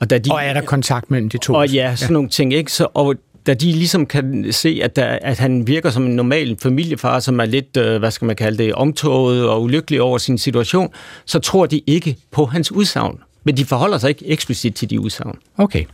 Og, 0.00 0.10
da 0.10 0.18
de, 0.18 0.30
Og 0.32 0.44
er 0.44 0.52
der 0.52 0.60
kontakt 0.60 1.10
mellem 1.10 1.28
de 1.30 1.38
to? 1.38 1.54
og 1.54 1.68
ja, 1.68 1.96
sådan 1.96 2.10
ja. 2.10 2.12
nogle 2.12 2.28
ting, 2.28 2.52
ikke? 2.54 2.72
Så, 2.72 2.86
og 2.94 3.14
da 3.46 3.54
de 3.54 3.72
ligesom 3.72 4.06
kan 4.06 4.46
se, 4.50 4.80
at, 4.82 4.96
der, 4.96 5.04
at 5.04 5.38
han 5.38 5.66
virker 5.66 5.90
som 5.90 6.06
en 6.06 6.16
normal 6.16 6.56
familiefar, 6.62 7.20
som 7.20 7.40
er 7.40 7.44
lidt, 7.44 7.76
øh, 7.76 7.98
hvad 7.98 8.10
skal 8.10 8.26
man 8.26 8.36
kalde 8.36 8.58
det, 8.58 8.74
omtåget 8.74 9.48
og 9.48 9.62
ulykkelig 9.62 10.02
over 10.02 10.18
sin 10.18 10.38
situation, 10.38 10.88
så 11.24 11.38
tror 11.38 11.66
de 11.66 11.80
ikke 11.86 12.16
på 12.30 12.44
hans 12.44 12.72
udsagn. 12.72 13.18
Men 13.44 13.56
de 13.56 13.64
forholder 13.64 13.98
sig 13.98 14.08
ikke 14.08 14.26
eksplicit 14.26 14.74
til 14.74 14.90
de 14.90 15.00
udsagn. 15.00 15.38
Okay. 15.56 15.84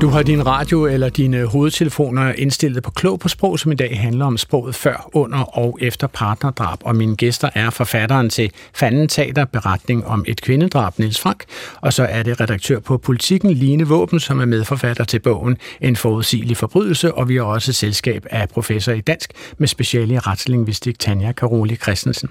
Du 0.00 0.08
har 0.08 0.22
din 0.22 0.46
radio 0.46 0.86
eller 0.86 1.08
dine 1.08 1.44
hovedtelefoner 1.44 2.32
indstillet 2.32 2.82
på 2.82 2.90
Klog 2.90 3.20
på 3.20 3.28
Sprog, 3.28 3.58
som 3.58 3.72
i 3.72 3.74
dag 3.74 4.00
handler 4.00 4.24
om 4.24 4.36
sproget 4.36 4.74
før, 4.74 5.10
under 5.12 5.58
og 5.58 5.78
efter 5.80 6.06
partnerdrab. 6.06 6.78
Og 6.84 6.96
mine 6.96 7.16
gæster 7.16 7.50
er 7.54 7.70
forfatteren 7.70 8.30
til 8.30 8.52
Fanden 8.74 9.08
Tater, 9.08 9.44
beretning 9.44 10.06
om 10.06 10.24
et 10.28 10.42
kvindedrab, 10.42 10.98
Niels 10.98 11.20
Frank. 11.20 11.44
Og 11.80 11.92
så 11.92 12.02
er 12.02 12.22
det 12.22 12.40
redaktør 12.40 12.80
på 12.80 12.98
Politiken, 12.98 13.50
Line 13.50 13.88
Våben, 13.88 14.20
som 14.20 14.40
er 14.40 14.44
medforfatter 14.44 15.04
til 15.04 15.18
bogen 15.18 15.56
En 15.80 15.96
forudsigelig 15.96 16.56
forbrydelse. 16.56 17.14
Og 17.14 17.28
vi 17.28 17.36
har 17.36 17.44
også 17.44 17.72
selskab 17.72 18.26
af 18.30 18.48
professor 18.48 18.92
i 18.92 19.00
dansk 19.00 19.32
med 19.58 19.68
speciale 19.68 20.14
i 20.14 20.18
retslingvistik, 20.18 20.98
Tanja 20.98 21.32
Karoli 21.32 21.76
Christensen. 21.76 22.28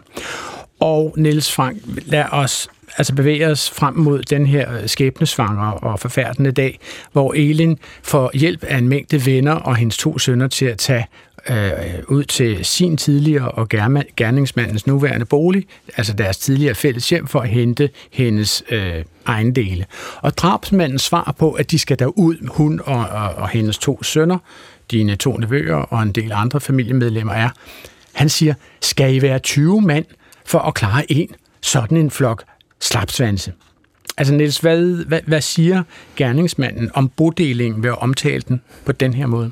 Og 0.80 1.14
Niels 1.18 1.52
Frank, 1.52 1.78
lad 1.86 2.26
os 2.32 2.70
altså 2.98 3.16
bevæger 3.16 3.52
os 3.52 3.72
frem 3.72 3.96
mod 3.96 4.24
den 4.24 4.48
her 4.48 4.74
øh, 4.74 4.88
skæbnesvanger 4.88 5.72
og 5.72 6.00
forfærdende 6.00 6.52
dag, 6.52 6.80
hvor 7.12 7.34
Elin 7.34 7.78
får 8.04 8.32
hjælp 8.34 8.64
af 8.64 8.78
en 8.78 8.88
mængde 8.88 9.26
venner 9.26 9.54
og 9.54 9.76
hendes 9.76 9.98
to 9.98 10.20
sønner 10.20 10.48
til 10.48 10.66
at 10.66 10.78
tage 10.78 11.08
øh, 11.50 12.04
ud 12.08 12.24
til 12.24 12.66
sin 12.66 12.98
tidligere 12.98 13.52
og 13.52 13.70
gerningsmandens 14.18 14.88
nuværende 14.88 15.26
bolig, 15.26 15.66
altså 15.98 16.14
deres 16.14 16.38
tidligere 16.38 16.76
fælles 16.76 17.10
hjem, 17.10 17.28
for 17.28 17.40
at 17.40 17.50
hente 17.50 17.90
hendes 18.12 18.64
øh, 18.70 19.04
ejendele. 19.28 19.86
Og 20.22 20.38
drabsmanden 20.38 21.00
svar 21.00 21.36
på, 21.40 21.52
at 21.52 21.72
de 21.72 21.80
skal 21.80 22.00
derud, 22.00 22.48
hun 22.48 22.82
og, 22.86 23.08
og, 23.10 23.30
og 23.36 23.50
hendes 23.50 23.78
to 23.78 24.04
sønner, 24.04 24.38
dine 24.92 25.16
to 25.16 25.38
nevøer 25.38 25.76
og 25.76 26.04
en 26.04 26.12
del 26.12 26.32
andre 26.32 26.60
familiemedlemmer 26.60 27.34
er, 27.34 27.50
han 28.14 28.30
siger, 28.30 28.54
skal 28.82 29.16
I 29.16 29.22
være 29.22 29.40
20 29.40 29.82
mand 29.82 30.06
for 30.46 30.60
at 30.60 30.74
klare 30.74 31.12
en 31.12 31.30
sådan 31.62 31.98
en 31.98 32.12
flok 32.12 32.44
slapsvanse? 32.80 33.54
Altså 34.18 34.34
Niels, 34.34 34.58
hvad, 34.58 35.06
hvad, 35.06 35.20
hvad 35.28 35.42
siger 35.42 35.84
gerningsmanden 36.16 36.92
om 36.94 37.10
bodelingen 37.10 37.84
ved 37.84 37.90
at 37.90 37.98
omtale 37.98 38.42
den 38.48 38.62
på 38.86 38.92
den 38.92 39.14
her 39.14 39.26
måde? 39.26 39.52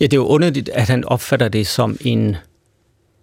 Ja, 0.00 0.04
det 0.04 0.12
er 0.12 0.16
jo 0.16 0.26
underligt, 0.26 0.68
at 0.68 0.88
han 0.88 1.04
opfatter 1.04 1.48
det 1.48 1.66
som 1.66 1.96
en 2.00 2.36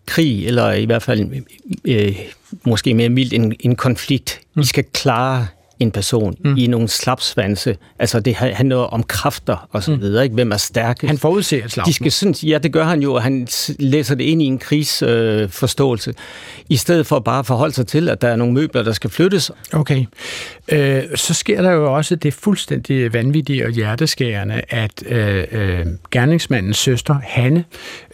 krig, 0.06 0.48
eller 0.48 0.72
i 0.72 0.86
hvert 0.86 1.04
fald 1.04 1.44
øh, 1.86 2.20
måske 2.66 2.94
mere 2.94 3.10
mildt 3.10 3.34
en, 3.34 3.56
en 3.60 3.76
konflikt. 3.76 4.42
Mm. 4.54 4.62
Vi 4.62 4.66
skal 4.66 4.84
klare 4.84 5.48
en 5.80 5.92
person 5.92 6.36
mm. 6.44 6.58
i 6.58 6.68
nogle 6.68 6.88
slapsvanse. 6.88 7.78
Altså 8.00 8.20
det 8.20 8.36
handler 8.36 8.76
om 8.76 9.04
kræfter 9.04 9.68
og 9.72 9.84
så 9.84 9.96
videre, 9.96 10.24
ikke? 10.24 10.34
Hvem 10.34 10.52
er 10.52 10.58
stærke? 10.58 11.08
Han 11.08 11.18
forudser 11.18 11.66
et 11.66 11.72
slag. 11.72 11.86
De 11.86 11.94
skal 11.94 12.12
sådan, 12.12 12.34
ja, 12.34 12.58
det 12.58 12.74
gør 12.74 12.84
han 12.84 13.02
jo, 13.02 13.14
og 13.14 13.24
han 13.24 13.48
læser 13.80 14.16
det 14.16 14.24
ind 14.24 14.42
i 14.42 14.46
en 14.46 14.60
krigsforståelse, 14.60 16.10
øh, 16.10 16.16
i 16.70 16.76
stedet 16.76 17.08
for 17.08 17.20
bare 17.20 17.40
at 17.40 17.46
forholde 17.46 17.74
sig 17.74 17.88
til, 17.88 18.10
at 18.10 18.22
der 18.22 18.28
er 18.28 18.36
nogle 18.36 18.54
møbler, 18.54 18.84
der 18.84 18.94
skal 18.94 19.10
flyttes. 19.10 19.52
Okay. 19.74 20.06
Øh, 20.72 21.04
så 21.16 21.34
sker 21.34 21.62
der 21.62 21.72
jo 21.72 21.96
også 21.96 22.16
det 22.16 22.34
fuldstændig 22.34 23.14
vanvittige 23.14 23.66
og 23.66 23.72
hjerteskærende, 23.72 24.62
at 24.70 25.04
øh, 25.06 25.44
øh, 25.52 25.86
gerningsmandens 26.12 26.78
søster, 26.78 27.16
Hanne, 27.24 27.66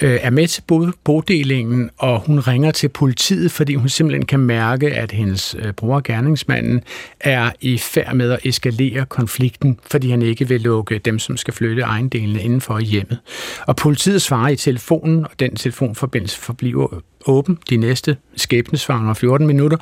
øh, 0.01 0.19
er 0.21 0.29
med 0.29 0.47
til 0.47 0.63
bod- 0.67 0.99
bodelingen, 1.03 1.89
og 1.97 2.19
hun 2.19 2.39
ringer 2.39 2.71
til 2.71 2.89
politiet, 2.89 3.51
fordi 3.51 3.75
hun 3.75 3.89
simpelthen 3.89 4.25
kan 4.25 4.39
mærke, 4.39 4.93
at 4.93 5.11
hendes 5.11 5.55
øh, 5.59 5.73
bror, 5.73 6.01
gerningsmanden, 6.03 6.81
er 7.19 7.48
i 7.61 7.77
færd 7.77 8.15
med 8.15 8.31
at 8.31 8.39
eskalere 8.43 9.05
konflikten, 9.05 9.79
fordi 9.85 10.09
han 10.09 10.21
ikke 10.21 10.47
vil 10.47 10.61
lukke 10.61 10.97
dem, 10.97 11.19
som 11.19 11.37
skal 11.37 11.53
flytte 11.53 11.81
ejendelene 11.81 12.41
indenfor 12.41 12.79
i 12.79 12.83
hjemmet. 12.83 13.19
Og 13.67 13.75
politiet 13.75 14.21
svarer 14.21 14.49
i 14.49 14.55
telefonen, 14.55 15.25
og 15.25 15.31
den 15.39 15.55
telefonforbindelse 15.55 16.37
forbliver 16.37 17.01
åben 17.25 17.57
de 17.69 17.77
næste 17.77 18.17
skæbnesvanger 18.35 19.13
14 19.13 19.47
minutter, 19.47 19.77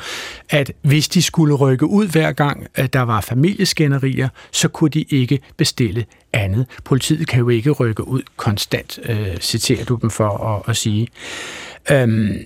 at 0.50 0.72
hvis 0.82 1.08
de 1.08 1.22
skulle 1.22 1.56
rykke 1.56 1.86
ud 1.86 2.08
hver 2.08 2.32
gang, 2.32 2.68
at 2.76 2.94
der 2.94 3.02
var 3.02 3.22
familieskænderier, 3.22 4.30
så 4.52 4.68
kunne 4.68 4.90
de 4.90 5.02
ikke 5.02 5.40
bestille 5.58 6.06
andet. 6.34 6.66
Politiet 6.86 7.28
kan 7.28 7.40
jo 7.40 7.50
ikke 7.50 7.72
rykke 7.72 8.08
ud 8.08 8.22
konstant, 8.38 9.00
øh, 9.10 9.38
citerer 9.38 9.86
du 9.86 10.00
dem 10.02 10.10
for 10.10 10.30
at, 10.30 10.70
at 10.70 10.78
sige. 10.78 11.08
Øhm, 11.92 12.38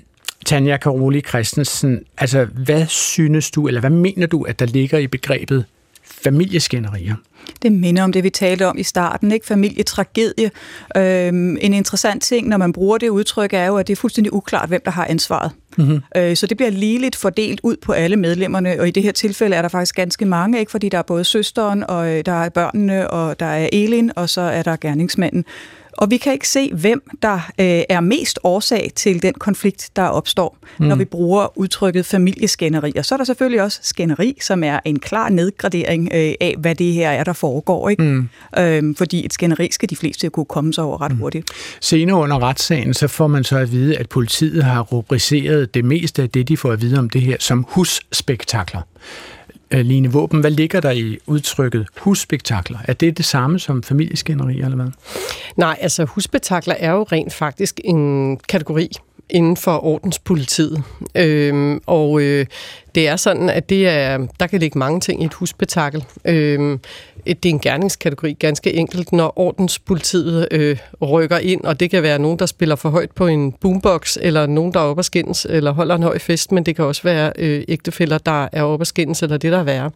Tanja 0.46 0.78
Karoli 0.78 1.22
Christensen, 1.22 2.00
altså 2.18 2.46
hvad 2.46 2.88
synes 2.88 3.52
du, 3.52 3.68
eller 3.68 3.80
hvad 3.80 3.90
mener 3.90 4.28
du, 4.28 4.44
at 4.44 4.60
der 4.60 4.66
ligger 4.66 4.98
i 4.98 5.08
begrebet 5.08 5.66
familieskænderier? 6.24 7.16
Det 7.62 7.72
minder 7.72 8.04
om 8.04 8.12
det, 8.12 8.24
vi 8.24 8.30
talte 8.30 8.68
om 8.68 8.78
i 8.78 8.84
starten, 8.84 9.32
ikke? 9.32 9.46
Familietragedie. 9.46 10.52
Øhm, 10.98 11.58
en 11.62 11.74
interessant 11.74 12.24
ting, 12.24 12.48
når 12.48 12.58
man 12.58 12.74
bruger 12.74 12.98
det 12.98 13.10
udtryk, 13.10 13.54
er 13.54 13.66
jo, 13.66 13.78
at 13.78 13.88
det 13.88 13.94
er 13.94 13.98
fuldstændig 13.98 14.34
uklart, 14.34 14.70
hvem 14.70 14.82
der 14.86 14.92
har 14.92 15.06
ansvaret. 15.06 15.52
Mm-hmm. 15.78 16.02
Øh, 16.16 16.36
så 16.36 16.48
det 16.48 16.58
bliver 16.58 16.70
ligeligt 16.70 17.16
fordelt 17.16 17.60
ud 17.64 17.76
på 17.82 17.92
alle 17.92 18.18
medlemmerne, 18.18 18.80
og 18.80 18.88
i 18.88 18.92
det 18.92 19.04
her 19.04 19.12
tilfælde 19.12 19.56
er 19.56 19.62
der 19.62 19.70
faktisk 19.70 19.96
ganske 19.96 20.26
mange, 20.26 20.60
ikke? 20.60 20.72
fordi 20.72 20.90
der 20.90 20.98
er 20.98 21.02
både 21.02 21.24
søsteren, 21.24 21.84
og 21.90 22.10
øh, 22.10 22.26
der 22.26 22.44
er 22.44 22.50
børnene, 22.50 23.10
og 23.10 23.40
der 23.40 23.46
er 23.46 23.70
Elin, 23.74 24.12
og 24.16 24.30
så 24.30 24.42
er 24.42 24.64
der 24.64 24.76
gerningsmanden. 24.76 25.46
Og 25.98 26.10
vi 26.12 26.18
kan 26.18 26.34
ikke 26.34 26.50
se, 26.50 26.72
hvem 26.74 27.04
der 27.22 27.34
øh, 27.34 27.82
er 27.90 28.00
mest 28.00 28.40
årsag 28.44 28.92
til 28.96 29.22
den 29.22 29.34
konflikt, 29.34 29.90
der 29.96 30.04
opstår, 30.04 30.58
mm. 30.80 30.86
når 30.86 30.96
vi 30.96 31.06
bruger 31.06 31.58
udtrykket 31.58 32.06
familieskænderi. 32.06 32.94
Og 32.98 33.06
så 33.06 33.16
er 33.16 33.18
der 33.18 33.24
selvfølgelig 33.24 33.62
også 33.62 33.80
skænderi, 33.84 34.38
som 34.42 34.64
er 34.64 34.80
en 34.86 35.00
klar 35.00 35.30
nedgradering 35.30 36.10
øh, 36.14 36.34
af, 36.42 36.56
hvad 36.58 36.76
det 36.76 36.94
her 36.94 37.10
er, 37.10 37.24
der 37.24 37.34
foregår. 37.34 37.90
Ikke? 37.90 38.04
Mm. 38.04 38.30
Øhm, 38.58 38.96
fordi 38.96 39.26
et 39.26 39.34
skænderi 39.34 39.70
skal 39.72 39.90
de 39.90 39.96
fleste 39.96 40.30
kunne 40.30 40.46
komme 40.46 40.74
sig 40.74 40.84
over 40.84 41.02
ret 41.02 41.12
mm. 41.12 41.18
hurtigt. 41.18 41.52
Senere 41.82 42.18
under 42.18 42.44
retssagen, 42.44 42.94
så 42.94 43.08
får 43.08 43.28
man 43.28 43.44
så 43.44 43.58
at 43.58 43.72
vide, 43.72 43.98
at 43.98 44.10
politiet 44.10 44.64
har 44.64 44.82
rubriceret 44.82 45.74
det 45.74 45.86
meste 45.86 46.22
af 46.22 46.30
det, 46.30 46.48
de 46.48 46.58
får 46.58 46.72
at 46.72 46.82
vide 46.82 47.00
om 47.00 47.10
det 47.10 47.22
her, 47.22 47.38
som 47.40 47.66
husspektakler. 47.70 48.82
Øh, 49.74 49.86
Line 49.86 50.12
Våben, 50.12 50.40
hvad 50.40 50.52
ligger 50.52 50.80
der 50.80 50.92
i 50.92 51.18
udtrykket 51.28 51.88
husspektakler? 51.98 52.78
Er 52.86 52.94
det 52.94 53.18
det 53.18 53.26
samme 53.26 53.60
som 53.60 53.84
familieskænderi, 53.84 54.62
eller 54.62 54.76
hvad? 54.76 54.88
Nej, 55.56 55.78
altså 55.82 56.06
husspektakler 56.06 56.76
er 56.80 56.92
jo 56.92 57.04
rent 57.04 57.34
faktisk 57.34 57.80
en 57.84 58.38
kategori 58.38 58.90
inden 59.32 59.58
for 59.58 59.86
ordenspolitiet. 59.86 60.84
Øhm, 61.16 61.82
og 61.86 62.22
øh, 62.22 62.46
det 62.96 63.08
er 63.08 63.16
sådan, 63.16 63.50
at 63.50 63.70
det 63.70 63.88
er, 63.88 64.28
der 64.40 64.48
kan 64.48 64.60
ligge 64.60 64.80
mange 64.80 65.00
ting 65.00 65.22
i 65.22 65.26
et 65.26 65.34
husspektakel. 65.34 66.06
Øhm, 66.26 66.80
Øh, 67.26 67.36
det 67.44 67.50
er 67.50 67.54
en 67.54 67.60
gerningskategori, 67.60 68.34
ganske 68.34 68.74
enkelt, 68.74 69.12
når 69.12 69.34
ordenspolitiet 69.36 70.48
øh, 70.52 70.78
rykker 71.02 71.38
ind, 71.38 71.62
og 71.64 71.80
det 71.80 71.90
kan 71.90 72.04
være 72.04 72.20
nogen, 72.20 72.40
der 72.40 72.46
spiller 72.46 72.76
for 72.76 72.90
højt 72.90 73.12
på 73.12 73.28
en 73.28 73.52
boombox, 73.52 74.18
eller 74.22 74.46
nogen, 74.46 74.74
der 74.74 74.80
er 74.80 74.84
oppe 74.84 75.04
skændes, 75.04 75.48
eller 75.50 75.72
holder 75.72 75.96
en 75.96 76.04
høj 76.04 76.20
fest, 76.20 76.52
men 76.52 76.66
det 76.66 76.76
kan 76.76 76.86
også 76.86 77.04
være 77.04 77.32
øh, 77.38 77.64
ægtefælder, 77.68 78.18
der 78.18 78.48
er 78.52 78.64
oppe 78.64 78.86
skændes, 78.86 79.24
eller 79.24 79.38
det, 79.38 79.52
der 79.52 79.60
er 79.60 79.64
værre. 79.64 79.92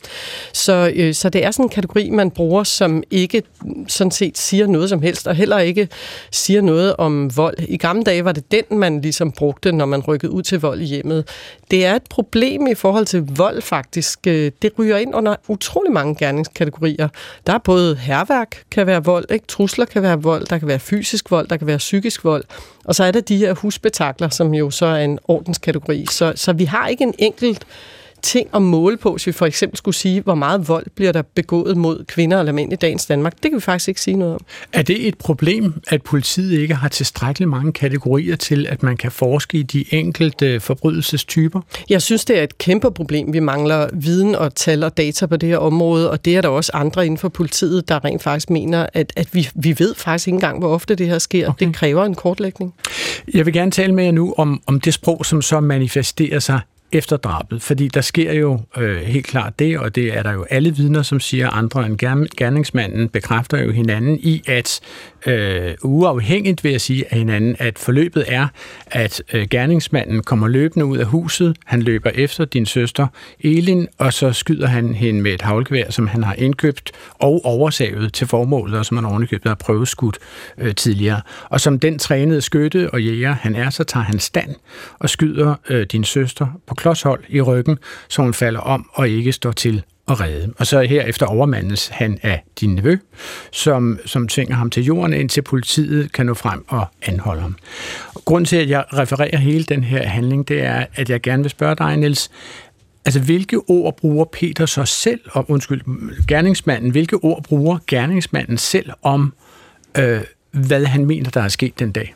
Så, 0.54 0.92
øh, 0.96 1.14
så 1.14 1.30
det 1.30 1.46
er 1.46 1.52
sådan 1.52 1.66
en 1.66 1.70
kategori, 1.70 2.10
man 2.10 2.32
bruger, 2.32 2.64
som 2.64 3.04
ikke 3.12 3.44
sådan 3.88 4.12
set 4.12 4.38
siger 4.38 4.68
noget 4.68 4.90
som 4.90 5.02
helst, 5.02 5.28
og 5.28 5.36
heller 5.36 5.60
ikke 5.60 5.88
siger 6.32 6.62
noget 6.62 6.96
om 6.96 7.38
vold. 7.38 7.58
I 7.68 7.78
gamle 7.78 8.04
dage 8.04 8.26
var 8.26 8.32
det 8.32 8.52
den, 8.52 8.80
man 8.80 9.02
ligesom 9.02 9.32
brugte, 9.32 9.72
når 9.72 9.86
man 9.86 10.02
rykkede 10.02 10.32
ud 10.32 10.44
til 10.44 10.60
vold 10.60 10.82
i 10.82 10.86
hjemmet. 10.86 11.28
Det 11.72 11.86
er 11.86 11.96
et 11.96 12.04
problem 12.10 12.68
i 12.68 12.76
forhold 12.76 13.06
til 13.06 13.24
vold, 13.36 13.62
faktisk. 13.62 14.20
Øh, 14.28 14.52
det 14.62 14.72
ryger 14.80 14.98
ind 14.98 15.16
under 15.16 15.36
utrolig 15.48 15.92
mange 15.92 16.16
gerningskategorier. 16.16 17.08
Der 17.48 17.54
er 17.54 17.58
både 17.58 17.96
herværk 17.96 18.64
kan 18.72 18.88
være 18.88 19.04
vold, 19.04 19.26
ikke? 19.32 19.46
trusler 19.48 19.86
kan 19.86 20.02
være 20.02 20.22
vold, 20.22 20.46
der 20.46 20.58
kan 20.58 20.68
være 20.68 20.80
fysisk 20.80 21.32
vold, 21.32 21.48
der 21.48 21.58
kan 21.58 21.68
være 21.68 21.78
psykisk 21.78 22.24
vold. 22.24 22.44
Og 22.86 22.96
så 22.96 23.04
er 23.04 23.12
der 23.12 23.22
de 23.22 23.38
her 23.38 23.54
husbetakler, 23.54 24.30
som 24.30 24.54
jo 24.54 24.70
så 24.70 24.86
er 24.86 25.04
en 25.04 25.20
ordenskategori. 25.28 26.06
Så, 26.12 26.34
så 26.36 26.54
vi 26.54 26.66
har 26.66 26.88
ikke 26.88 27.04
en 27.04 27.14
enkelt 27.20 27.66
ting 28.26 28.50
at 28.54 28.62
måle 28.62 28.98
på, 28.98 29.12
hvis 29.12 29.28
vi 29.28 29.32
for 29.32 29.46
eksempel 29.46 29.78
skulle 29.78 29.96
sige, 29.96 30.22
hvor 30.22 30.36
meget 30.36 30.68
vold 30.68 30.86
bliver 30.96 31.12
der 31.12 31.22
begået 31.22 31.78
mod 31.78 32.06
kvinder 32.08 32.40
eller 32.40 32.52
mænd 32.52 32.74
i 32.74 32.76
dagens 32.76 33.06
Danmark. 33.06 33.34
Det 33.34 33.42
kan 33.42 33.56
vi 33.56 33.62
faktisk 33.62 33.88
ikke 33.88 34.02
sige 34.02 34.18
noget 34.18 34.34
om. 34.34 34.40
Er 34.74 34.82
det 34.82 35.08
et 35.08 35.18
problem, 35.18 35.74
at 35.88 36.02
politiet 36.02 36.60
ikke 36.60 36.76
har 36.76 36.88
tilstrækkeligt 36.88 37.50
mange 37.50 37.74
kategorier 37.74 38.36
til, 38.36 38.68
at 38.70 38.84
man 38.84 38.98
kan 38.98 39.12
forske 39.12 39.58
i 39.58 39.64
de 39.64 39.86
enkelte 39.92 40.60
forbrydelsestyper? 40.60 41.62
Jeg 41.90 42.02
synes, 42.02 42.26
det 42.26 42.40
er 42.40 42.44
et 42.44 42.58
kæmpe 42.58 42.92
problem. 42.92 43.34
Vi 43.34 43.40
mangler 43.40 43.90
viden 43.94 44.36
og 44.36 44.56
tal 44.56 44.84
og 44.84 44.98
data 44.98 45.26
på 45.26 45.38
det 45.38 45.50
her 45.50 45.58
område, 45.58 46.12
og 46.12 46.26
det 46.26 46.36
er 46.36 46.42
der 46.42 46.50
også 46.50 46.72
andre 46.74 47.06
inden 47.06 47.18
for 47.18 47.30
politiet, 47.30 47.90
der 47.90 48.06
rent 48.06 48.24
faktisk 48.24 48.50
mener, 48.50 48.88
at, 48.94 49.14
at 49.16 49.28
vi, 49.32 49.50
vi 49.56 49.76
ved 49.80 49.96
faktisk 49.96 50.28
ikke 50.28 50.36
engang, 50.36 50.60
hvor 50.60 50.70
ofte 50.70 50.96
det 50.96 51.08
her 51.08 51.20
sker. 51.20 51.50
Okay. 51.50 51.66
Det 51.66 51.76
kræver 51.76 52.06
en 52.06 52.16
kortlægning. 52.16 52.74
Jeg 53.34 53.46
vil 53.46 53.54
gerne 53.54 53.72
tale 53.72 53.94
med 53.94 54.04
jer 54.04 54.12
nu 54.12 54.34
om, 54.38 54.62
om 54.68 54.80
det 54.80 54.94
sprog, 54.94 55.26
som 55.26 55.42
så 55.42 55.60
manifesterer 55.60 56.40
sig 56.40 56.60
efter 56.96 57.18
drabet, 57.18 57.62
fordi 57.62 57.88
der 57.88 58.02
sker 58.02 58.34
jo 58.34 58.60
øh, 58.78 58.98
helt 58.98 59.26
klart 59.26 59.60
det, 59.60 59.80
og 59.80 59.96
det 59.96 60.18
er 60.18 60.24
der 60.24 60.32
jo 60.32 60.46
alle 60.50 60.76
vidner, 60.76 61.02
som 61.02 61.20
siger, 61.20 61.50
andre 61.50 61.86
end 61.86 61.98
gerningsmanden 62.38 63.10
bekræfter 63.10 63.64
jo 63.64 63.72
hinanden 63.72 64.20
i, 64.20 64.42
at 64.48 64.80
øh, 65.26 65.74
uafhængigt 65.84 66.64
vil 66.64 66.72
jeg 66.72 66.82
sige 66.82 67.06
af 67.12 67.18
hinanden, 67.18 67.56
at 67.60 67.80
forløbet 67.80 68.24
er, 68.28 68.48
at 68.88 69.24
øh, 69.34 69.48
gerningsmanden 69.52 70.24
kommer 70.24 70.48
løbende 70.48 70.86
ud 70.86 70.98
af 70.98 71.06
huset, 71.06 71.58
han 71.66 71.82
løber 71.82 72.10
efter 72.10 72.46
din 72.46 72.66
søster 72.66 73.08
Elin, 73.40 73.88
og 73.98 74.14
så 74.14 74.32
skyder 74.32 74.68
han 74.68 74.96
hende 74.96 75.22
med 75.22 75.34
et 75.34 75.42
havlgevær, 75.42 75.92
som 75.92 76.08
han 76.08 76.24
har 76.24 76.34
indkøbt 76.34 76.92
og 77.20 77.42
oversavet 77.44 78.14
til 78.14 78.28
formålet, 78.28 78.80
og 78.80 78.86
som 78.86 78.98
han 78.98 79.06
ovenikøbet 79.06 79.48
har 79.50 79.56
prøveskudt 79.56 80.18
øh, 80.58 80.76
tidligere. 80.76 81.22
Og 81.50 81.62
som 81.62 81.80
den 81.80 82.00
trænede 82.00 82.42
skytte 82.42 82.92
og 82.94 83.04
jæger 83.04 83.34
han 83.34 83.56
er, 83.56 83.70
så 83.70 83.84
tager 83.84 84.04
han 84.04 84.20
stand 84.20 84.56
og 85.00 85.10
skyder 85.10 85.56
øh, 85.70 85.86
din 85.86 86.04
søster 86.04 86.48
på 86.68 86.76
klodshold 86.86 87.24
i 87.30 87.42
ryggen, 87.42 87.78
så 88.10 88.22
hun 88.22 88.34
falder 88.34 88.60
om 88.60 88.90
og 88.94 89.10
ikke 89.10 89.32
står 89.32 89.52
til 89.52 89.84
at 90.08 90.22
redde. 90.22 90.54
Og 90.58 90.68
så 90.68 90.82
herefter 90.82 91.26
overmandes 91.26 91.88
han 91.88 92.20
af 92.22 92.44
din 92.60 92.76
nevø, 92.76 92.98
som, 93.52 94.00
som 94.06 94.28
tvinger 94.28 94.56
ham 94.56 94.70
til 94.70 94.84
jorden, 94.84 95.14
indtil 95.14 95.42
politiet 95.42 96.12
kan 96.12 96.26
nå 96.26 96.34
frem 96.34 96.66
og 96.68 96.86
anholde 97.02 97.42
ham. 97.42 97.56
Grunden 98.26 98.46
til, 98.46 98.56
at 98.56 98.70
jeg 98.70 98.84
refererer 98.94 99.38
hele 99.38 99.64
den 99.64 99.84
her 99.84 100.08
handling, 100.08 100.48
det 100.48 100.64
er, 100.64 100.86
at 100.96 101.10
jeg 101.10 101.22
gerne 101.22 101.44
vil 101.44 101.50
spørge 101.50 101.76
dig, 101.76 101.98
Niels, 101.98 102.30
Altså, 103.06 103.20
hvilke 103.20 103.58
ord 103.58 103.98
bruger 103.98 104.26
Peter 104.26 104.66
så 104.66 104.86
selv 104.86 105.20
om, 105.34 105.46
undskyld, 105.48 105.82
gerningsmanden, 106.28 106.92
hvilke 106.92 107.16
ord 107.16 107.44
bruger 107.44 107.78
gerningsmanden 107.88 108.58
selv 108.58 108.92
om, 109.02 109.34
øh, 109.98 110.22
hvad 110.52 110.86
han 110.86 111.06
mener, 111.06 111.30
der 111.30 111.42
er 111.42 111.48
sket 111.48 111.80
den 111.80 111.92
dag? 111.92 112.14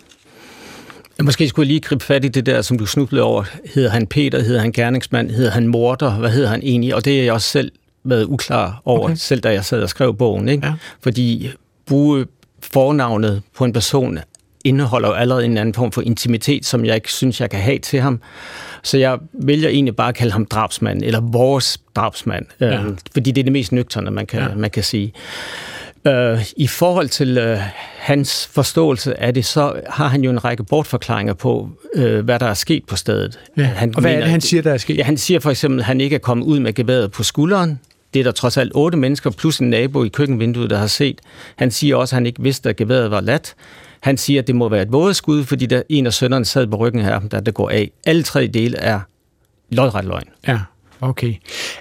Måske 1.23 1.49
skulle 1.49 1.65
jeg 1.65 1.71
lige 1.71 1.79
gribe 1.79 2.03
fat 2.03 2.25
i 2.25 2.27
det 2.27 2.45
der, 2.45 2.61
som 2.61 2.77
du 2.77 2.85
snublede 2.85 3.23
over. 3.23 3.43
Hedder 3.75 3.89
han 3.89 4.07
Peter, 4.07 4.43
hedder 4.43 4.61
han 4.61 4.71
gerningsmand, 4.71 5.31
hedder 5.31 5.51
han 5.51 5.67
morder, 5.67 6.11
hvad 6.11 6.29
hedder 6.29 6.49
han 6.49 6.61
egentlig? 6.63 6.95
Og 6.95 7.05
det 7.05 7.19
er 7.19 7.23
jeg 7.23 7.33
også 7.33 7.49
selv 7.49 7.71
været 8.03 8.25
uklar 8.25 8.81
over, 8.85 9.03
okay. 9.03 9.15
selv 9.15 9.41
da 9.41 9.51
jeg 9.51 9.65
sad 9.65 9.83
og 9.83 9.89
skrev 9.89 10.17
bogen. 10.17 10.49
Ikke? 10.49 10.67
Ja. 10.67 10.73
Fordi 11.03 11.49
bruge 11.87 12.25
fornavnet 12.73 13.41
på 13.57 13.65
en 13.65 13.73
person 13.73 14.19
indeholder 14.65 15.09
jo 15.09 15.13
allerede 15.13 15.45
en 15.45 15.57
anden 15.57 15.73
form 15.73 15.91
for 15.91 16.01
intimitet, 16.01 16.65
som 16.65 16.85
jeg 16.85 16.95
ikke 16.95 17.11
synes, 17.11 17.41
jeg 17.41 17.49
kan 17.49 17.59
have 17.59 17.79
til 17.79 18.01
ham. 18.01 18.21
Så 18.83 18.97
jeg 18.97 19.17
vælger 19.33 19.69
egentlig 19.69 19.95
bare 19.95 20.09
at 20.09 20.15
kalde 20.15 20.31
ham 20.31 20.45
drabsmand, 20.45 21.03
eller 21.03 21.19
vores 21.21 21.77
drabsmand, 21.95 22.45
ja. 22.59 22.83
øh, 22.83 22.97
fordi 23.13 23.31
det 23.31 23.41
er 23.41 23.43
det 23.43 23.53
mest 23.53 23.71
nøgterne, 23.71 24.11
man 24.11 24.25
kan, 24.25 24.39
ja. 24.39 24.55
man 24.55 24.69
kan 24.69 24.83
sige. 24.83 25.13
Øh, 26.07 26.39
I 26.57 26.67
forhold 26.67 27.09
til 27.09 27.37
øh, 27.37 27.57
hans 27.97 28.47
forståelse 28.47 29.19
af 29.19 29.33
det, 29.33 29.45
så 29.45 29.81
har 29.89 30.07
han 30.07 30.23
jo 30.23 30.29
en 30.29 30.43
række 30.43 30.63
bortforklaringer 30.63 31.33
på, 31.33 31.69
øh, 31.95 32.25
hvad 32.25 32.39
der 32.39 32.45
er 32.45 32.53
sket 32.53 32.85
på 32.85 32.95
stedet. 32.95 33.39
Ja. 33.57 33.63
Han 33.63 33.95
og 33.95 34.01
hvad 34.01 34.11
mener, 34.11 34.19
er 34.19 34.23
det, 34.23 34.31
han 34.31 34.41
siger, 34.41 34.61
der 34.61 34.73
er 34.73 34.77
sket? 34.77 34.97
Ja, 34.97 35.03
han 35.03 35.17
siger 35.17 35.39
for 35.39 35.49
eksempel, 35.49 35.79
at 35.79 35.85
han 35.85 36.01
ikke 36.01 36.15
er 36.15 36.19
kommet 36.19 36.45
ud 36.45 36.59
med 36.59 36.73
geværet 36.73 37.11
på 37.11 37.23
skulderen. 37.23 37.79
Det 38.13 38.19
er 38.19 38.23
der 38.23 38.31
trods 38.31 38.57
alt 38.57 38.71
otte 38.75 38.97
mennesker, 38.97 39.29
plus 39.29 39.59
en 39.59 39.69
nabo 39.69 40.03
i 40.03 40.07
køkkenvinduet, 40.07 40.69
der 40.69 40.77
har 40.77 40.87
set. 40.87 41.21
Han 41.55 41.71
siger 41.71 41.95
også, 41.95 42.15
at 42.15 42.17
han 42.17 42.25
ikke 42.25 42.43
vidste, 42.43 42.69
at 42.69 42.75
geværet 42.75 43.11
var 43.11 43.21
lat. 43.21 43.55
Han 43.99 44.17
siger, 44.17 44.41
at 44.41 44.47
det 44.47 44.55
må 44.55 44.69
være 44.69 44.81
et 44.81 44.91
vådeskud, 44.91 45.43
fordi 45.43 45.65
der 45.65 45.81
en 45.89 46.05
af 46.05 46.13
sønnerne 46.13 46.45
sad 46.45 46.67
på 46.67 46.77
ryggen 46.77 47.01
her, 47.01 47.19
der 47.19 47.39
det 47.39 47.53
går 47.53 47.69
af. 47.69 47.91
Alle 48.05 48.23
tre 48.23 48.47
dele 48.47 48.77
er 48.77 48.99
lodret 49.69 50.05
løgn. 50.05 50.27
Ja. 50.47 50.59
Okay. 51.01 51.33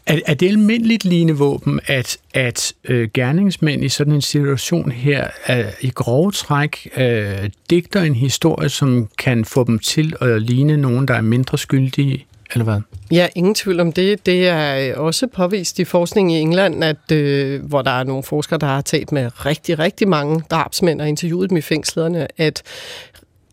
Er, 0.06 0.18
er 0.26 0.34
det 0.34 0.48
almindeligt 0.48 1.04
lignende 1.04 1.38
våben, 1.38 1.80
at, 1.86 2.18
at 2.34 2.72
øh, 2.84 3.08
gerningsmænd 3.14 3.84
i 3.84 3.88
sådan 3.88 4.12
en 4.12 4.22
situation 4.22 4.90
her 4.90 5.28
er, 5.46 5.70
i 5.80 5.90
grove 5.90 6.32
træk 6.32 6.88
øh, 6.96 7.50
digter 7.70 8.02
en 8.02 8.14
historie, 8.14 8.68
som 8.68 9.08
kan 9.18 9.44
få 9.44 9.64
dem 9.64 9.78
til 9.78 10.14
at 10.20 10.42
ligne 10.42 10.76
nogen, 10.76 11.08
der 11.08 11.14
er 11.14 11.20
mindre 11.20 11.58
skyldige? 11.58 12.24
Eller 12.52 12.64
hvad? 12.64 12.80
Ja, 13.10 13.28
ingen 13.34 13.54
tvivl 13.54 13.80
om 13.80 13.92
det. 13.92 14.26
Det 14.26 14.48
er 14.48 14.90
øh, 14.96 15.04
også 15.04 15.26
påvist 15.26 15.78
i 15.78 15.84
forskning 15.84 16.32
i 16.32 16.36
England, 16.36 16.84
at 16.84 17.12
øh, 17.12 17.64
hvor 17.64 17.82
der 17.82 17.90
er 17.90 18.04
nogle 18.04 18.22
forskere, 18.22 18.58
der 18.58 18.66
har 18.66 18.80
talt 18.80 19.12
med 19.12 19.46
rigtig, 19.46 19.78
rigtig 19.78 20.08
mange 20.08 20.42
drabsmænd 20.50 21.00
og 21.00 21.08
interviewet 21.08 21.50
dem 21.50 21.56
i 21.56 21.60
fængslerne, 21.60 22.40
at 22.40 22.62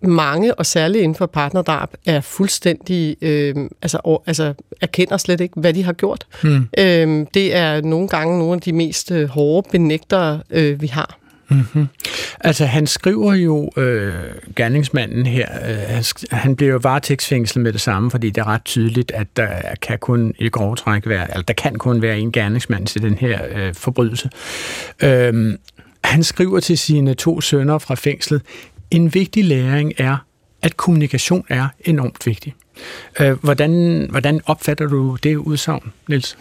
mange, 0.07 0.55
og 0.55 0.65
særligt 0.65 1.03
inden 1.03 1.15
for 1.15 1.25
partnerdrab, 1.25 1.89
er 2.05 2.21
fuldstændig, 2.21 3.17
øh, 3.21 3.55
altså, 3.81 3.99
og, 4.03 4.23
altså 4.27 4.53
erkender 4.81 5.17
slet 5.17 5.41
ikke, 5.41 5.59
hvad 5.59 5.73
de 5.73 5.83
har 5.83 5.93
gjort. 5.93 6.27
Hmm. 6.43 6.67
Øh, 6.77 7.25
det 7.33 7.55
er 7.55 7.81
nogle 7.81 8.07
gange 8.07 8.39
nogle 8.39 8.53
af 8.53 8.61
de 8.61 8.73
mest 8.73 9.11
øh, 9.11 9.29
hårde 9.29 9.69
benægtere, 9.71 10.41
øh, 10.49 10.81
vi 10.81 10.87
har. 10.87 11.17
Mm-hmm. 11.49 11.87
Altså, 12.39 12.65
han 12.65 12.87
skriver 12.87 13.33
jo, 13.33 13.71
øh, 13.77 14.13
gerningsmanden 14.55 15.25
her, 15.25 15.47
øh, 15.69 16.03
han 16.31 16.55
bliver 16.55 16.71
jo 16.71 16.79
varetægtsfængslet 16.83 17.63
med 17.63 17.73
det 17.73 17.81
samme, 17.81 18.11
fordi 18.11 18.29
det 18.29 18.41
er 18.41 18.47
ret 18.47 18.65
tydeligt, 18.65 19.11
at 19.11 19.27
der 19.35 19.47
kan 19.81 19.99
kun 19.99 20.33
i 20.39 20.49
grove 20.49 20.75
træk 20.75 21.07
være, 21.07 21.31
eller 21.31 21.43
der 21.43 21.53
kan 21.53 21.75
kun 21.75 22.01
være 22.01 22.19
en 22.19 22.31
gerningsmand 22.31 22.87
til 22.87 23.01
den 23.01 23.17
her 23.17 23.39
øh, 23.55 23.73
forbrydelse. 23.73 24.29
Øh, 25.03 25.57
han 26.03 26.23
skriver 26.23 26.59
til 26.59 26.77
sine 26.77 27.13
to 27.13 27.41
sønner 27.41 27.77
fra 27.77 27.95
fængslet, 27.95 28.41
en 28.95 29.13
vigtig 29.13 29.45
læring 29.45 29.93
er, 29.97 30.17
at 30.61 30.77
kommunikation 30.77 31.45
er 31.49 31.67
enormt 31.85 32.25
vigtig. 32.25 32.53
Øh, 33.19 33.43
hvordan, 33.43 34.07
hvordan 34.09 34.41
opfatter 34.45 34.87
du 34.87 35.17
det 35.23 35.35
udsagn, 35.35 35.91
Niels? 36.09 36.37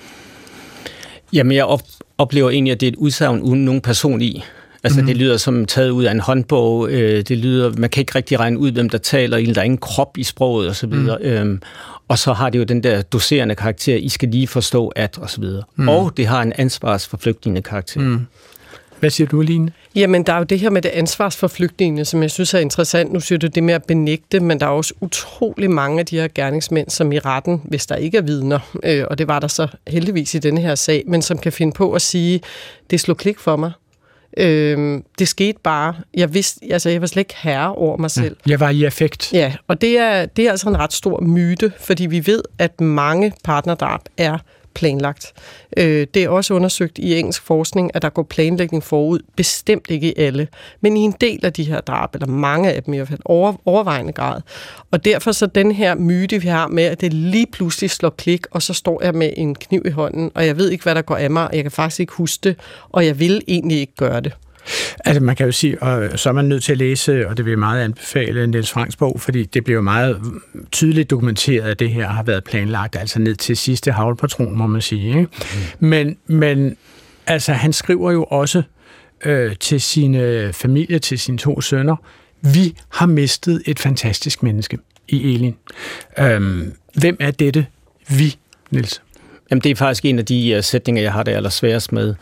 Jamen, 1.32 1.56
jeg 1.56 1.78
oplever 2.18 2.50
egentlig, 2.50 2.72
at 2.72 2.80
det 2.80 2.86
er 2.86 2.92
et 2.92 2.96
udsagn 2.96 3.40
uden 3.40 3.64
nogen 3.64 3.80
person 3.80 4.20
i. 4.22 4.44
Altså, 4.84 5.00
mm. 5.00 5.06
det 5.06 5.16
lyder 5.16 5.36
som 5.36 5.64
taget 5.64 5.90
ud 5.90 6.04
af 6.04 6.12
en 6.12 6.20
håndbog. 6.20 6.90
Øh, 6.90 7.22
det 7.22 7.38
lyder, 7.38 7.72
man 7.78 7.90
kan 7.90 8.00
ikke 8.00 8.14
rigtig 8.14 8.40
regne 8.40 8.58
ud, 8.58 8.70
hvem 8.70 8.88
der 8.88 8.98
taler. 8.98 9.52
Der 9.54 9.60
er 9.60 9.64
ingen 9.64 9.78
krop 9.78 10.18
i 10.18 10.22
sproget, 10.22 10.68
og 10.68 10.76
så 10.76 10.86
videre. 10.86 11.18
Mm. 11.18 11.24
Øhm, 11.24 11.62
og 12.08 12.18
så 12.18 12.32
har 12.32 12.50
det 12.50 12.58
jo 12.58 12.64
den 12.64 12.82
der 12.82 13.02
doserende 13.02 13.54
karakter, 13.54 13.96
I 13.96 14.08
skal 14.08 14.28
lige 14.28 14.46
forstå 14.46 14.88
at, 14.88 15.18
og 15.18 15.30
så 15.30 15.40
videre. 15.40 15.62
Mm. 15.76 15.88
Og 15.88 16.16
det 16.16 16.26
har 16.26 16.42
en 16.42 16.52
ansvarsforflygtende 16.58 17.62
karakter. 17.62 18.00
Mm. 18.00 18.26
Hvad 19.00 19.10
siger 19.10 19.28
du, 19.28 19.40
Line? 19.40 19.72
Jamen, 19.94 20.22
der 20.22 20.32
er 20.32 20.38
jo 20.38 20.44
det 20.44 20.60
her 20.60 20.70
med 20.70 20.82
det 20.82 20.88
ansvarsforflygtende, 20.88 22.04
som 22.04 22.22
jeg 22.22 22.30
synes 22.30 22.54
er 22.54 22.58
interessant. 22.58 23.12
Nu 23.12 23.20
siger 23.20 23.38
du 23.38 23.46
det 23.46 23.62
med 23.62 23.74
at 23.74 23.84
benægte, 23.84 24.40
men 24.40 24.60
der 24.60 24.66
er 24.66 24.70
også 24.70 24.94
utrolig 25.00 25.70
mange 25.70 26.00
af 26.00 26.06
de 26.06 26.20
her 26.20 26.28
gerningsmænd, 26.34 26.90
som 26.90 27.12
i 27.12 27.18
retten, 27.18 27.60
hvis 27.64 27.86
der 27.86 27.96
ikke 27.96 28.18
er 28.18 28.22
vidner, 28.22 28.58
øh, 28.82 29.04
og 29.10 29.18
det 29.18 29.28
var 29.28 29.38
der 29.38 29.48
så 29.48 29.66
heldigvis 29.88 30.34
i 30.34 30.38
denne 30.38 30.60
her 30.60 30.74
sag, 30.74 31.04
men 31.06 31.22
som 31.22 31.38
kan 31.38 31.52
finde 31.52 31.72
på 31.72 31.92
at 31.92 32.02
sige, 32.02 32.40
det 32.90 33.00
slog 33.00 33.16
klik 33.16 33.38
for 33.38 33.56
mig. 33.56 33.72
Øh, 34.36 35.00
det 35.18 35.28
skete 35.28 35.58
bare. 35.62 35.94
Jeg, 36.14 36.34
vidste, 36.34 36.60
altså, 36.70 36.90
jeg 36.90 37.00
var 37.00 37.06
slet 37.06 37.20
ikke 37.20 37.34
herre 37.36 37.74
over 37.74 37.96
mig 37.96 38.10
selv. 38.10 38.36
Jeg 38.46 38.60
var 38.60 38.70
i 38.70 38.84
effekt. 38.84 39.32
Ja, 39.32 39.54
og 39.68 39.80
det 39.80 39.98
er, 39.98 40.26
det 40.26 40.46
er 40.46 40.50
altså 40.50 40.68
en 40.68 40.78
ret 40.78 40.92
stor 40.92 41.20
myte, 41.20 41.72
fordi 41.80 42.06
vi 42.06 42.26
ved, 42.26 42.42
at 42.58 42.80
mange 42.80 43.32
partnerdrab 43.44 44.00
er 44.16 44.38
planlagt. 44.74 45.32
Øh, 45.76 46.06
det 46.14 46.24
er 46.24 46.28
også 46.28 46.54
undersøgt 46.54 46.98
i 46.98 47.18
engelsk 47.18 47.42
forskning, 47.42 47.90
at 47.94 48.02
der 48.02 48.08
går 48.08 48.22
planlægning 48.22 48.82
forud. 48.82 49.18
Bestemt 49.36 49.90
ikke 49.90 50.08
i 50.08 50.14
alle, 50.16 50.48
men 50.80 50.96
i 50.96 51.00
en 51.00 51.14
del 51.20 51.46
af 51.46 51.52
de 51.52 51.64
her 51.64 51.80
drab, 51.80 52.14
eller 52.14 52.26
mange 52.26 52.72
af 52.72 52.82
dem 52.82 52.94
i 52.94 52.96
hvert 52.96 53.08
fald, 53.08 53.20
over, 53.24 53.54
overvejende 53.64 54.12
grad. 54.12 54.40
Og 54.90 55.04
derfor 55.04 55.32
så 55.32 55.46
den 55.46 55.72
her 55.72 55.94
myte, 55.94 56.42
vi 56.42 56.48
har 56.48 56.68
med, 56.68 56.84
at 56.84 57.00
det 57.00 57.12
lige 57.12 57.46
pludselig 57.52 57.90
slår 57.90 58.10
klik, 58.10 58.46
og 58.50 58.62
så 58.62 58.74
står 58.74 59.04
jeg 59.04 59.14
med 59.14 59.30
en 59.36 59.54
kniv 59.54 59.82
i 59.84 59.90
hånden, 59.90 60.30
og 60.34 60.46
jeg 60.46 60.56
ved 60.56 60.70
ikke, 60.70 60.82
hvad 60.82 60.94
der 60.94 61.02
går 61.02 61.16
af 61.16 61.30
mig, 61.30 61.48
og 61.48 61.54
jeg 61.54 61.64
kan 61.64 61.70
faktisk 61.70 62.00
ikke 62.00 62.12
huske 62.12 62.40
det, 62.44 62.56
og 62.92 63.06
jeg 63.06 63.20
vil 63.20 63.42
egentlig 63.48 63.78
ikke 63.78 63.96
gøre 63.96 64.20
det. 64.20 64.32
Altså 65.04 65.22
man 65.22 65.36
kan 65.36 65.46
jo 65.46 65.52
sige, 65.52 65.82
og 65.82 66.18
så 66.18 66.28
er 66.28 66.32
man 66.32 66.44
nødt 66.44 66.62
til 66.62 66.72
at 66.72 66.78
læse, 66.78 67.28
og 67.28 67.36
det 67.36 67.44
vil 67.44 67.50
jeg 67.50 67.58
meget 67.58 67.84
anbefale 67.84 68.46
Niels 68.46 68.70
Franks 68.70 68.96
bog, 68.96 69.20
fordi 69.20 69.44
det 69.44 69.64
bliver 69.64 69.74
jo 69.74 69.82
meget 69.82 70.20
tydeligt 70.72 71.10
dokumenteret, 71.10 71.70
at 71.70 71.78
det 71.78 71.90
her 71.90 72.08
har 72.08 72.22
været 72.22 72.44
planlagt, 72.44 72.96
altså 72.96 73.18
ned 73.18 73.34
til 73.34 73.56
sidste 73.56 73.92
havlpatron, 73.92 74.58
må 74.58 74.66
man 74.66 74.80
sige. 74.80 75.08
Ikke? 75.08 75.20
Mm. 75.80 75.88
Men, 75.88 76.16
men 76.26 76.76
altså 77.26 77.52
han 77.52 77.72
skriver 77.72 78.12
jo 78.12 78.24
også 78.24 78.62
øh, 79.24 79.56
til 79.56 79.80
sine 79.80 80.52
familie, 80.52 80.98
til 80.98 81.18
sine 81.18 81.38
to 81.38 81.60
sønner, 81.60 81.96
vi 82.40 82.76
har 82.88 83.06
mistet 83.06 83.62
et 83.66 83.78
fantastisk 83.78 84.42
menneske 84.42 84.78
i 85.08 85.34
Elin. 85.34 85.56
Øhm, 86.18 86.72
hvem 86.94 87.16
er 87.20 87.30
dette 87.30 87.66
vi, 88.08 88.36
Niels? 88.70 89.02
Jamen, 89.50 89.60
det 89.62 89.70
er 89.70 89.76
faktisk 89.76 90.04
en 90.04 90.18
af 90.18 90.24
de 90.24 90.54
uh, 90.56 90.64
sætninger, 90.64 91.02
jeg 91.02 91.12
har 91.12 91.22
det 91.22 91.32
allersværest 91.32 91.92
med, 91.92 92.08
uh, 92.08 92.14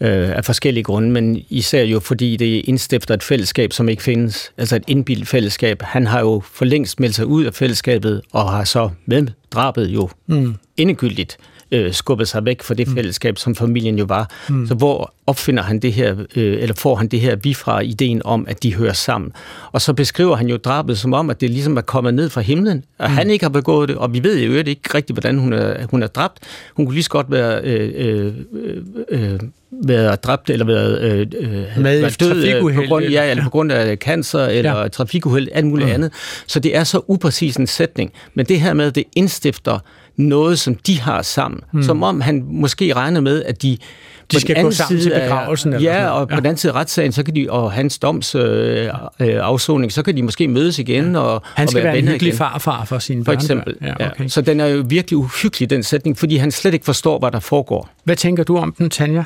af 0.00 0.44
forskellige 0.44 0.84
grunde, 0.84 1.10
men 1.10 1.44
især 1.48 1.82
jo 1.82 2.00
fordi 2.00 2.36
det 2.36 2.62
indstifter 2.64 3.14
et 3.14 3.22
fællesskab, 3.22 3.72
som 3.72 3.88
ikke 3.88 4.02
findes, 4.02 4.52
altså 4.58 4.76
et 4.76 4.84
indbildt 4.86 5.28
fællesskab. 5.28 5.82
Han 5.82 6.06
har 6.06 6.20
jo 6.20 6.42
for 6.52 6.64
længst 6.64 7.00
meldt 7.00 7.14
sig 7.14 7.26
ud 7.26 7.44
af 7.44 7.54
fællesskabet, 7.54 8.22
og 8.32 8.50
har 8.50 8.64
så 8.64 8.90
med 9.06 9.26
drabet 9.50 9.88
jo 9.88 10.08
mm. 10.26 10.54
endegyldigt 10.76 11.38
øh, 11.72 11.92
skubbet 11.92 12.28
sig 12.28 12.44
væk 12.44 12.62
fra 12.62 12.74
det 12.74 12.88
mm. 12.88 12.94
fællesskab, 12.94 13.38
som 13.38 13.54
familien 13.54 13.98
jo 13.98 14.04
var. 14.04 14.30
Mm. 14.48 14.66
Så 14.66 14.74
hvor 14.74 15.14
opfinder 15.26 15.62
han 15.62 15.78
det 15.78 15.92
her, 15.92 16.16
øh, 16.36 16.62
eller 16.62 16.74
får 16.74 16.94
han 16.94 17.08
det 17.08 17.20
her 17.20 17.36
vi 17.36 17.54
fra 17.54 17.80
ideen 17.80 18.22
om, 18.24 18.46
at 18.48 18.62
de 18.62 18.74
hører 18.74 18.92
sammen? 18.92 19.32
Og 19.72 19.82
så 19.82 19.92
beskriver 19.92 20.36
han 20.36 20.48
jo 20.48 20.56
drabet 20.56 20.98
som 20.98 21.12
om, 21.12 21.30
at 21.30 21.40
det 21.40 21.50
ligesom 21.50 21.76
er 21.76 21.80
kommet 21.80 22.14
ned 22.14 22.30
fra 22.30 22.40
himlen, 22.40 22.84
at 22.98 23.10
mm. 23.10 23.16
han 23.16 23.30
ikke 23.30 23.44
har 23.44 23.50
begået 23.50 23.88
det, 23.88 23.96
og 23.96 24.12
vi 24.12 24.22
ved 24.22 24.40
jo 24.40 24.52
ikke 24.52 24.94
rigtigt, 24.94 25.14
hvordan 25.14 25.38
hun 25.38 25.52
er, 25.52 25.86
hun 25.90 26.02
er 26.02 26.06
dræbt. 26.06 26.38
Hun 26.74 26.86
kunne 26.86 26.94
lige 26.94 27.04
så 27.04 27.10
godt 27.10 27.30
være, 27.30 27.60
øh, 27.64 28.06
øh, 28.06 28.32
øh, 29.08 29.40
været 29.70 30.24
dræbt, 30.24 30.50
eller 30.50 30.66
været, 30.66 31.00
øh, 31.00 31.26
øh 31.40 31.82
Med 31.82 32.00
været 32.00 32.20
død 32.20 32.44
øh, 32.44 32.74
på 32.74 32.82
grund, 32.88 33.04
ja, 33.04 33.30
eller 33.30 33.44
på 33.44 33.50
grund 33.50 33.72
af 33.72 33.96
cancer, 33.96 34.46
eller 34.46 34.80
ja. 34.80 34.88
trafikuheld, 34.88 35.48
alt 35.52 35.66
muligt 35.66 35.88
mm. 35.88 35.94
andet. 35.94 36.12
Så 36.46 36.60
det 36.60 36.76
er 36.76 36.84
så 36.84 37.00
upræcis 37.08 37.56
en 37.56 37.66
sætning. 37.66 38.12
Men 38.34 38.46
det 38.46 38.60
her 38.60 38.74
med, 38.74 38.90
det 38.90 39.04
indstifter 39.16 39.78
noget, 40.16 40.58
som 40.58 40.74
de 40.74 41.00
har 41.00 41.22
sammen. 41.22 41.60
Mm. 41.72 41.82
Som 41.82 42.02
om 42.02 42.20
han 42.20 42.44
måske 42.48 42.92
regner 42.92 43.20
med, 43.20 43.44
at 43.44 43.62
de 43.62 43.78
de 44.32 44.40
skal 44.40 44.62
gå 44.62 44.70
sammen 44.70 45.02
til 45.02 45.10
begravelsen? 45.10 45.72
Af, 45.72 45.80
ja, 45.80 46.08
og 46.08 46.26
ja. 46.30 46.34
på 46.34 46.40
den 46.40 46.46
anden 46.46 46.56
side 46.56 46.72
af 46.72 46.76
retssagen, 46.76 47.12
så 47.12 47.22
kan 47.22 47.34
de, 47.34 47.46
og 47.50 47.72
hans 47.72 47.98
doms 47.98 48.34
øh, 48.34 48.42
øh, 48.84 48.90
afsoning, 49.20 49.92
så 49.92 50.02
kan 50.02 50.16
de 50.16 50.22
måske 50.22 50.48
mødes 50.48 50.78
igen 50.78 51.12
ja. 51.12 51.18
og 51.18 51.42
Han 51.54 51.68
skal 51.68 51.78
og 51.78 51.84
være, 51.84 51.92
være 51.92 51.98
en 51.98 52.08
hyggelig 52.08 52.28
igen. 52.28 52.38
farfar 52.38 52.84
for 52.84 52.98
sine 52.98 53.24
For 53.24 53.32
eksempel. 53.32 53.76
Ja, 53.82 53.94
okay. 53.94 54.06
ja. 54.20 54.28
Så 54.28 54.40
den 54.40 54.60
er 54.60 54.66
jo 54.66 54.84
virkelig 54.88 55.16
uhyggelig, 55.16 55.70
den 55.70 55.82
sætning, 55.82 56.18
fordi 56.18 56.36
han 56.36 56.50
slet 56.50 56.74
ikke 56.74 56.86
forstår, 56.86 57.18
hvad 57.18 57.30
der 57.30 57.40
foregår. 57.40 57.88
Hvad 58.04 58.16
tænker 58.16 58.44
du 58.44 58.56
om 58.56 58.74
den, 58.78 58.90
Tanja? 58.90 59.24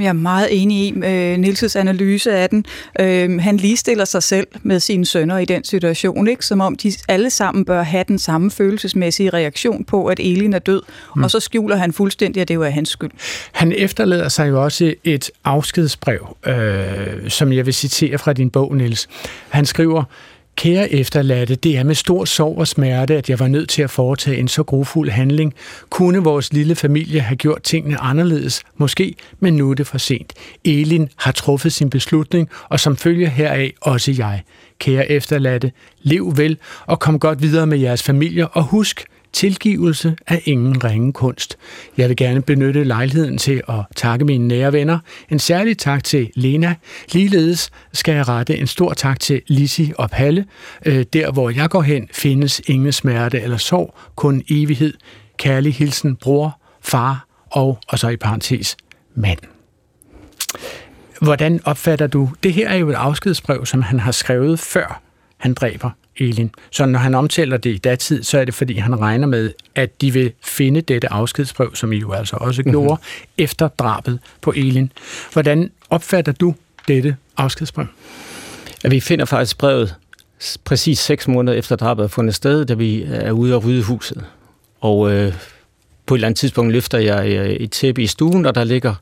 Jeg 0.00 0.08
er 0.08 0.12
meget 0.12 0.62
enig 0.62 0.78
i 0.78 0.92
øh, 1.04 1.38
Nilses 1.38 1.76
analyse 1.76 2.32
af 2.32 2.48
den. 2.48 2.64
Øh, 3.00 3.40
han 3.40 3.56
ligestiller 3.56 4.04
sig 4.04 4.22
selv 4.22 4.46
med 4.62 4.80
sine 4.80 5.06
sønner 5.06 5.38
i 5.38 5.44
den 5.44 5.64
situation, 5.64 6.28
ikke? 6.28 6.46
som 6.46 6.60
om 6.60 6.76
de 6.76 6.92
alle 7.08 7.30
sammen 7.30 7.64
bør 7.64 7.82
have 7.82 8.04
den 8.08 8.18
samme 8.18 8.50
følelsesmæssige 8.50 9.30
reaktion 9.30 9.84
på, 9.84 10.06
at 10.06 10.20
Elin 10.20 10.52
er 10.52 10.58
død, 10.58 10.82
mm. 11.16 11.22
og 11.22 11.30
så 11.30 11.40
skjuler 11.40 11.76
han 11.76 11.92
fuldstændig, 11.92 12.40
at 12.40 12.48
det 12.48 12.54
jo 12.54 12.62
er 12.62 12.70
hans 12.70 12.88
skyld. 12.88 13.10
Han 13.52 13.72
efterlader 13.72 14.28
sig 14.28 14.48
jo 14.48 14.64
også 14.64 14.94
et 15.04 15.30
afskedsbrev, 15.44 16.36
øh, 16.46 17.30
som 17.30 17.52
jeg 17.52 17.66
vil 17.66 17.74
citere 17.74 18.18
fra 18.18 18.32
din 18.32 18.50
bog, 18.50 18.76
Nils. 18.76 19.08
Han 19.48 19.66
skriver, 19.66 20.04
Kære 20.56 20.92
efterladte, 20.92 21.54
det 21.54 21.76
er 21.76 21.82
med 21.82 21.94
stor 21.94 22.24
sorg 22.24 22.58
og 22.58 22.68
smerte, 22.68 23.16
at 23.16 23.30
jeg 23.30 23.38
var 23.38 23.48
nødt 23.48 23.68
til 23.68 23.82
at 23.82 23.90
foretage 23.90 24.38
en 24.38 24.48
så 24.48 24.62
grofuld 24.62 25.10
handling. 25.10 25.54
Kunne 25.90 26.18
vores 26.18 26.52
lille 26.52 26.74
familie 26.74 27.20
have 27.20 27.36
gjort 27.36 27.62
tingene 27.62 27.98
anderledes? 27.98 28.62
Måske, 28.76 29.14
men 29.40 29.56
nu 29.56 29.70
er 29.70 29.74
det 29.74 29.86
for 29.86 29.98
sent. 29.98 30.32
Elin 30.64 31.08
har 31.16 31.32
truffet 31.32 31.72
sin 31.72 31.90
beslutning, 31.90 32.48
og 32.68 32.80
som 32.80 32.96
følger 32.96 33.28
heraf 33.28 33.72
også 33.80 34.12
jeg. 34.18 34.42
Kære 34.78 35.10
efterladte, 35.10 35.72
lev 36.02 36.32
vel 36.36 36.58
og 36.86 37.00
kom 37.00 37.18
godt 37.18 37.42
videre 37.42 37.66
med 37.66 37.78
jeres 37.78 38.02
familier, 38.02 38.46
og 38.46 38.62
husk, 38.62 39.04
Tilgivelse 39.32 40.16
er 40.26 40.38
ingen 40.44 40.84
ringe 40.84 41.12
kunst. 41.12 41.58
Jeg 41.96 42.08
vil 42.08 42.16
gerne 42.16 42.42
benytte 42.42 42.84
lejligheden 42.84 43.38
til 43.38 43.62
at 43.68 43.80
takke 43.96 44.24
mine 44.24 44.48
nære 44.48 44.72
venner. 44.72 44.98
En 45.30 45.38
særlig 45.38 45.78
tak 45.78 46.04
til 46.04 46.30
Lena. 46.34 46.74
Ligeledes 47.12 47.70
skal 47.92 48.14
jeg 48.14 48.28
rette 48.28 48.56
en 48.56 48.66
stor 48.66 48.92
tak 48.92 49.20
til 49.20 49.42
Lisi 49.46 49.92
og 49.98 50.10
Palle. 50.10 50.46
Øh, 50.86 51.04
der 51.12 51.32
hvor 51.32 51.50
jeg 51.50 51.70
går 51.70 51.82
hen, 51.82 52.08
findes 52.12 52.60
ingen 52.66 52.92
smerte 52.92 53.40
eller 53.40 53.56
sorg, 53.56 53.94
kun 54.16 54.42
evighed. 54.50 54.94
Kærlig 55.36 55.74
hilsen 55.74 56.16
bror, 56.16 56.60
far 56.82 57.26
og, 57.50 57.78
og 57.88 57.98
så 57.98 58.08
i 58.08 58.16
parentes, 58.16 58.76
mand. 59.14 59.38
Hvordan 61.20 61.60
opfatter 61.64 62.06
du? 62.06 62.30
Det 62.42 62.52
her 62.52 62.68
er 62.68 62.76
jo 62.76 62.88
et 62.88 62.94
afskedsbrev, 62.94 63.66
som 63.66 63.82
han 63.82 64.00
har 64.00 64.12
skrevet 64.12 64.58
før 64.58 65.02
han 65.42 65.54
dræber 65.54 65.90
Elin. 66.16 66.50
Så 66.70 66.86
når 66.86 66.98
han 66.98 67.14
omtaler 67.14 67.56
det 67.56 67.70
i 67.70 67.78
datid, 67.78 68.22
så 68.22 68.38
er 68.38 68.44
det, 68.44 68.54
fordi 68.54 68.74
han 68.74 69.00
regner 69.00 69.26
med, 69.26 69.52
at 69.74 70.00
de 70.00 70.12
vil 70.12 70.32
finde 70.44 70.80
dette 70.80 71.12
afskedsbrev, 71.12 71.74
som 71.74 71.92
I 71.92 71.96
jo 71.96 72.12
altså 72.12 72.36
også 72.36 72.62
gjorde, 72.62 72.94
mm-hmm. 72.94 73.32
efter 73.38 73.68
drabet 73.68 74.18
på 74.40 74.52
Elin. 74.56 74.92
Hvordan 75.32 75.70
opfatter 75.90 76.32
du 76.32 76.54
dette 76.88 77.16
afskedsbrev? 77.36 77.86
Ja, 78.84 78.88
vi 78.88 79.00
finder 79.00 79.24
faktisk 79.24 79.58
brevet 79.58 79.94
præcis 80.64 80.98
seks 80.98 81.28
måneder 81.28 81.58
efter 81.58 81.76
drabet 81.76 82.04
er 82.04 82.08
fundet 82.08 82.34
sted, 82.34 82.64
da 82.64 82.74
vi 82.74 83.02
er 83.02 83.32
ude 83.32 83.54
og 83.54 83.64
rydde 83.64 83.82
huset. 83.82 84.24
Og 84.80 85.12
øh, 85.12 85.32
på 86.06 86.14
et 86.14 86.18
eller 86.18 86.26
andet 86.28 86.38
tidspunkt 86.38 86.72
løfter 86.72 86.98
jeg 86.98 87.28
øh, 87.28 87.50
et 87.50 87.70
tæppe 87.70 88.02
i 88.02 88.06
stuen, 88.06 88.46
og 88.46 88.54
der 88.54 88.64
ligger 88.64 88.94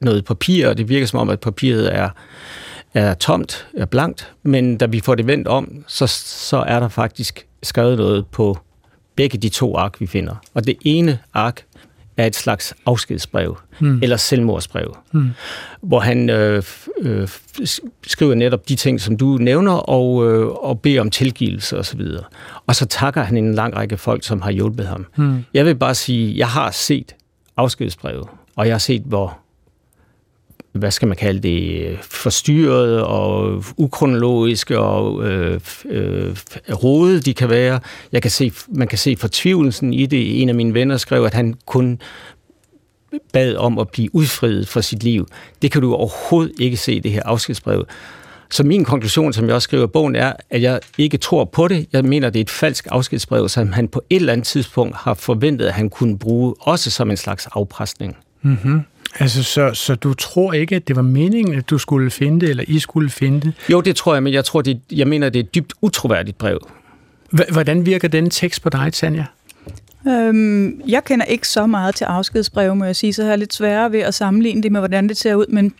noget 0.00 0.24
papir, 0.24 0.68
og 0.68 0.78
det 0.78 0.88
virker 0.88 1.06
som 1.06 1.18
om, 1.18 1.30
at 1.30 1.40
papiret 1.40 1.94
er 1.94 2.08
er 2.94 3.14
tomt, 3.14 3.68
er 3.76 3.84
blankt, 3.84 4.32
men 4.42 4.76
da 4.76 4.86
vi 4.86 5.00
får 5.00 5.14
det 5.14 5.26
vendt 5.26 5.48
om, 5.48 5.84
så, 5.86 6.06
så 6.06 6.56
er 6.56 6.80
der 6.80 6.88
faktisk 6.88 7.46
skrevet 7.62 7.98
noget 7.98 8.26
på 8.26 8.58
begge 9.16 9.38
de 9.38 9.48
to 9.48 9.76
ark, 9.76 10.00
vi 10.00 10.06
finder. 10.06 10.34
Og 10.54 10.66
det 10.66 10.76
ene 10.84 11.18
ark 11.34 11.64
er 12.16 12.26
et 12.26 12.36
slags 12.36 12.74
afskedsbrev, 12.86 13.58
mm. 13.80 13.98
eller 14.02 14.16
selvmordsbrev, 14.16 14.96
mm. 15.12 15.30
hvor 15.80 16.00
han 16.00 16.30
øh, 16.30 16.62
øh, 17.00 17.28
skriver 18.06 18.34
netop 18.34 18.68
de 18.68 18.76
ting, 18.76 19.00
som 19.00 19.16
du 19.16 19.26
nævner, 19.40 19.72
og, 19.72 20.30
øh, 20.30 20.46
og 20.46 20.80
beder 20.80 21.00
om 21.00 21.10
tilgivelse 21.10 21.78
osv. 21.78 22.00
Og, 22.00 22.24
og 22.66 22.76
så 22.76 22.86
takker 22.86 23.22
han 23.22 23.36
en 23.36 23.54
lang 23.54 23.76
række 23.76 23.96
folk, 23.96 24.24
som 24.24 24.42
har 24.42 24.50
hjulpet 24.50 24.86
ham. 24.86 25.06
Mm. 25.16 25.44
Jeg 25.54 25.64
vil 25.64 25.74
bare 25.74 25.94
sige, 25.94 26.38
jeg 26.38 26.48
har 26.48 26.70
set 26.70 27.14
afskedsbrevet, 27.56 28.28
og 28.56 28.66
jeg 28.66 28.74
har 28.74 28.78
set, 28.78 29.02
hvor 29.02 29.38
hvad 30.72 30.90
skal 30.90 31.08
man 31.08 31.16
kalde 31.16 31.40
det, 31.40 31.98
forstyrret 32.00 33.02
og 33.02 33.64
ukronologiske 33.76 34.78
og 34.78 35.28
øh, 35.28 35.60
øh, 35.84 36.36
rodet 36.82 37.26
de 37.26 37.34
kan 37.34 37.50
være. 37.50 37.80
Jeg 38.12 38.22
kan 38.22 38.30
se, 38.30 38.52
man 38.68 38.88
kan 38.88 38.98
se 38.98 39.16
fortvivlelsen 39.16 39.94
i 39.94 40.06
det. 40.06 40.42
En 40.42 40.48
af 40.48 40.54
mine 40.54 40.74
venner 40.74 40.96
skrev, 40.96 41.24
at 41.24 41.34
han 41.34 41.54
kun 41.66 42.00
bad 43.32 43.56
om 43.56 43.78
at 43.78 43.88
blive 43.88 44.14
udfriet 44.14 44.68
fra 44.68 44.82
sit 44.82 45.02
liv. 45.02 45.26
Det 45.62 45.72
kan 45.72 45.82
du 45.82 45.94
overhovedet 45.94 46.52
ikke 46.60 46.76
se 46.76 46.92
i 46.94 46.98
det 46.98 47.12
her 47.12 47.22
afskedsbrev. 47.24 47.86
Så 48.50 48.64
min 48.64 48.84
konklusion, 48.84 49.32
som 49.32 49.46
jeg 49.46 49.54
også 49.54 49.66
skriver 49.66 49.84
i 49.84 49.86
bogen, 49.86 50.16
er, 50.16 50.32
at 50.50 50.62
jeg 50.62 50.80
ikke 50.98 51.16
tror 51.16 51.44
på 51.44 51.68
det. 51.68 51.86
Jeg 51.92 52.04
mener, 52.04 52.30
det 52.30 52.38
er 52.38 52.44
et 52.44 52.50
falsk 52.50 52.86
afskedsbrev, 52.90 53.48
som 53.48 53.72
han 53.72 53.88
på 53.88 54.02
et 54.10 54.16
eller 54.16 54.32
andet 54.32 54.46
tidspunkt 54.46 54.96
har 54.96 55.14
forventet, 55.14 55.66
at 55.66 55.72
han 55.72 55.90
kunne 55.90 56.18
bruge, 56.18 56.54
også 56.60 56.90
som 56.90 57.10
en 57.10 57.16
slags 57.16 57.48
afpresning. 57.52 58.16
Mm-hmm. 58.42 58.80
Altså, 59.18 59.42
så, 59.42 59.70
så 59.74 59.94
du 59.94 60.14
tror 60.14 60.52
ikke, 60.52 60.76
at 60.76 60.88
det 60.88 60.96
var 60.96 61.02
meningen, 61.02 61.54
at 61.54 61.70
du 61.70 61.78
skulle 61.78 62.10
finde 62.10 62.40
det, 62.40 62.50
eller 62.50 62.64
I 62.68 62.78
skulle 62.78 63.10
finde 63.10 63.40
det? 63.40 63.52
Jo, 63.70 63.80
det 63.80 63.96
tror 63.96 64.14
jeg, 64.14 64.22
men 64.22 64.32
jeg, 64.32 64.44
tror, 64.44 64.62
det, 64.62 64.80
jeg 64.92 65.08
mener, 65.08 65.28
det 65.28 65.38
er 65.38 65.44
et 65.44 65.54
dybt 65.54 65.72
utroværdigt 65.80 66.38
brev. 66.38 66.68
Hvordan 67.30 67.86
virker 67.86 68.08
den 68.08 68.30
tekst 68.30 68.62
på 68.62 68.68
dig, 68.68 68.92
Tanja? 68.92 69.24
Øhm, 70.08 70.80
jeg 70.86 71.04
kender 71.04 71.24
ikke 71.24 71.48
så 71.48 71.66
meget 71.66 71.94
til 71.94 72.04
afskedsbrev, 72.04 72.76
må 72.76 72.84
jeg 72.84 72.96
sige, 72.96 73.12
så 73.12 73.22
jeg 73.22 73.28
har 73.30 73.36
lidt 73.36 73.54
sværere 73.54 73.92
ved 73.92 74.00
at 74.00 74.14
sammenligne 74.14 74.62
det 74.62 74.72
med, 74.72 74.80
hvordan 74.80 75.08
det 75.08 75.16
ser 75.16 75.34
ud, 75.34 75.46
men 75.46 75.74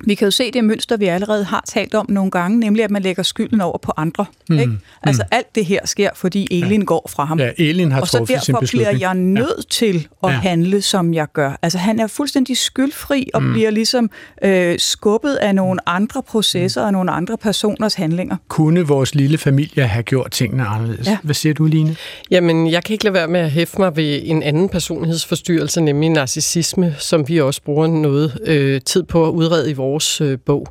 vi 0.00 0.14
kan 0.14 0.26
jo 0.26 0.30
se 0.30 0.50
det 0.50 0.64
mønster, 0.64 0.96
vi 0.96 1.06
allerede 1.06 1.44
har 1.44 1.64
talt 1.66 1.94
om 1.94 2.06
nogle 2.08 2.30
gange, 2.30 2.60
nemlig 2.60 2.84
at 2.84 2.90
man 2.90 3.02
lægger 3.02 3.22
skylden 3.22 3.60
over 3.60 3.78
på 3.78 3.92
andre. 3.96 4.26
Mm. 4.48 4.58
Ikke? 4.58 4.72
Altså 5.02 5.22
mm. 5.22 5.36
alt 5.36 5.54
det 5.54 5.64
her 5.64 5.80
sker, 5.84 6.10
fordi 6.14 6.48
Elin 6.50 6.80
ja. 6.80 6.84
går 6.84 7.10
fra 7.10 7.24
ham. 7.24 7.38
Ja, 7.38 7.50
Elin 7.58 7.92
har 7.92 8.00
og 8.00 8.08
så 8.08 8.24
derfor 8.28 8.60
bliver 8.60 8.90
jeg 8.90 9.14
nødt 9.14 9.48
ja. 9.56 9.62
til 9.70 10.08
at 10.24 10.30
ja. 10.30 10.36
handle, 10.36 10.82
som 10.82 11.14
jeg 11.14 11.26
gør. 11.32 11.58
Altså 11.62 11.78
han 11.78 12.00
er 12.00 12.06
fuldstændig 12.06 12.56
skyldfri 12.56 13.30
og 13.34 13.42
mm. 13.42 13.52
bliver 13.52 13.70
ligesom 13.70 14.10
øh, 14.42 14.78
skubbet 14.78 15.34
af 15.34 15.54
nogle 15.54 15.88
andre 15.88 16.22
processer 16.22 16.80
mm. 16.80 16.86
og 16.86 16.92
nogle 16.92 17.10
andre 17.10 17.36
personers 17.38 17.94
handlinger. 17.94 18.36
Kunne 18.48 18.86
vores 18.86 19.14
lille 19.14 19.38
familie 19.38 19.86
have 19.86 20.02
gjort 20.02 20.30
tingene 20.30 20.66
anderledes? 20.66 21.06
Ja. 21.06 21.18
Hvad 21.22 21.34
siger 21.34 21.54
du, 21.54 21.64
Line? 21.64 21.96
Jamen, 22.30 22.70
jeg 22.70 22.84
kan 22.84 22.92
ikke 22.92 23.04
lade 23.04 23.14
være 23.14 23.28
med 23.28 23.40
at 23.40 23.50
hæfte 23.50 23.80
mig 23.80 23.96
ved 23.96 24.20
en 24.24 24.42
anden 24.42 24.68
personlighedsforstyrrelse, 24.68 25.80
nemlig 25.80 26.10
narcissisme, 26.10 26.94
som 26.98 27.28
vi 27.28 27.40
også 27.40 27.62
bruger 27.62 27.86
noget 27.86 28.38
øh, 28.46 28.80
tid 28.80 29.02
på 29.02 29.26
at 29.28 29.30
udrede 29.30 29.70
i 29.70 29.72
vores 29.72 29.83
øh, 30.20 30.38
bog. 30.46 30.66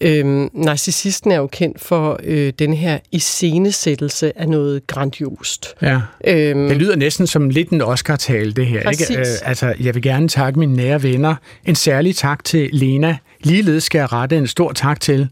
Øhm, 0.00 0.50
narcissisten 0.54 1.30
er 1.32 1.36
jo 1.36 1.46
kendt 1.46 1.80
for 1.80 2.20
øh, 2.24 2.52
den 2.58 2.74
her 2.74 2.98
iscenesættelse 3.12 4.38
af 4.38 4.48
noget 4.48 4.86
grandiost. 4.86 5.74
Ja. 5.82 6.00
Øhm, 6.26 6.68
Det 6.68 6.76
lyder 6.76 6.96
næsten 6.96 7.26
som 7.26 7.50
lidt 7.50 7.68
en 7.70 7.82
Oscar-tale, 7.82 8.52
det 8.52 8.66
her. 8.66 8.82
Præcis. 8.82 9.10
Ikke? 9.10 9.20
Øh, 9.20 9.26
altså, 9.44 9.74
jeg 9.80 9.94
vil 9.94 10.02
gerne 10.02 10.28
takke 10.28 10.58
mine 10.58 10.76
nære 10.76 11.02
venner. 11.02 11.34
En 11.64 11.74
særlig 11.74 12.16
tak 12.16 12.44
til 12.44 12.68
Lena. 12.72 13.16
Ligeledes 13.40 13.84
skal 13.84 13.98
jeg 13.98 14.12
rette 14.12 14.36
en 14.36 14.46
stor 14.46 14.72
tak 14.72 15.00
til 15.00 15.28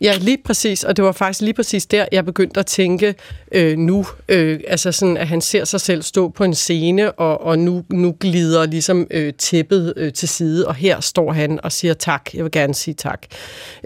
Ja, 0.00 0.16
lige 0.20 0.38
præcis, 0.44 0.84
og 0.84 0.96
det 0.96 1.04
var 1.04 1.12
faktisk 1.12 1.40
lige 1.40 1.54
præcis 1.54 1.86
der, 1.86 2.06
jeg 2.12 2.24
begyndte 2.24 2.60
at 2.60 2.66
tænke 2.66 3.14
øh, 3.52 3.78
nu, 3.78 4.06
øh, 4.28 4.60
altså 4.68 4.92
sådan, 4.92 5.16
at 5.16 5.28
han 5.28 5.40
ser 5.40 5.64
sig 5.64 5.80
selv 5.80 6.02
stå 6.02 6.28
på 6.28 6.44
en 6.44 6.54
scene, 6.54 7.12
og, 7.12 7.40
og 7.40 7.58
nu, 7.58 7.84
nu 7.90 8.16
glider 8.20 8.66
ligesom 8.66 9.06
øh, 9.10 9.32
tæppet 9.32 9.94
øh, 9.96 10.12
til 10.12 10.28
side, 10.28 10.68
og 10.68 10.74
her 10.74 11.00
står 11.00 11.32
han 11.32 11.60
og 11.62 11.72
siger 11.72 11.94
tak, 11.94 12.34
jeg 12.34 12.44
vil 12.44 12.52
gerne 12.52 12.74
sige 12.74 12.94
tak. 12.94 13.22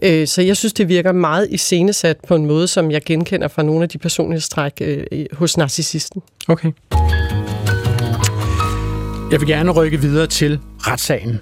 Øh, 0.02 0.26
så 0.26 0.42
jeg 0.42 0.56
synes, 0.56 0.72
det 0.72 0.88
virker 0.88 1.12
meget 1.12 1.48
iscenesat 1.50 2.16
på 2.28 2.34
en 2.34 2.46
måde, 2.46 2.68
som 2.68 2.90
jeg 2.90 3.02
genkender 3.02 3.48
fra 3.48 3.62
nogle 3.62 3.82
af 3.82 3.88
de 3.88 3.98
personlighedstræk 3.98 4.72
øh, 4.80 5.26
hos 5.32 5.56
narcissisten. 5.56 6.22
Okay. 6.48 6.72
Jeg 9.30 9.40
vil 9.40 9.48
gerne 9.48 9.70
rykke 9.70 10.00
videre 10.00 10.26
til 10.26 10.58
retssagen. 10.78 11.40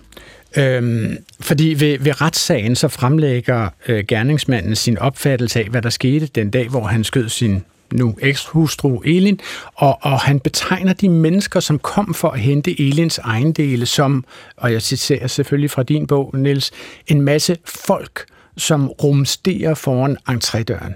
Øhm, 0.58 1.16
fordi 1.40 1.74
ved, 1.78 1.98
ved 1.98 2.20
retssagen 2.20 2.76
så 2.76 2.88
fremlægger 2.88 3.68
øh, 3.88 4.04
gerningsmanden 4.08 4.76
sin 4.76 4.98
opfattelse 4.98 5.60
af, 5.60 5.66
hvad 5.66 5.82
der 5.82 5.90
skete 5.90 6.26
den 6.26 6.50
dag, 6.50 6.68
hvor 6.68 6.84
han 6.86 7.04
skød 7.04 7.28
sin 7.28 7.64
nu 7.92 8.16
ekshustru 8.22 9.00
Elin, 9.04 9.40
og, 9.74 9.98
og 10.02 10.20
han 10.20 10.40
betegner 10.40 10.92
de 10.92 11.08
mennesker, 11.08 11.60
som 11.60 11.78
kom 11.78 12.14
for 12.14 12.30
at 12.30 12.40
hente 12.40 12.80
Elins 12.80 13.18
ejendele 13.18 13.86
som, 13.86 14.24
og 14.56 14.72
jeg 14.72 14.82
citerer 14.82 15.26
selvfølgelig 15.26 15.70
fra 15.70 15.82
din 15.82 16.06
bog, 16.06 16.30
Niels, 16.34 16.70
en 17.06 17.22
masse 17.22 17.56
folk, 17.64 18.24
som 18.56 18.88
rumsterer 18.88 19.74
foran 19.74 20.16
entrédøren. 20.28 20.92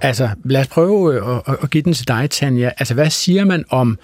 Altså, 0.00 0.28
lad 0.44 0.60
os 0.60 0.68
prøve 0.68 1.14
øh, 1.14 1.36
at, 1.36 1.42
at, 1.46 1.56
at 1.62 1.70
give 1.70 1.82
den 1.82 1.94
til 1.94 2.08
dig, 2.08 2.30
Tanja. 2.30 2.70
Altså, 2.78 2.94
hvad 2.94 3.10
siger 3.10 3.44
man 3.44 3.64
om 3.70 3.98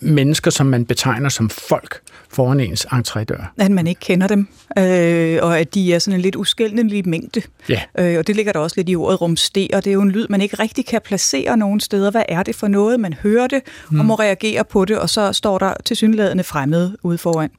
mennesker, 0.00 0.50
som 0.50 0.66
man 0.66 0.84
betegner 0.86 1.28
som 1.28 1.50
folk 1.50 2.00
foran 2.28 2.60
ens 2.60 2.86
entrédør? 2.86 3.54
At 3.58 3.70
man 3.70 3.86
ikke 3.86 4.00
kender 4.00 4.26
dem, 4.26 4.48
øh, 4.78 5.38
og 5.42 5.58
at 5.58 5.74
de 5.74 5.94
er 5.94 5.98
sådan 5.98 6.18
en 6.18 6.20
lidt 6.20 6.36
uskældelig 6.36 7.08
mængde. 7.08 7.42
Ja. 7.68 7.80
Øh, 7.98 8.18
og 8.18 8.26
det 8.26 8.36
ligger 8.36 8.52
der 8.52 8.60
også 8.60 8.74
lidt 8.76 8.88
i 8.88 8.96
ordet 8.96 9.20
rumster. 9.20 9.80
Det 9.80 9.86
er 9.86 9.92
jo 9.92 10.02
en 10.02 10.10
lyd, 10.10 10.26
man 10.30 10.40
ikke 10.40 10.56
rigtig 10.56 10.86
kan 10.86 11.00
placere 11.04 11.56
nogen 11.56 11.80
steder. 11.80 12.10
Hvad 12.10 12.22
er 12.28 12.42
det 12.42 12.54
for 12.54 12.68
noget? 12.68 13.00
Man 13.00 13.12
hører 13.12 13.46
det 13.46 13.62
mm. 13.90 14.00
og 14.00 14.06
må 14.06 14.14
reagere 14.14 14.64
på 14.64 14.84
det, 14.84 14.98
og 14.98 15.10
så 15.10 15.32
står 15.32 15.58
der 15.58 15.74
til 15.84 15.96
synlædende 15.96 16.44
fremmede 16.44 16.96
ude 17.02 17.18
foran. 17.18 17.50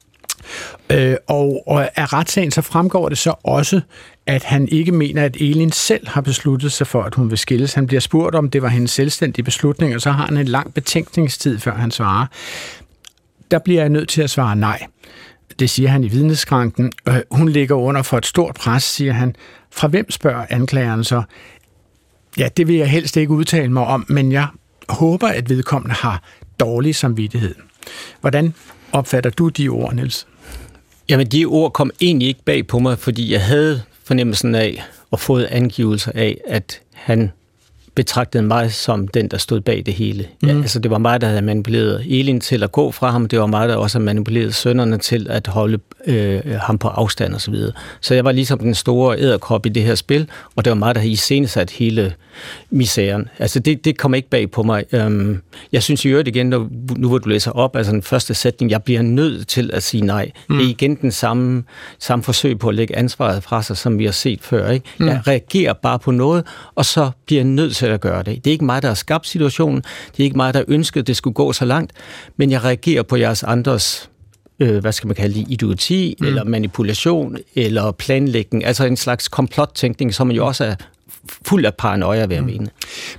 Øh, 0.90 1.16
og, 1.26 1.62
og 1.66 1.98
af 1.98 2.12
retssagen 2.12 2.50
så 2.50 2.62
fremgår 2.62 3.08
det 3.08 3.18
så 3.18 3.34
også, 3.44 3.80
at 4.26 4.44
han 4.44 4.68
ikke 4.68 4.92
mener, 4.92 5.24
at 5.24 5.36
Elin 5.36 5.72
selv 5.72 6.08
har 6.08 6.20
besluttet 6.20 6.72
sig 6.72 6.86
for, 6.86 7.02
at 7.02 7.14
hun 7.14 7.30
vil 7.30 7.38
skilles. 7.38 7.74
Han 7.74 7.86
bliver 7.86 8.00
spurgt, 8.00 8.34
om 8.34 8.50
det 8.50 8.62
var 8.62 8.68
hendes 8.68 8.90
selvstændige 8.90 9.44
beslutning, 9.44 9.94
og 9.94 10.00
så 10.00 10.10
har 10.10 10.26
han 10.26 10.36
en 10.36 10.48
lang 10.48 10.74
betænkningstid, 10.74 11.58
før 11.58 11.74
han 11.74 11.90
svarer. 11.90 12.26
Der 13.50 13.58
bliver 13.58 13.80
jeg 13.80 13.88
nødt 13.88 14.08
til 14.08 14.22
at 14.22 14.30
svare 14.30 14.56
nej. 14.56 14.86
Det 15.58 15.70
siger 15.70 15.88
han 15.88 16.04
i 16.04 16.08
vidneskranken. 16.08 16.92
Øh, 17.08 17.20
hun 17.30 17.48
ligger 17.48 17.74
under 17.74 18.02
for 18.02 18.18
et 18.18 18.26
stort 18.26 18.54
pres, 18.54 18.82
siger 18.82 19.12
han. 19.12 19.36
Fra 19.70 19.88
hvem 19.88 20.10
spørger 20.10 20.46
anklageren 20.50 21.04
så? 21.04 21.22
Ja, 22.38 22.48
det 22.56 22.68
vil 22.68 22.76
jeg 22.76 22.90
helst 22.90 23.16
ikke 23.16 23.32
udtale 23.32 23.72
mig 23.72 23.84
om, 23.86 24.06
men 24.08 24.32
jeg 24.32 24.46
håber, 24.88 25.28
at 25.28 25.48
vedkommende 25.48 25.94
har 25.94 26.22
dårlig 26.60 26.94
samvittighed. 26.94 27.54
Hvordan 28.20 28.54
opfatter 28.92 29.30
du 29.30 29.48
de 29.48 29.68
ord, 29.68 29.94
Niels? 29.94 30.26
Jamen, 31.08 31.26
de 31.26 31.44
ord 31.44 31.72
kom 31.72 31.90
egentlig 32.00 32.28
ikke 32.28 32.44
bag 32.44 32.66
på 32.66 32.78
mig, 32.78 32.98
fordi 32.98 33.32
jeg 33.32 33.44
havde 33.44 33.82
fornemmelsen 34.04 34.54
af 34.54 34.84
og 35.10 35.20
fået 35.20 35.44
angivelser 35.44 36.12
af, 36.14 36.38
at 36.46 36.80
han 36.94 37.32
betragtede 37.98 38.42
mig 38.42 38.72
som 38.72 39.08
den, 39.08 39.28
der 39.28 39.38
stod 39.38 39.60
bag 39.60 39.82
det 39.86 39.94
hele. 39.94 40.26
Mm. 40.42 40.48
Ja, 40.48 40.54
altså, 40.54 40.78
det 40.78 40.90
var 40.90 40.98
mig, 40.98 41.20
der 41.20 41.26
havde 41.26 41.42
manipuleret 41.42 42.04
Elin 42.08 42.40
til 42.40 42.62
at 42.62 42.72
gå 42.72 42.90
fra 42.90 43.10
ham. 43.10 43.28
Det 43.28 43.40
var 43.40 43.46
mig, 43.46 43.68
der 43.68 43.76
også 43.76 43.98
havde 43.98 44.04
manipuleret 44.04 44.54
sønnerne 44.54 44.98
til 44.98 45.26
at 45.30 45.46
holde 45.46 45.78
øh, 46.06 46.40
ham 46.60 46.78
på 46.78 46.88
afstand 46.88 47.34
og 47.34 47.40
så 47.40 47.50
videre. 47.50 47.72
Så 48.00 48.14
jeg 48.14 48.24
var 48.24 48.32
ligesom 48.32 48.58
den 48.58 48.74
store 48.74 49.18
æderkop 49.18 49.66
i 49.66 49.68
det 49.68 49.82
her 49.82 49.94
spil, 49.94 50.28
og 50.56 50.64
det 50.64 50.70
var 50.70 50.76
mig, 50.76 50.94
der 50.94 51.00
havde 51.00 51.12
iscenesat 51.12 51.70
hele 51.70 52.14
misæren. 52.70 53.28
Altså, 53.38 53.60
det, 53.60 53.84
det 53.84 53.98
kom 53.98 54.14
ikke 54.14 54.28
bag 54.28 54.50
på 54.50 54.62
mig. 54.62 54.84
Øhm, 54.92 55.42
jeg 55.72 55.82
synes 55.82 56.04
i 56.04 56.08
øvrigt 56.08 56.28
igen, 56.28 56.46
når, 56.46 56.68
nu 56.96 57.08
hvor 57.08 57.18
du 57.18 57.28
læser 57.28 57.50
op, 57.50 57.76
altså 57.76 57.92
den 57.92 58.02
første 58.02 58.34
sætning, 58.34 58.70
jeg 58.70 58.82
bliver 58.82 59.02
nødt 59.02 59.48
til 59.48 59.70
at 59.72 59.82
sige 59.82 60.00
nej. 60.00 60.30
Mm. 60.48 60.56
Det 60.56 60.64
er 60.64 60.70
igen 60.70 60.94
den 60.94 61.12
samme, 61.12 61.64
samme 61.98 62.22
forsøg 62.22 62.58
på 62.58 62.68
at 62.68 62.74
lægge 62.74 62.96
ansvaret 62.96 63.42
fra 63.42 63.62
sig, 63.62 63.76
som 63.76 63.98
vi 63.98 64.04
har 64.04 64.12
set 64.12 64.40
før. 64.42 64.70
Ikke? 64.70 64.86
Mm. 64.98 65.06
Jeg 65.06 65.20
reagerer 65.26 65.72
bare 65.72 65.98
på 65.98 66.10
noget, 66.10 66.44
og 66.74 66.84
så 66.84 67.10
bliver 67.26 67.40
jeg 67.40 67.48
nødt 67.48 67.76
til 67.76 67.86
at 67.90 68.00
gøre 68.00 68.22
det. 68.22 68.44
Det 68.44 68.50
er 68.50 68.52
ikke 68.52 68.64
mig, 68.64 68.82
der 68.82 68.88
har 68.88 68.94
skabt 68.94 69.26
situationen. 69.26 69.80
Det 70.12 70.20
er 70.20 70.24
ikke 70.24 70.36
mig, 70.36 70.54
der 70.54 70.62
ønskede, 70.68 71.00
at 71.00 71.06
det 71.06 71.16
skulle 71.16 71.34
gå 71.34 71.52
så 71.52 71.64
langt. 71.64 71.92
Men 72.36 72.50
jeg 72.50 72.64
reagerer 72.64 73.02
på 73.02 73.16
jeres 73.16 73.42
andres 73.42 74.10
øh, 74.60 74.78
hvad 74.78 74.92
skal 74.92 75.06
man 75.06 75.16
kalde 75.16 75.34
det, 75.34 75.46
idioti, 75.48 76.16
mm. 76.20 76.26
eller 76.26 76.44
manipulation, 76.44 77.36
eller 77.54 77.92
planlægning. 77.92 78.64
Altså 78.64 78.84
en 78.84 78.96
slags 78.96 79.28
komplottænkning, 79.28 80.14
som 80.14 80.30
jo 80.30 80.46
også 80.46 80.64
er 80.64 80.74
fuld 81.46 81.64
af 81.64 81.74
paranoia, 81.74 82.26
vil 82.26 82.34
jeg 82.34 82.44
mene. 82.44 82.68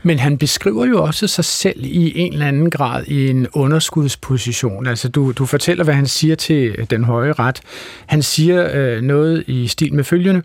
Men 0.03 0.19
han 0.19 0.37
beskriver 0.37 0.85
jo 0.85 1.03
også 1.03 1.27
sig 1.27 1.45
selv 1.45 1.85
i 1.85 2.19
en 2.19 2.33
eller 2.33 2.47
anden 2.47 2.69
grad 2.69 3.03
i 3.07 3.29
en 3.29 3.47
underskudsposition. 3.53 4.87
Altså 4.87 5.09
du, 5.09 5.31
du 5.31 5.45
fortæller, 5.45 5.83
hvad 5.83 5.93
han 5.93 6.07
siger 6.07 6.35
til 6.35 6.87
den 6.89 7.03
høje 7.03 7.31
ret. 7.31 7.61
Han 8.05 8.23
siger 8.23 8.69
øh, 8.73 9.01
noget 9.01 9.43
i 9.47 9.67
stil 9.67 9.93
med 9.93 10.03
følgende. 10.03 10.41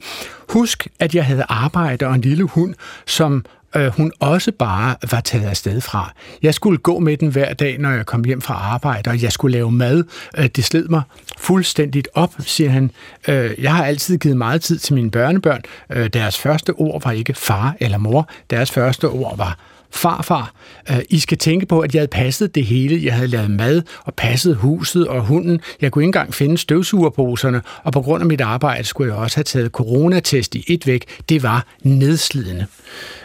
Husk, 0.48 0.86
at 0.98 1.14
jeg 1.14 1.24
havde 1.24 1.44
arbejde 1.48 2.06
og 2.06 2.14
en 2.14 2.20
lille 2.20 2.44
hund, 2.44 2.74
som 3.06 3.44
øh, 3.76 3.86
hun 3.86 4.12
også 4.20 4.52
bare 4.52 4.96
var 5.10 5.20
taget 5.20 5.46
afsted 5.46 5.80
fra. 5.80 6.12
Jeg 6.42 6.54
skulle 6.54 6.78
gå 6.78 6.98
med 6.98 7.16
den 7.16 7.28
hver 7.28 7.54
dag, 7.54 7.78
når 7.78 7.90
jeg 7.90 8.06
kom 8.06 8.24
hjem 8.24 8.40
fra 8.40 8.54
arbejde, 8.54 9.10
og 9.10 9.22
jeg 9.22 9.32
skulle 9.32 9.52
lave 9.52 9.72
mad. 9.72 10.04
Øh, 10.38 10.46
det 10.46 10.64
sled 10.64 10.88
mig 10.88 11.02
fuldstændigt 11.38 12.08
op, 12.14 12.34
siger 12.40 12.70
han. 12.70 12.90
Øh, 13.28 13.50
jeg 13.58 13.74
har 13.74 13.84
altid 13.84 14.18
givet 14.18 14.36
meget 14.36 14.62
tid 14.62 14.78
til 14.78 14.94
mine 14.94 15.10
børnebørn. 15.10 15.62
Øh, 15.90 16.06
deres 16.06 16.38
første 16.38 16.70
ord 16.70 17.02
var 17.04 17.10
ikke 17.10 17.34
far 17.34 17.76
eller 17.80 17.98
mor. 17.98 18.28
Deres 18.50 18.70
første 18.70 19.08
ord 19.08 19.36
var 19.36 19.58
farfar. 19.94 20.54
Øh, 20.90 20.98
I 21.10 21.18
skal 21.18 21.38
tænke 21.38 21.66
på, 21.66 21.80
at 21.80 21.94
jeg 21.94 22.00
havde 22.00 22.08
passet 22.08 22.54
det 22.54 22.66
hele. 22.66 23.04
Jeg 23.04 23.14
havde 23.14 23.28
lavet 23.28 23.50
mad 23.50 23.82
og 24.04 24.14
passet 24.14 24.56
huset 24.56 25.08
og 25.08 25.20
hunden. 25.26 25.60
Jeg 25.80 25.92
kunne 25.92 26.02
ikke 26.02 26.08
engang 26.08 26.34
finde 26.34 26.58
støvsugerposerne, 26.58 27.62
og 27.84 27.92
på 27.92 28.02
grund 28.02 28.22
af 28.22 28.26
mit 28.26 28.40
arbejde 28.40 28.84
skulle 28.84 29.12
jeg 29.12 29.20
også 29.20 29.36
have 29.36 29.44
taget 29.44 29.70
coronatest 29.70 30.54
i 30.54 30.64
et 30.68 30.86
væk. 30.86 31.04
Det 31.28 31.42
var 31.42 31.66
nedslidende. 31.82 32.66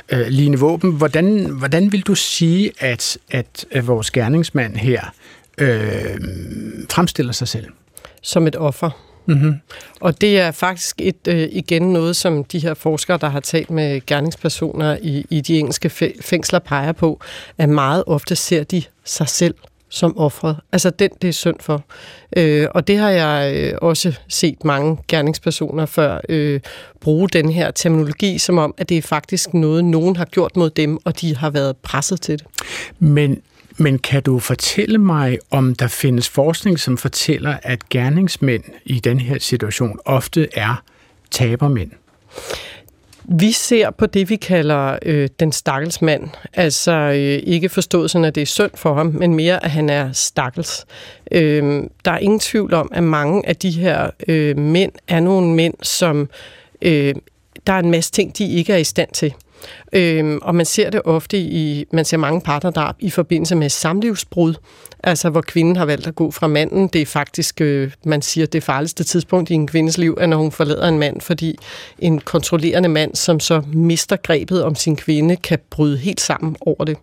Øh, 0.10 0.28
Line 0.28 0.60
Våben, 0.60 0.92
hvordan, 0.92 1.46
hvordan 1.46 1.92
vil 1.92 2.02
du 2.02 2.16
sige, 2.16 2.72
at, 2.80 3.18
at, 3.32 3.66
at 3.72 3.88
vores 3.88 4.12
gerningsmand 4.12 4.76
her 4.76 5.14
øh, 5.58 6.20
fremstiller 6.90 7.34
sig 7.34 7.48
selv? 7.48 7.66
Som 8.22 8.48
et 8.48 8.56
offer. 8.56 9.09
Mm-hmm. 9.30 9.54
Og 10.00 10.22
det 10.22 10.40
er 10.40 10.52
faktisk 10.52 10.96
et 11.00 11.28
øh, 11.28 11.48
igen 11.52 11.82
noget, 11.82 12.16
som 12.16 12.44
de 12.44 12.60
her 12.60 12.74
forskere, 12.74 13.18
der 13.22 13.30
har 13.30 13.40
talt 13.40 13.70
med 13.70 14.06
gerningspersoner 14.06 14.98
i, 15.02 15.26
i 15.30 15.42
de 15.42 15.60
engelske 15.60 16.14
fængsler, 16.22 16.60
peger 16.60 16.92
på, 16.92 17.20
at 17.58 17.70
meget 17.70 18.04
ofte 18.08 18.36
ser 18.36 18.64
de 18.64 18.84
sig 19.06 19.30
selv 19.30 19.56
som 19.90 20.18
offret. 20.18 20.58
Altså 20.72 20.90
den, 20.90 21.10
det 21.22 21.28
er 21.28 21.32
synd 21.32 21.56
for. 21.60 21.84
Øh, 22.38 22.68
og 22.72 22.88
det 22.88 22.98
har 22.98 23.10
jeg 23.10 23.56
øh, 23.56 23.74
også 23.82 24.14
set 24.28 24.66
mange 24.66 24.98
gerningspersoner 25.08 25.86
før 25.86 26.20
øh, 26.30 26.60
bruge 27.02 27.30
den 27.30 27.52
her 27.52 27.72
terminologi, 27.72 28.38
som 28.38 28.58
om, 28.58 28.74
at 28.78 28.90
det 28.90 28.98
er 28.98 29.02
faktisk 29.02 29.54
noget, 29.54 29.86
nogen 29.86 30.16
har 30.16 30.26
gjort 30.26 30.58
mod 30.58 30.70
dem, 30.70 30.98
og 31.06 31.22
de 31.22 31.36
har 31.36 31.50
været 31.50 31.78
presset 31.78 32.22
til 32.22 32.40
det. 32.40 32.48
Men, 33.00 33.42
men 33.80 34.00
kan 34.00 34.24
du 34.24 34.40
fortælle 34.40 34.98
mig, 34.98 35.40
om 35.52 35.76
der 35.76 35.88
findes 35.88 36.30
forskning, 36.30 36.80
som 36.80 36.98
fortæller, 36.98 37.58
at 37.64 37.90
gerningsmænd 37.90 38.64
i 38.86 39.00
den 39.00 39.20
her 39.20 39.40
situation 39.40 40.00
ofte 40.06 40.48
er 40.54 40.84
tabermænd? 41.32 41.92
Vi 43.32 43.52
ser 43.52 43.90
på 43.90 44.06
det, 44.06 44.30
vi 44.30 44.36
kalder 44.36 44.98
øh, 45.06 45.30
den 45.40 45.52
stakkels 45.52 46.02
mand. 46.02 46.30
Altså 46.54 46.92
øh, 46.92 47.44
ikke 47.44 47.70
forstået 47.70 48.12
sådan, 48.12 48.26
at 48.26 48.36
det 48.36 48.42
er 48.42 48.46
synd 48.46 48.72
for 48.76 48.94
ham, 48.94 49.06
men 49.06 49.34
mere, 49.34 49.64
at 49.64 49.72
han 49.72 49.90
er 49.90 50.12
stakkels. 50.12 50.86
Øh, 51.32 51.84
der 52.06 52.12
er 52.12 52.18
ingen 52.18 52.40
tvivl 52.40 52.74
om, 52.74 52.90
at 52.94 53.04
mange 53.04 53.48
af 53.48 53.56
de 53.56 53.72
her 53.72 54.10
øh, 54.28 54.58
mænd 54.58 54.92
er 55.08 55.20
nogle 55.20 55.56
mænd, 55.56 55.74
som 55.82 56.30
øh, 56.82 57.16
der 57.68 57.74
er 57.74 57.80
en 57.80 57.92
masse 57.92 58.12
ting, 58.12 58.38
de 58.38 58.52
ikke 58.52 58.74
er 58.74 58.78
i 58.78 58.84
stand 58.84 59.10
til. 59.14 59.34
Øhm, 59.94 60.40
og 60.42 60.56
man 60.56 60.66
ser 60.66 60.90
det 60.90 61.02
ofte 61.06 61.38
i, 61.38 61.86
man 61.94 62.06
ser 62.06 62.18
mange 62.18 62.42
partnerdrab 62.42 62.96
i 63.00 63.10
forbindelse 63.10 63.56
med 63.56 63.70
samlivsbrud, 63.70 64.54
altså 65.04 65.30
hvor 65.30 65.42
kvinden 65.42 65.76
har 65.76 65.86
valgt 65.86 66.08
at 66.08 66.16
gå 66.16 66.32
fra 66.32 66.48
manden. 66.48 66.88
Det 66.88 67.02
er 67.02 67.06
faktisk, 67.06 67.62
øh, 67.62 67.92
man 68.06 68.22
siger, 68.22 68.46
det 68.46 68.64
farligste 68.64 69.04
tidspunkt 69.04 69.50
i 69.50 69.54
en 69.54 69.68
kvindes 69.68 69.98
liv, 69.98 70.18
er 70.22 70.26
når 70.26 70.38
hun 70.38 70.52
forlader 70.52 70.88
en 70.88 71.00
mand, 71.00 71.22
fordi 71.22 71.58
en 72.00 72.20
kontrollerende 72.20 72.90
mand, 72.90 73.16
som 73.16 73.40
så 73.40 73.62
mister 73.74 74.16
grebet 74.16 74.64
om 74.64 74.76
sin 74.76 74.96
kvinde, 74.96 75.36
kan 75.36 75.60
bryde 75.70 75.98
helt 75.98 76.22
sammen 76.22 76.56
over 76.62 76.86
det. 76.86 76.98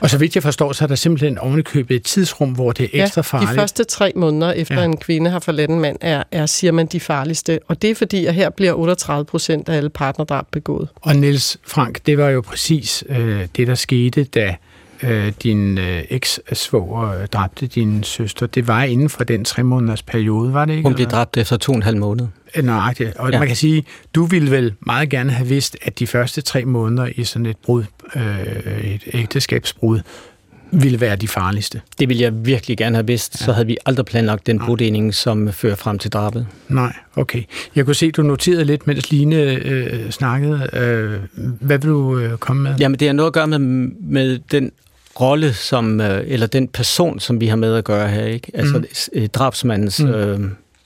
Og 0.00 0.10
så 0.10 0.18
vidt 0.18 0.34
jeg 0.34 0.42
forstår, 0.42 0.72
så 0.72 0.84
er 0.84 0.88
der 0.88 0.94
simpelthen 0.94 1.38
ovenikøbet 1.38 1.96
et 1.96 2.04
tidsrum, 2.04 2.50
hvor 2.50 2.72
det 2.72 2.84
er 2.84 3.04
ekstra 3.04 3.18
ja, 3.18 3.22
farligt. 3.22 3.50
de 3.50 3.54
første 3.54 3.84
tre 3.84 4.12
måneder 4.16 4.52
efter 4.52 4.78
ja. 4.78 4.84
en 4.84 4.96
kvinde 4.96 5.30
har 5.30 5.38
forladt 5.38 5.70
en 5.70 5.80
mand, 5.80 5.96
er, 6.00 6.22
er, 6.32 6.46
siger 6.46 6.72
man, 6.72 6.86
de 6.86 7.00
farligste. 7.00 7.60
Og 7.68 7.82
det 7.82 7.90
er 7.90 7.94
fordi, 7.94 8.26
at 8.26 8.34
her 8.34 8.50
bliver 8.50 8.72
38 8.72 9.24
procent 9.24 9.68
af 9.68 9.76
alle 9.76 9.90
partnerdrab 9.90 10.46
begået. 10.50 10.88
Og 11.02 11.16
Niels 11.16 11.56
Frank, 11.66 12.06
det 12.06 12.18
var 12.18 12.31
jo 12.32 12.40
præcis 12.40 13.04
øh, 13.08 13.46
det, 13.56 13.66
der 13.66 13.74
skete, 13.74 14.24
da 14.24 14.56
øh, 15.02 15.32
din 15.42 15.78
øh, 15.78 16.02
eks-svoger 16.10 17.20
øh, 17.20 17.26
dræbte 17.26 17.66
din 17.66 18.02
søster. 18.02 18.46
Det 18.46 18.66
var 18.66 18.82
inden 18.82 19.08
for 19.08 19.24
den 19.24 19.44
tre 19.44 19.62
måneders 19.62 20.02
periode, 20.02 20.52
var 20.52 20.64
det 20.64 20.72
ikke? 20.72 20.82
Hun 20.82 20.94
blev 20.94 21.06
dræbt 21.06 21.36
efter 21.36 21.56
to 21.56 21.72
og 21.72 21.76
en 21.76 21.82
halv 21.82 21.96
måned. 21.96 22.26
Øh, 22.56 22.64
Nøjagtigt. 22.64 23.16
Og 23.16 23.32
ja. 23.32 23.38
man 23.38 23.48
kan 23.48 23.56
sige, 23.56 23.84
du 24.14 24.24
ville 24.24 24.50
vel 24.50 24.74
meget 24.80 25.10
gerne 25.10 25.32
have 25.32 25.48
vidst, 25.48 25.76
at 25.82 25.98
de 25.98 26.06
første 26.06 26.40
tre 26.40 26.64
måneder 26.64 27.08
i 27.16 27.24
sådan 27.24 27.46
et 27.46 27.56
brud, 27.56 27.84
øh, 28.16 28.84
et 28.84 29.02
ægteskabsbrud, 29.12 30.00
ville 30.72 31.00
være 31.00 31.16
de 31.16 31.28
farligste. 31.28 31.80
Det 31.98 32.08
ville 32.08 32.22
jeg 32.22 32.46
virkelig 32.46 32.78
gerne 32.78 32.96
have 32.96 33.06
vidst. 33.06 33.40
Ja. 33.40 33.44
Så 33.44 33.52
havde 33.52 33.66
vi 33.66 33.76
aldrig 33.86 34.06
planlagt 34.06 34.46
den 34.46 34.58
bruddeling, 34.58 35.14
som 35.14 35.52
fører 35.52 35.74
frem 35.74 35.98
til 35.98 36.12
drabet. 36.12 36.46
Nej, 36.68 36.92
okay. 37.16 37.42
Jeg 37.74 37.84
kunne 37.84 37.94
se, 37.94 38.06
at 38.06 38.16
du 38.16 38.22
noterede 38.22 38.64
lidt, 38.64 38.86
mens 38.86 39.10
Line 39.10 39.36
øh, 39.36 40.10
snakkede. 40.10 40.68
Øh, 40.72 41.20
hvad 41.60 41.78
vil 41.78 41.90
du 41.90 42.18
øh, 42.18 42.38
komme 42.38 42.62
med? 42.62 42.74
Jamen, 42.80 42.98
det 42.98 43.08
har 43.08 43.12
noget 43.12 43.26
at 43.26 43.34
gøre 43.34 43.46
med, 43.46 43.58
med 44.00 44.38
den 44.38 44.72
rolle, 45.20 45.52
som, 45.54 46.00
øh, 46.00 46.24
eller 46.26 46.46
den 46.46 46.68
person, 46.68 47.20
som 47.20 47.40
vi 47.40 47.46
har 47.46 47.56
med 47.56 47.74
at 47.74 47.84
gøre 47.84 48.08
her. 48.08 48.24
Ikke? 48.24 48.50
Altså 48.54 48.84
mm. 49.14 49.28
drabsmandens 49.28 50.02
mm. 50.02 50.08
øh, 50.10 50.40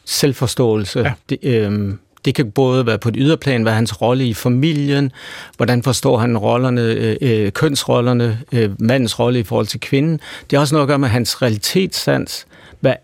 selvforståelse. 0.05 1.01
Ja. 1.01 1.13
Det, 1.31 1.39
øh, 1.43 1.93
det 2.27 2.35
kan 2.35 2.51
både 2.51 2.87
være 2.87 2.99
på 2.99 3.09
et 3.09 3.15
yderplan, 3.19 3.63
hvad 3.63 3.73
er 3.73 3.77
hans 3.77 4.03
rolle 4.03 4.27
i 4.27 4.35
familien, 4.35 5.13
hvordan 5.57 5.83
forstår 5.83 6.19
han 6.19 6.39
rollerne, 6.39 6.83
øh, 6.83 7.17
øh, 7.21 7.53
kønsrollerne, 7.53 8.39
øh, 8.53 8.71
mandens 8.79 9.19
rolle 9.19 9.39
i 9.39 9.43
forhold 9.43 9.67
til 9.67 9.81
kvinden. 9.81 10.21
Det 10.51 10.57
har 10.57 10.61
også 10.61 10.75
noget 10.75 10.85
at 10.85 10.89
gøre 10.89 10.99
med 10.99 11.09
hans 11.09 11.43
realitetssans. 11.43 12.47
Hvad, 12.81 12.95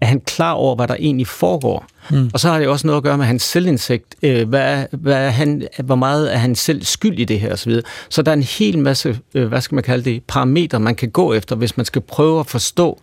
er 0.00 0.06
han 0.06 0.20
klar 0.20 0.52
over, 0.52 0.76
hvad 0.76 0.88
der 0.88 0.94
egentlig 0.94 1.26
foregår? 1.26 1.86
Mm. 2.10 2.30
Og 2.34 2.40
så 2.40 2.48
har 2.48 2.58
det 2.58 2.68
også 2.68 2.86
noget 2.86 2.96
at 2.96 3.02
gøre 3.02 3.18
med 3.18 3.26
hans 3.26 3.42
selvindsigt. 3.42 4.14
Øh, 4.22 4.48
hvad, 4.48 4.84
hvad 4.90 5.26
er 5.26 5.30
han, 5.30 5.68
hvor 5.84 5.94
meget 5.94 6.34
er 6.34 6.38
han 6.38 6.54
selv 6.54 6.82
skyld 6.84 7.18
i 7.18 7.24
det 7.24 7.40
her 7.40 7.52
osv. 7.52 7.72
Så 8.08 8.22
der 8.22 8.32
er 8.32 8.36
en 8.36 8.42
hel 8.42 8.78
masse, 8.78 9.18
øh, 9.34 9.48
hvad 9.48 9.60
skal 9.60 9.74
man 9.74 9.84
kalde 9.84 10.04
det, 10.10 10.22
parametre, 10.28 10.80
man 10.80 10.94
kan 10.94 11.10
gå 11.10 11.32
efter, 11.32 11.56
hvis 11.56 11.76
man 11.76 11.86
skal 11.86 12.02
prøve 12.02 12.40
at 12.40 12.46
forstå, 12.46 13.00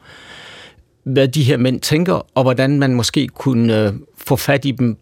hvad 1.04 1.28
de 1.28 1.44
her 1.44 1.58
mænd 1.58 1.82
tænker, 1.82 2.26
og 2.36 2.44
hvordan 2.44 2.80
man 2.80 2.94
måske 2.94 3.28
kunne 3.28 3.86
øh, 3.86 3.94
få 4.18 4.36
fat 4.36 4.66
i 4.66 4.72
dem 4.72 4.98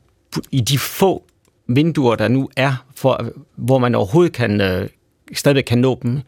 i 0.51 0.61
de 0.61 0.77
få 0.77 1.23
vinduer, 1.67 2.15
der 2.15 2.27
nu 2.27 2.49
er, 2.55 2.85
for, 2.95 3.25
hvor 3.55 3.77
man 3.77 3.95
overhovedet 3.95 4.33
kan, 4.33 4.61
øh, 4.61 4.89
stadigvæk 5.33 5.63
kan 5.63 5.77
nå 5.77 5.99
dem. 6.03 6.19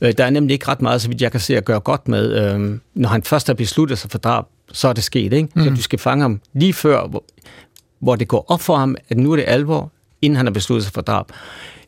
Øh, 0.00 0.12
der 0.18 0.24
er 0.24 0.30
nemlig 0.30 0.54
ikke 0.54 0.68
ret 0.68 0.82
meget, 0.82 1.02
så 1.02 1.08
vidt 1.08 1.22
jeg 1.22 1.30
kan 1.30 1.40
se, 1.40 1.56
at 1.56 1.64
gøre 1.64 1.80
godt 1.80 2.08
med. 2.08 2.54
Øh, 2.54 2.78
når 2.94 3.08
han 3.08 3.22
først 3.22 3.46
har 3.46 3.54
besluttet 3.54 3.98
sig 3.98 4.10
for 4.10 4.18
drab, 4.18 4.44
så 4.72 4.88
er 4.88 4.92
det 4.92 5.04
sket. 5.04 5.32
Ikke? 5.32 5.48
Mm. 5.54 5.64
Så 5.64 5.70
du 5.70 5.82
skal 5.82 5.98
fange 5.98 6.22
ham 6.22 6.40
lige 6.52 6.72
før, 6.72 7.06
hvor, 7.06 7.24
hvor 8.00 8.16
det 8.16 8.28
går 8.28 8.44
op 8.48 8.60
for 8.60 8.76
ham, 8.76 8.96
at 9.08 9.16
nu 9.16 9.32
er 9.32 9.36
det 9.36 9.44
alvor, 9.48 9.92
inden 10.22 10.36
han 10.36 10.46
har 10.46 10.52
besluttet 10.52 10.84
sig 10.84 10.92
for 10.92 11.00
drab. 11.00 11.26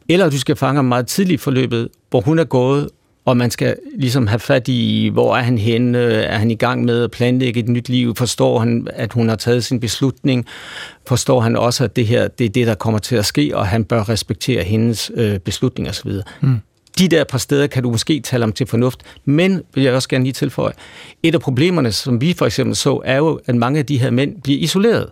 Eller 0.09 0.31
du 0.31 0.39
skal 0.39 0.57
fange 0.57 0.77
ham 0.77 0.85
meget 0.85 1.07
tidligt 1.07 1.41
i 1.41 1.43
forløbet, 1.43 1.89
hvor 2.11 2.21
hun 2.21 2.39
er 2.39 2.45
gået, 2.45 2.89
og 3.25 3.37
man 3.37 3.51
skal 3.51 3.77
ligesom 3.95 4.27
have 4.27 4.39
fat 4.39 4.69
i, 4.69 5.11
hvor 5.13 5.37
er 5.37 5.43
han 5.43 5.59
henne, 5.59 5.99
er 5.99 6.39
han 6.39 6.51
i 6.51 6.55
gang 6.55 6.85
med 6.85 7.05
at 7.05 7.11
planlægge 7.11 7.61
et 7.61 7.69
nyt 7.69 7.89
liv, 7.89 8.17
forstår 8.17 8.59
han, 8.59 8.89
at 8.93 9.13
hun 9.13 9.29
har 9.29 9.37
taget 9.37 9.65
sin 9.65 9.81
beslutning, 9.81 10.47
forstår 11.07 11.41
han 11.41 11.57
også, 11.57 11.85
at 11.85 11.97
det 11.97 12.07
her 12.07 12.29
det 12.29 12.45
er 12.45 12.49
det, 12.49 12.67
der 12.67 12.75
kommer 12.75 12.99
til 12.99 13.17
at 13.17 13.27
ske, 13.27 13.57
og 13.57 13.67
han 13.67 13.85
bør 13.85 14.09
respektere 14.09 14.63
hendes 14.63 15.11
øh, 15.15 15.39
beslutning 15.39 15.89
osv. 15.89 16.11
Mm. 16.41 16.59
De 16.99 17.09
der 17.09 17.25
par 17.25 17.39
steder 17.39 17.67
kan 17.67 17.83
du 17.83 17.91
måske 17.91 18.21
tale 18.21 18.45
om 18.45 18.53
til 18.53 18.67
fornuft, 18.67 19.01
men 19.25 19.63
vil 19.75 19.85
jeg 19.85 19.95
også 19.95 20.09
gerne 20.09 20.25
lige 20.25 20.33
tilføje, 20.33 20.73
et 21.23 21.35
af 21.35 21.41
problemerne, 21.41 21.93
som 21.93 22.21
vi 22.21 22.33
for 22.33 22.47
eksempel 22.47 22.77
så, 22.77 23.01
er 23.05 23.17
jo, 23.17 23.41
at 23.47 23.55
mange 23.55 23.79
af 23.79 23.87
de 23.87 23.99
her 23.99 24.11
mænd 24.11 24.43
bliver 24.43 24.61
isoleret. 24.61 25.09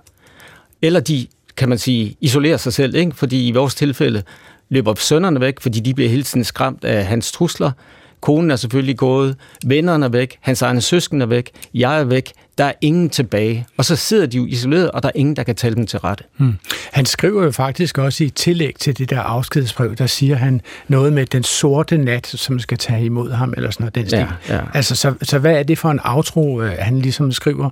Eller 0.82 1.00
de, 1.00 1.26
kan 1.56 1.68
man 1.68 1.78
sige, 1.78 2.16
isolerer 2.20 2.56
sig 2.56 2.72
selv, 2.72 2.94
ikke? 2.94 3.12
fordi 3.14 3.48
i 3.48 3.52
vores 3.52 3.74
tilfælde 3.74 4.22
løber 4.68 4.94
sønderne 4.94 5.40
væk, 5.40 5.60
fordi 5.60 5.80
de 5.80 5.94
bliver 5.94 6.10
hele 6.10 6.22
tiden 6.22 6.44
skræmt 6.44 6.84
af 6.84 7.06
hans 7.06 7.32
trusler. 7.32 7.70
Konen 8.20 8.50
er 8.50 8.56
selvfølgelig 8.56 8.96
gået, 8.96 9.36
vennerne 9.66 10.04
er 10.04 10.08
væk, 10.08 10.38
hans 10.40 10.62
egne 10.62 10.80
søsken 10.80 11.22
er 11.22 11.26
væk, 11.26 11.50
jeg 11.74 12.00
er 12.00 12.04
væk, 12.04 12.32
der 12.58 12.66
er 12.66 12.72
ingen 12.80 13.10
tilbage. 13.10 13.66
Og 13.76 13.84
så 13.84 13.96
sidder 13.96 14.26
de 14.26 14.36
jo 14.36 14.46
isoleret, 14.46 14.90
og 14.90 15.02
der 15.02 15.08
er 15.08 15.12
ingen, 15.14 15.36
der 15.36 15.42
kan 15.42 15.54
tale 15.54 15.74
dem 15.74 15.86
til 15.86 15.98
rette. 15.98 16.24
Hmm. 16.36 16.54
Han 16.92 17.06
skriver 17.06 17.44
jo 17.44 17.50
faktisk 17.50 17.98
også 17.98 18.24
i 18.24 18.30
tillæg 18.30 18.74
til 18.78 18.98
det 18.98 19.10
der 19.10 19.20
afskedsbrev, 19.20 19.94
der 19.94 20.06
siger 20.06 20.36
han 20.36 20.60
noget 20.88 21.12
med 21.12 21.26
den 21.26 21.42
sorte 21.42 21.98
nat, 21.98 22.26
som 22.26 22.58
skal 22.58 22.78
tage 22.78 23.04
imod 23.04 23.30
ham, 23.30 23.54
eller 23.56 23.70
sådan 23.70 23.84
noget, 23.84 23.94
den 23.94 24.06
stil. 24.06 24.18
Ja, 24.18 24.54
ja. 24.56 24.60
Altså, 24.74 24.96
så, 24.96 25.14
så 25.22 25.38
hvad 25.38 25.52
er 25.52 25.62
det 25.62 25.78
for 25.78 25.90
en 25.90 26.00
outro, 26.04 26.62
øh, 26.62 26.72
han 26.78 26.98
ligesom 26.98 27.32
skriver? 27.32 27.70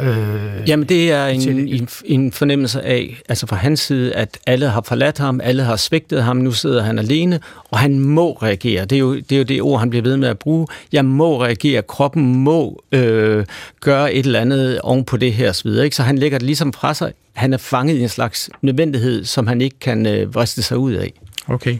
Øh, 0.00 0.68
Jamen, 0.68 0.88
det 0.88 1.12
er 1.12 1.26
en, 1.26 1.68
en, 1.68 1.88
en 2.04 2.32
fornemmelse 2.32 2.82
af, 2.82 3.20
altså 3.28 3.46
fra 3.46 3.56
hans 3.56 3.80
side, 3.80 4.14
at 4.14 4.38
alle 4.46 4.68
har 4.68 4.80
forladt 4.80 5.18
ham, 5.18 5.40
alle 5.44 5.62
har 5.62 5.76
svigtet 5.76 6.22
ham, 6.22 6.36
nu 6.36 6.52
sidder 6.52 6.82
han 6.82 6.98
alene, 6.98 7.40
og 7.70 7.78
han 7.78 8.00
må 8.00 8.32
reagere. 8.32 8.84
Det 8.84 8.96
er 8.96 9.00
jo 9.00 9.14
det, 9.14 9.32
er 9.32 9.36
jo 9.36 9.42
det 9.42 9.62
ord, 9.62 9.80
han 9.80 9.90
bliver 9.90 10.02
ved 10.02 10.16
med 10.16 10.28
at 10.28 10.38
bruge. 10.38 10.66
Jeg 10.92 11.04
må 11.04 11.42
reagere, 11.42 11.82
kroppen 11.82 12.34
må 12.34 12.82
øh, 12.92 13.44
gøre 13.80 14.14
et 14.14 14.26
eller 14.26 14.40
andet 14.40 14.80
oven 14.80 15.04
på 15.04 15.16
det 15.16 15.32
her 15.32 15.50
osv. 15.50 15.68
Ikke? 15.68 15.96
Så 15.96 16.02
han 16.02 16.18
lægger 16.18 16.38
det 16.38 16.46
ligesom 16.46 16.72
fra 16.72 16.94
sig. 16.94 17.12
Han 17.32 17.52
er 17.52 17.58
fanget 17.58 17.96
i 17.96 18.02
en 18.02 18.08
slags 18.08 18.50
nødvendighed, 18.62 19.24
som 19.24 19.46
han 19.46 19.60
ikke 19.60 19.78
kan 19.80 20.06
øh, 20.06 20.34
vriste 20.34 20.62
sig 20.62 20.78
ud 20.78 20.92
af. 20.92 21.12
Okay. 21.48 21.78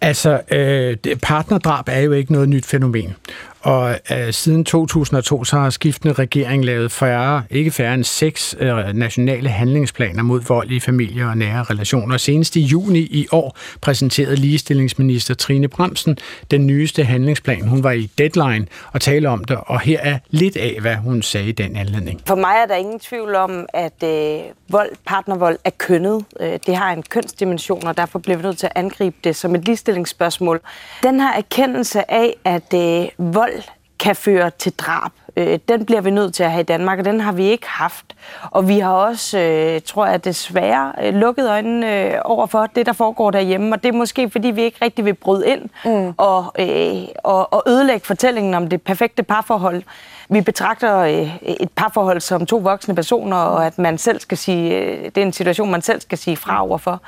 Altså, 0.00 0.40
øh, 0.50 0.96
partnerdrab 1.22 1.84
er 1.88 2.00
jo 2.00 2.12
ikke 2.12 2.32
noget 2.32 2.48
nyt 2.48 2.66
fænomen. 2.66 3.14
Og 3.62 3.98
øh, 4.12 4.32
siden 4.32 4.64
2002 4.64 5.44
så 5.44 5.56
har 5.56 5.70
skiftende 5.70 6.14
regering 6.14 6.64
lavet 6.64 6.92
færre, 6.92 7.42
ikke 7.50 7.70
færre 7.70 7.94
end 7.94 8.04
seks 8.04 8.56
øh, 8.60 8.92
nationale 8.94 9.48
handlingsplaner 9.48 10.22
mod 10.22 10.40
vold 10.40 10.70
i 10.70 10.80
familier 10.80 11.28
og 11.28 11.38
nære 11.38 11.62
relationer. 11.62 12.16
Senest 12.16 12.56
i 12.56 12.60
juni 12.60 12.98
i 12.98 13.26
år 13.32 13.56
præsenterede 13.80 14.36
ligestillingsminister 14.36 15.34
Trine 15.34 15.68
Bremsen 15.68 16.18
den 16.50 16.66
nyeste 16.66 17.04
handlingsplan. 17.04 17.68
Hun 17.68 17.84
var 17.84 17.90
i 17.90 18.10
Deadline 18.18 18.66
og 18.92 19.00
talte 19.00 19.26
om 19.26 19.44
det, 19.44 19.58
og 19.66 19.80
her 19.80 20.00
er 20.00 20.18
lidt 20.30 20.56
af, 20.56 20.78
hvad 20.80 20.94
hun 20.96 21.22
sagde 21.22 21.48
i 21.48 21.52
den 21.52 21.76
anledning. 21.76 22.20
For 22.26 22.34
mig 22.34 22.54
er 22.62 22.66
der 22.66 22.74
ingen 22.74 23.00
tvivl 23.00 23.34
om, 23.34 23.66
at 23.74 24.02
øh, 24.04 24.40
vold, 24.68 24.90
partnervold 25.06 25.58
er 25.64 25.70
kønnet. 25.78 26.24
Øh, 26.40 26.58
det 26.66 26.76
har 26.76 26.92
en 26.92 27.02
kønsdimension, 27.02 27.86
og 27.86 27.96
derfor 27.96 28.18
bliver 28.18 28.36
vi 28.36 28.42
nødt 28.42 28.58
til 28.58 28.66
at 28.66 28.72
angribe 28.74 29.16
det 29.24 29.36
som 29.36 29.54
et 29.54 29.64
ligestillingsspørgsmål. 29.64 30.60
Den 31.02 31.20
her 31.20 31.32
erkendelse 31.32 32.10
af, 32.10 32.36
at 32.44 32.74
øh, 32.74 33.34
vold 33.34 33.49
kan 34.00 34.16
føre 34.16 34.50
til 34.50 34.72
drab. 34.72 35.10
Øh, 35.36 35.58
den 35.68 35.86
bliver 35.86 36.00
vi 36.00 36.10
nødt 36.10 36.34
til 36.34 36.42
at 36.42 36.50
have 36.50 36.60
i 36.60 36.64
Danmark, 36.64 36.98
og 36.98 37.04
den 37.04 37.20
har 37.20 37.32
vi 37.32 37.44
ikke 37.44 37.68
haft. 37.68 38.04
Og 38.50 38.68
vi 38.68 38.78
har 38.78 38.92
også, 38.92 39.38
øh, 39.38 39.80
tror 39.80 40.06
jeg 40.06 40.24
desværre, 40.24 40.92
øh, 41.02 41.14
lukket 41.14 41.50
øjnene 41.50 42.12
over 42.24 42.46
for 42.46 42.66
det, 42.66 42.86
der 42.86 42.92
foregår 42.92 43.30
derhjemme. 43.30 43.74
Og 43.74 43.82
det 43.82 43.88
er 43.88 43.98
måske, 43.98 44.30
fordi 44.30 44.48
vi 44.48 44.62
ikke 44.62 44.84
rigtig 44.84 45.04
vil 45.04 45.14
bryde 45.14 45.48
ind 45.48 45.62
mm. 45.84 46.14
og, 46.16 46.54
og, 47.24 47.52
og 47.52 47.62
ødelægge 47.66 48.06
fortællingen 48.06 48.54
om 48.54 48.68
det 48.68 48.82
perfekte 48.82 49.22
parforhold. 49.22 49.82
Vi 50.28 50.40
betragter 50.40 51.02
et 51.42 51.70
parforhold 51.76 52.20
som 52.20 52.46
to 52.46 52.56
voksne 52.56 52.94
personer, 52.94 53.36
og 53.36 53.66
at 53.66 53.78
man 53.78 53.98
selv 53.98 54.20
skal 54.20 54.38
sige, 54.38 54.70
det 55.04 55.18
er 55.18 55.22
en 55.22 55.32
situation, 55.32 55.70
man 55.70 55.82
selv 55.82 56.00
skal 56.00 56.18
sige 56.18 56.36
fra 56.36 56.62
overfor. 56.66 57.00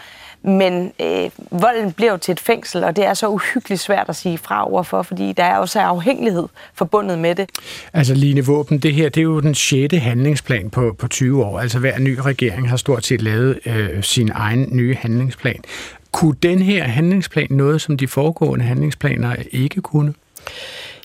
Men 0.44 0.92
øh, 1.00 1.30
volden 1.50 1.92
bliver 1.92 2.12
jo 2.12 2.18
til 2.18 2.32
et 2.32 2.40
fængsel, 2.40 2.84
og 2.84 2.96
det 2.96 3.04
er 3.04 3.14
så 3.14 3.28
uhyggeligt 3.28 3.80
svært 3.80 4.08
at 4.08 4.16
sige 4.16 4.38
fra 4.38 4.70
overfor, 4.70 5.02
fordi 5.02 5.32
der 5.32 5.44
er 5.44 5.56
også 5.56 5.80
afhængighed 5.80 6.48
forbundet 6.74 7.18
med 7.18 7.34
det. 7.34 7.50
Altså 7.92 8.14
Line 8.14 8.46
Våben, 8.46 8.78
det 8.78 8.94
her 8.94 9.08
det 9.08 9.20
er 9.20 9.24
jo 9.24 9.40
den 9.40 9.54
sjette 9.54 9.98
handlingsplan 9.98 10.70
på, 10.70 10.94
på 10.98 11.08
20 11.08 11.44
år. 11.44 11.58
Altså 11.58 11.78
hver 11.78 11.98
ny 11.98 12.18
regering 12.18 12.68
har 12.68 12.76
stort 12.76 13.04
set 13.04 13.22
lavet 13.22 13.58
øh, 13.66 14.02
sin 14.02 14.30
egen 14.34 14.68
nye 14.72 14.94
handlingsplan. 14.94 15.62
Kunne 16.12 16.36
den 16.42 16.62
her 16.62 16.84
handlingsplan 16.84 17.46
noget, 17.50 17.80
som 17.80 17.96
de 17.96 18.08
foregående 18.08 18.64
handlingsplaner 18.64 19.36
ikke 19.50 19.80
kunne? 19.80 20.14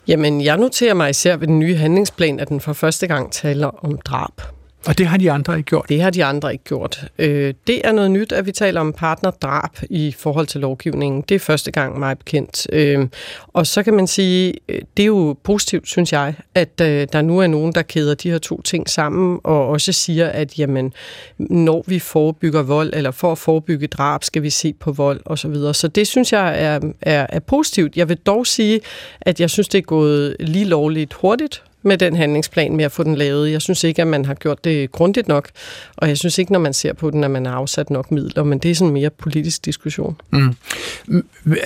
Jamen, 0.08 0.42
jeg 0.42 0.58
noterer 0.58 0.94
mig 0.94 1.10
især 1.10 1.38
ved 1.38 1.48
den 1.48 1.60
nye 1.60 1.76
handlingsplan, 1.76 2.40
at 2.40 2.50
den 2.50 2.62
for 2.62 2.74
første 2.74 3.08
gang 3.08 3.32
taler 3.32 3.86
om 3.86 3.98
drab. 3.98 4.57
Og 4.88 4.98
det 4.98 5.08
har 5.08 5.18
de 5.18 5.32
andre 5.32 5.58
ikke 5.58 5.68
gjort? 5.68 5.86
Det 5.90 6.02
har 6.02 6.10
de 6.10 6.26
andre 6.26 6.52
ikke 6.52 6.64
gjort. 6.64 7.06
Øh, 7.20 7.54
det 7.68 7.88
er 7.88 7.92
noget 7.92 8.12
nyt, 8.12 8.32
at 8.32 8.46
vi 8.46 8.52
taler 8.52 8.82
om 8.82 8.94
partnerdrab 8.94 9.72
i 9.90 10.16
forhold 10.20 10.48
til 10.48 10.62
lovgivningen. 10.62 11.24
Det 11.30 11.36
er 11.36 11.40
første 11.40 11.72
gang 11.72 12.00
mig 12.00 12.18
bekendt. 12.18 12.68
Øh, 12.74 13.08
og 13.48 13.68
så 13.68 13.84
kan 13.84 13.94
man 13.94 14.08
sige, 14.08 14.54
øh, 14.70 14.82
det 14.98 15.04
er 15.04 15.08
jo 15.08 15.36
positivt, 15.44 15.88
synes 15.88 16.14
jeg, 16.14 16.34
at 16.56 16.82
øh, 16.82 17.08
der 17.14 17.22
nu 17.22 17.40
er 17.40 17.48
nogen, 17.48 17.76
der 17.76 17.82
kæder 17.82 18.16
de 18.16 18.32
her 18.32 18.38
to 18.38 18.62
ting 18.62 18.90
sammen, 18.90 19.40
og 19.44 19.68
også 19.68 19.92
siger, 19.92 20.28
at 20.28 20.60
jamen, 20.60 20.94
når 21.38 21.84
vi 21.88 22.00
forebygger 22.00 22.62
vold, 22.62 22.94
eller 22.94 23.12
for 23.12 23.32
at 23.32 23.38
forebygge 23.38 23.88
drab, 23.88 24.24
skal 24.24 24.42
vi 24.44 24.50
se 24.50 24.74
på 24.74 24.92
vold 24.92 25.22
osv. 25.26 25.38
Så, 25.38 25.48
videre. 25.48 25.74
så 25.74 25.88
det 25.88 26.08
synes 26.08 26.34
jeg 26.34 26.64
er, 26.64 26.80
er, 27.02 27.26
er 27.30 27.40
positivt. 27.40 27.98
Jeg 27.98 28.10
vil 28.10 28.18
dog 28.18 28.48
sige, 28.48 28.80
at 29.22 29.40
jeg 29.40 29.50
synes, 29.50 29.68
det 29.68 29.78
er 29.78 29.82
gået 29.82 30.36
lige 30.40 30.66
lovligt 30.66 31.14
hurtigt, 31.14 31.64
med 31.88 31.98
den 31.98 32.16
handlingsplan 32.16 32.76
med 32.76 32.86
at 32.86 32.92
få 32.92 33.04
den 33.04 33.16
lavet. 33.16 33.52
Jeg 33.52 33.62
synes 33.62 33.84
ikke, 33.84 34.02
at 34.02 34.08
man 34.08 34.26
har 34.26 34.34
gjort 34.34 34.64
det 34.64 34.92
grundigt 34.92 35.28
nok, 35.28 35.50
og 35.96 36.08
jeg 36.08 36.18
synes 36.18 36.38
ikke, 36.38 36.52
når 36.52 36.60
man 36.60 36.74
ser 36.74 36.94
på 36.94 37.10
den, 37.10 37.24
at 37.24 37.32
man 37.32 37.46
har 37.46 37.54
afsat 37.54 37.90
nok 37.90 38.12
midler, 38.12 38.44
men 38.44 38.60
det 38.60 38.72
er 38.72 38.76
sådan 38.76 38.88
en 38.88 38.94
mere 38.94 39.10
politisk 39.10 39.66
diskussion. 39.66 40.22
Mm. 40.32 40.56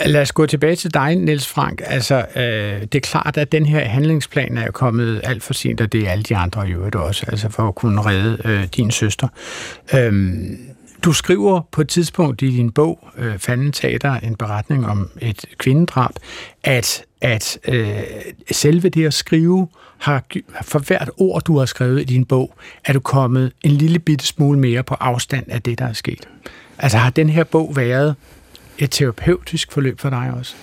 Lad 0.05 0.21
os 0.21 0.31
gå 0.31 0.45
tilbage 0.45 0.75
til 0.75 0.93
dig, 0.93 1.15
Niels 1.15 1.47
Frank. 1.47 1.81
Altså, 1.85 2.25
øh, 2.35 2.81
det 2.81 2.95
er 2.95 2.99
klart, 2.99 3.37
at 3.37 3.51
den 3.51 3.65
her 3.65 3.79
handlingsplan 3.79 4.57
er 4.57 4.71
kommet 4.71 5.21
alt 5.23 5.43
for 5.43 5.53
sent, 5.53 5.81
og 5.81 5.91
det 5.91 6.07
er 6.07 6.11
alle 6.11 6.23
de 6.23 6.35
andre 6.35 6.69
i 6.69 6.71
øvrigt 6.71 6.95
også, 6.95 7.25
altså 7.27 7.49
for 7.49 7.67
at 7.67 7.75
kunne 7.75 8.01
redde 8.01 8.37
øh, 8.45 8.67
din 8.75 8.91
søster. 8.91 9.27
Øhm, 9.95 10.57
du 11.03 11.13
skriver 11.13 11.61
på 11.71 11.81
et 11.81 11.89
tidspunkt 11.89 12.41
i 12.41 12.51
din 12.51 12.71
bog, 12.71 13.07
øh, 13.17 13.37
Fanden 13.37 13.71
Teater, 13.71 14.13
en 14.13 14.35
beretning 14.35 14.87
om 14.87 15.09
et 15.21 15.45
kvindedrab, 15.57 16.11
at, 16.63 17.03
at 17.21 17.59
øh, 17.67 17.97
selve 18.51 18.89
det 18.89 19.05
at 19.05 19.13
skrive 19.13 19.67
har 20.01 20.23
for 20.61 20.79
hvert 20.79 21.09
ord, 21.17 21.41
du 21.41 21.57
har 21.57 21.65
skrevet 21.65 22.01
i 22.01 22.03
din 22.03 22.25
bog, 22.25 22.53
er 22.85 22.93
du 22.93 22.99
kommet 22.99 23.51
en 23.63 23.71
lille 23.71 23.99
bitte 23.99 24.25
smule 24.25 24.59
mere 24.59 24.83
på 24.83 24.95
afstand 24.99 25.45
af 25.47 25.61
det, 25.61 25.79
der 25.79 25.85
er 25.85 25.93
sket. 25.93 26.27
Altså 26.77 26.97
har 26.97 27.09
den 27.09 27.29
her 27.29 27.43
bog 27.43 27.75
været 27.75 28.15
et 28.77 28.91
terapeutisk 28.91 29.71
forløb 29.71 29.99
for 29.99 30.09
dig 30.09 30.33
også? 30.37 30.53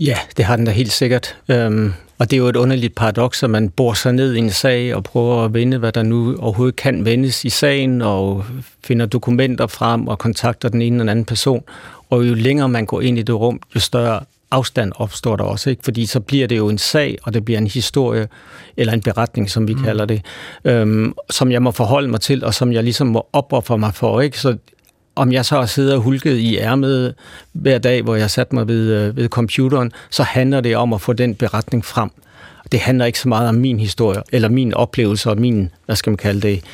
Ja, 0.00 0.18
det 0.36 0.44
har 0.44 0.56
den 0.56 0.64
da 0.64 0.70
helt 0.70 0.92
sikkert. 0.92 1.36
Øhm, 1.48 1.92
og 2.18 2.30
det 2.30 2.36
er 2.36 2.38
jo 2.40 2.48
et 2.48 2.56
underligt 2.56 2.94
paradoks, 2.94 3.42
at 3.42 3.50
man 3.50 3.70
bor 3.70 3.92
sig 3.92 4.12
ned 4.12 4.34
i 4.34 4.38
en 4.38 4.50
sag 4.50 4.94
og 4.94 5.04
prøver 5.04 5.44
at 5.44 5.54
vende, 5.54 5.78
hvad 5.78 5.92
der 5.92 6.02
nu 6.02 6.36
overhovedet 6.36 6.76
kan 6.76 7.04
vendes 7.04 7.44
i 7.44 7.50
sagen, 7.50 8.02
og 8.02 8.44
finder 8.84 9.06
dokumenter 9.06 9.66
frem 9.66 10.08
og 10.08 10.18
kontakter 10.18 10.68
den 10.68 10.82
ene 10.82 10.98
eller 10.98 11.10
anden 11.10 11.24
person. 11.24 11.62
Og 12.10 12.28
jo 12.28 12.34
længere 12.34 12.68
man 12.68 12.86
går 12.86 13.00
ind 13.00 13.18
i 13.18 13.22
det 13.22 13.34
rum, 13.34 13.60
jo 13.74 13.80
større 13.80 14.20
afstand 14.54 14.92
opstår 14.96 15.36
der 15.36 15.44
også, 15.44 15.70
ikke? 15.70 15.82
fordi 15.84 16.06
så 16.06 16.20
bliver 16.20 16.46
det 16.46 16.56
jo 16.56 16.68
en 16.68 16.78
sag, 16.78 17.18
og 17.22 17.34
det 17.34 17.44
bliver 17.44 17.58
en 17.58 17.66
historie, 17.66 18.28
eller 18.76 18.92
en 18.92 19.00
beretning, 19.00 19.50
som 19.50 19.68
vi 19.68 19.74
mm. 19.74 19.84
kalder 19.84 20.04
det, 20.04 20.22
øhm, 20.64 21.14
som 21.30 21.52
jeg 21.52 21.62
må 21.62 21.70
forholde 21.70 22.08
mig 22.08 22.20
til, 22.20 22.44
og 22.44 22.54
som 22.54 22.72
jeg 22.72 22.84
ligesom 22.84 23.06
må 23.06 23.26
opoffre 23.32 23.78
mig 23.78 23.94
for. 23.94 24.20
Ikke? 24.20 24.40
Så 24.40 24.56
om 25.16 25.32
jeg 25.32 25.44
så 25.44 25.92
og 25.94 26.00
hulket 26.00 26.36
i 26.36 26.56
ærmet 26.58 27.14
hver 27.52 27.78
dag, 27.78 28.02
hvor 28.02 28.14
jeg 28.14 28.30
satte 28.30 28.54
mig 28.54 28.68
ved, 28.68 28.92
øh, 28.92 29.16
ved 29.16 29.28
computeren, 29.28 29.92
så 30.10 30.22
handler 30.22 30.60
det 30.60 30.76
om 30.76 30.92
at 30.92 31.00
få 31.00 31.12
den 31.12 31.34
beretning 31.34 31.84
frem. 31.84 32.10
Det 32.72 32.80
handler 32.80 33.04
ikke 33.04 33.18
så 33.18 33.28
meget 33.28 33.48
om 33.48 33.54
min 33.54 33.80
historie, 33.80 34.22
eller 34.32 34.48
min 34.48 34.74
oplevelse, 34.74 35.30
og 35.30 35.38
min, 35.38 35.70
hvad 35.86 35.96
skal 35.96 36.10
man 36.10 36.16
kalde 36.16 36.40
det, 36.40 36.64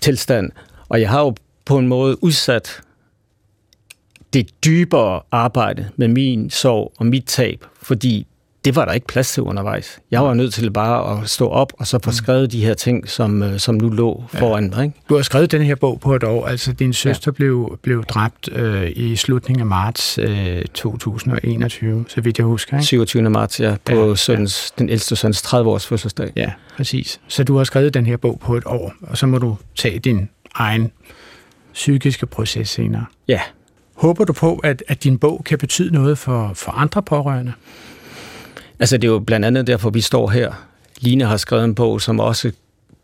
tilstand. 0.00 0.50
Og 0.88 1.00
jeg 1.00 1.10
har 1.10 1.20
jo 1.20 1.34
på 1.64 1.78
en 1.78 1.88
måde 1.88 2.24
udsat 2.24 2.80
det 4.32 4.64
dybere 4.64 5.20
arbejde 5.32 5.88
med 5.96 6.08
min 6.08 6.50
sorg 6.50 6.92
og 6.98 7.06
mit 7.06 7.24
tab, 7.24 7.64
fordi 7.82 8.26
det 8.64 8.76
var 8.76 8.84
der 8.84 8.92
ikke 8.92 9.06
plads 9.06 9.32
til 9.32 9.42
undervejs. 9.42 10.00
Jeg 10.10 10.24
var 10.24 10.34
nødt 10.34 10.54
til 10.54 10.70
bare 10.70 11.18
at 11.18 11.28
stå 11.28 11.48
op 11.48 11.72
og 11.78 11.86
så 11.86 11.98
få 12.04 12.10
mm. 12.10 12.14
skrevet 12.14 12.52
de 12.52 12.64
her 12.64 12.74
ting, 12.74 13.08
som, 13.08 13.42
øh, 13.42 13.58
som 13.58 13.74
nu 13.74 13.88
lå 13.88 14.24
foran 14.28 14.72
mig. 14.76 14.84
Ikke? 14.84 14.96
Du 15.08 15.14
har 15.14 15.22
skrevet 15.22 15.52
den 15.52 15.62
her 15.62 15.74
bog 15.74 16.00
på 16.00 16.14
et 16.14 16.24
år. 16.24 16.46
Altså, 16.46 16.72
din 16.72 16.92
søster 16.92 17.32
ja. 17.32 17.34
blev, 17.34 17.78
blev 17.82 18.04
dræbt 18.04 18.48
øh, 18.52 18.92
i 18.96 19.16
slutningen 19.16 19.60
af 19.60 19.66
marts 19.66 20.18
øh, 20.18 20.64
2021, 20.74 22.04
så 22.08 22.20
vidt 22.20 22.38
jeg 22.38 22.46
husker. 22.46 22.76
Ikke? 22.76 22.86
27. 22.86 23.30
marts, 23.30 23.60
ja, 23.60 23.76
på 23.84 24.08
ja, 24.08 24.14
søns, 24.14 24.72
ja. 24.78 24.82
den 24.82 24.88
ældste 24.88 25.16
søns 25.16 25.42
30-års 25.42 25.86
fødselsdag. 25.86 26.32
Ja, 26.36 26.50
præcis. 26.76 27.20
Så 27.28 27.44
du 27.44 27.56
har 27.56 27.64
skrevet 27.64 27.94
den 27.94 28.06
her 28.06 28.16
bog 28.16 28.40
på 28.40 28.56
et 28.56 28.64
år, 28.66 28.92
og 29.00 29.18
så 29.18 29.26
må 29.26 29.38
du 29.38 29.56
tage 29.76 29.98
din 29.98 30.28
egen 30.54 30.92
psykiske 31.74 32.26
proces 32.26 32.68
senere. 32.68 33.04
Ja, 33.28 33.40
Håber 33.98 34.24
du 34.24 34.32
på, 34.32 34.56
at, 34.56 34.82
at 34.88 35.04
din 35.04 35.18
bog 35.18 35.42
kan 35.44 35.58
betyde 35.58 35.94
noget 35.94 36.18
for, 36.18 36.52
for 36.54 36.72
andre 36.72 37.02
pårørende? 37.02 37.52
Altså, 38.78 38.96
det 38.96 39.08
er 39.08 39.12
jo 39.12 39.18
blandt 39.18 39.46
andet 39.46 39.66
derfor, 39.66 39.90
vi 39.90 40.00
står 40.00 40.28
her. 40.28 40.52
Line 41.00 41.24
har 41.24 41.36
skrevet 41.36 41.64
en 41.64 41.74
bog, 41.74 42.00
som 42.00 42.20
også 42.20 42.52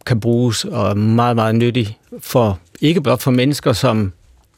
kan 0.07 0.21
bruges 0.21 0.65
og 0.65 0.91
er 0.91 0.95
meget, 0.95 1.37
meget 1.37 1.55
nyttig 1.55 1.99
for 2.21 2.59
ikke 2.81 3.01
blot 3.01 3.23
for 3.23 3.31
mennesker, 3.31 3.73
som 3.73 4.13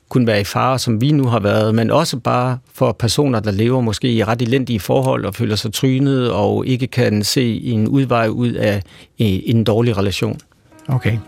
kunne 0.08 0.26
være 0.26 0.40
i 0.40 0.44
fare, 0.44 0.78
som 0.78 1.00
vi 1.00 1.12
nu 1.12 1.26
har 1.26 1.40
været, 1.40 1.74
men 1.74 1.90
også 1.90 2.18
bare 2.18 2.58
for 2.74 2.92
personer, 2.92 3.40
der 3.40 3.50
lever 3.50 3.80
måske 3.80 4.12
i 4.12 4.24
ret 4.24 4.42
elendige 4.42 4.80
forhold 4.80 5.24
og 5.24 5.34
føler 5.34 5.56
sig 5.56 5.72
trynet 5.72 6.30
og 6.32 6.66
ikke 6.66 6.86
kan 6.86 7.24
se 7.24 7.60
en 7.62 7.88
udvej 7.88 8.28
ud 8.28 8.52
af 8.52 8.82
en 9.18 9.64
dårlig 9.64 9.96
relation. 9.96 10.40
Okay. 10.88 11.18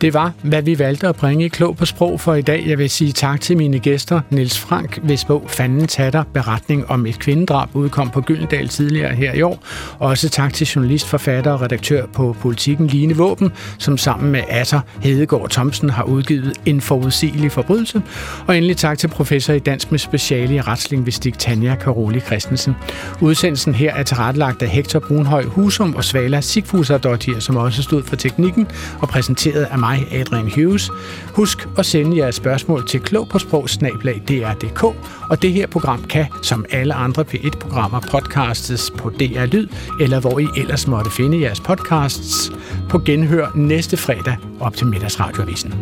Det 0.00 0.14
var, 0.14 0.32
hvad 0.42 0.62
vi 0.62 0.78
valgte 0.78 1.08
at 1.08 1.16
bringe 1.16 1.44
i 1.44 1.48
Klog 1.48 1.76
på 1.76 1.84
Sprog 1.84 2.20
for 2.20 2.34
i 2.34 2.42
dag. 2.42 2.64
Jeg 2.66 2.78
vil 2.78 2.90
sige 2.90 3.12
tak 3.12 3.40
til 3.40 3.56
mine 3.56 3.78
gæster. 3.78 4.20
Niels 4.30 4.58
Frank, 4.58 4.98
hvis 5.02 5.24
bog 5.24 5.44
Fanden 5.48 5.86
Tatter, 5.86 6.24
beretning 6.32 6.90
om 6.90 7.06
et 7.06 7.18
kvindedrab, 7.18 7.68
udkom 7.76 8.10
på 8.10 8.20
Gyldendal 8.20 8.68
tidligere 8.68 9.14
her 9.14 9.32
i 9.32 9.42
år. 9.42 9.64
Og 9.98 10.08
også 10.08 10.28
tak 10.28 10.54
til 10.54 10.66
journalist, 10.66 11.06
forfatter 11.06 11.52
og 11.52 11.60
redaktør 11.60 12.06
på 12.06 12.36
Politiken 12.40 12.86
Line 12.86 13.16
Våben, 13.16 13.52
som 13.78 13.98
sammen 13.98 14.32
med 14.32 14.42
Asser 14.48 14.80
Hedegaard 15.00 15.50
Thomsen 15.50 15.90
har 15.90 16.04
udgivet 16.04 16.52
En 16.66 16.80
forudsigelig 16.80 17.52
forbrydelse. 17.52 18.02
Og 18.46 18.56
endelig 18.56 18.76
tak 18.76 18.98
til 18.98 19.08
professor 19.08 19.52
i 19.52 19.58
dansk 19.58 19.90
med 19.90 19.98
speciale 19.98 20.54
i 20.54 20.60
retslingvistik 20.60 21.38
Tanja 21.38 21.74
Karoli 21.74 22.20
Christensen. 22.20 22.74
Udsendelsen 23.20 23.74
her 23.74 23.94
er 23.94 24.02
tilrettelagt 24.02 24.62
af 24.62 24.68
Hector 24.68 24.98
Brunhøj 24.98 25.44
Husum 25.44 25.94
og 25.94 26.04
Svala 26.04 26.40
Sigfuser 26.40 26.98
som 27.38 27.56
også 27.56 27.82
stod 27.82 28.02
for 28.02 28.16
teknikken 28.16 28.66
og 29.02 29.08
præsenteret 29.08 29.64
af 29.64 29.78
mig, 29.78 30.06
Adrian 30.12 30.50
Hughes. 30.54 30.90
Husk 31.34 31.68
at 31.78 31.86
sende 31.86 32.16
jeres 32.16 32.34
spørgsmål 32.34 32.86
til 32.88 33.00
klog 33.00 33.28
på 33.28 33.38
dr.dk, 33.38 34.84
og 35.30 35.42
det 35.42 35.52
her 35.52 35.66
program 35.66 36.04
kan, 36.04 36.26
som 36.42 36.64
alle 36.70 36.94
andre 36.94 37.22
P1-programmer, 37.22 38.00
podcastes 38.10 38.92
på 38.98 39.10
DR 39.10 39.46
Lyd, 39.46 39.68
eller 40.00 40.20
hvor 40.20 40.38
I 40.38 40.46
ellers 40.56 40.86
måtte 40.86 41.10
finde 41.10 41.40
jeres 41.40 41.60
podcasts 41.60 42.52
på 42.88 42.98
genhør 42.98 43.46
næste 43.54 43.96
fredag 43.96 44.36
op 44.60 44.76
til 44.76 44.86
middagsradioavisen. 44.86 45.74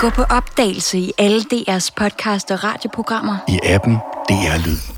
Gå 0.00 0.10
på 0.10 0.22
opdagelse 0.22 0.98
i 0.98 1.12
alle 1.18 1.40
DR's 1.40 1.90
podcast 1.96 2.50
og 2.50 2.64
radioprogrammer. 2.64 3.36
I 3.48 3.58
appen 3.64 3.98
DR 4.28 4.58
Lyd. 4.58 4.97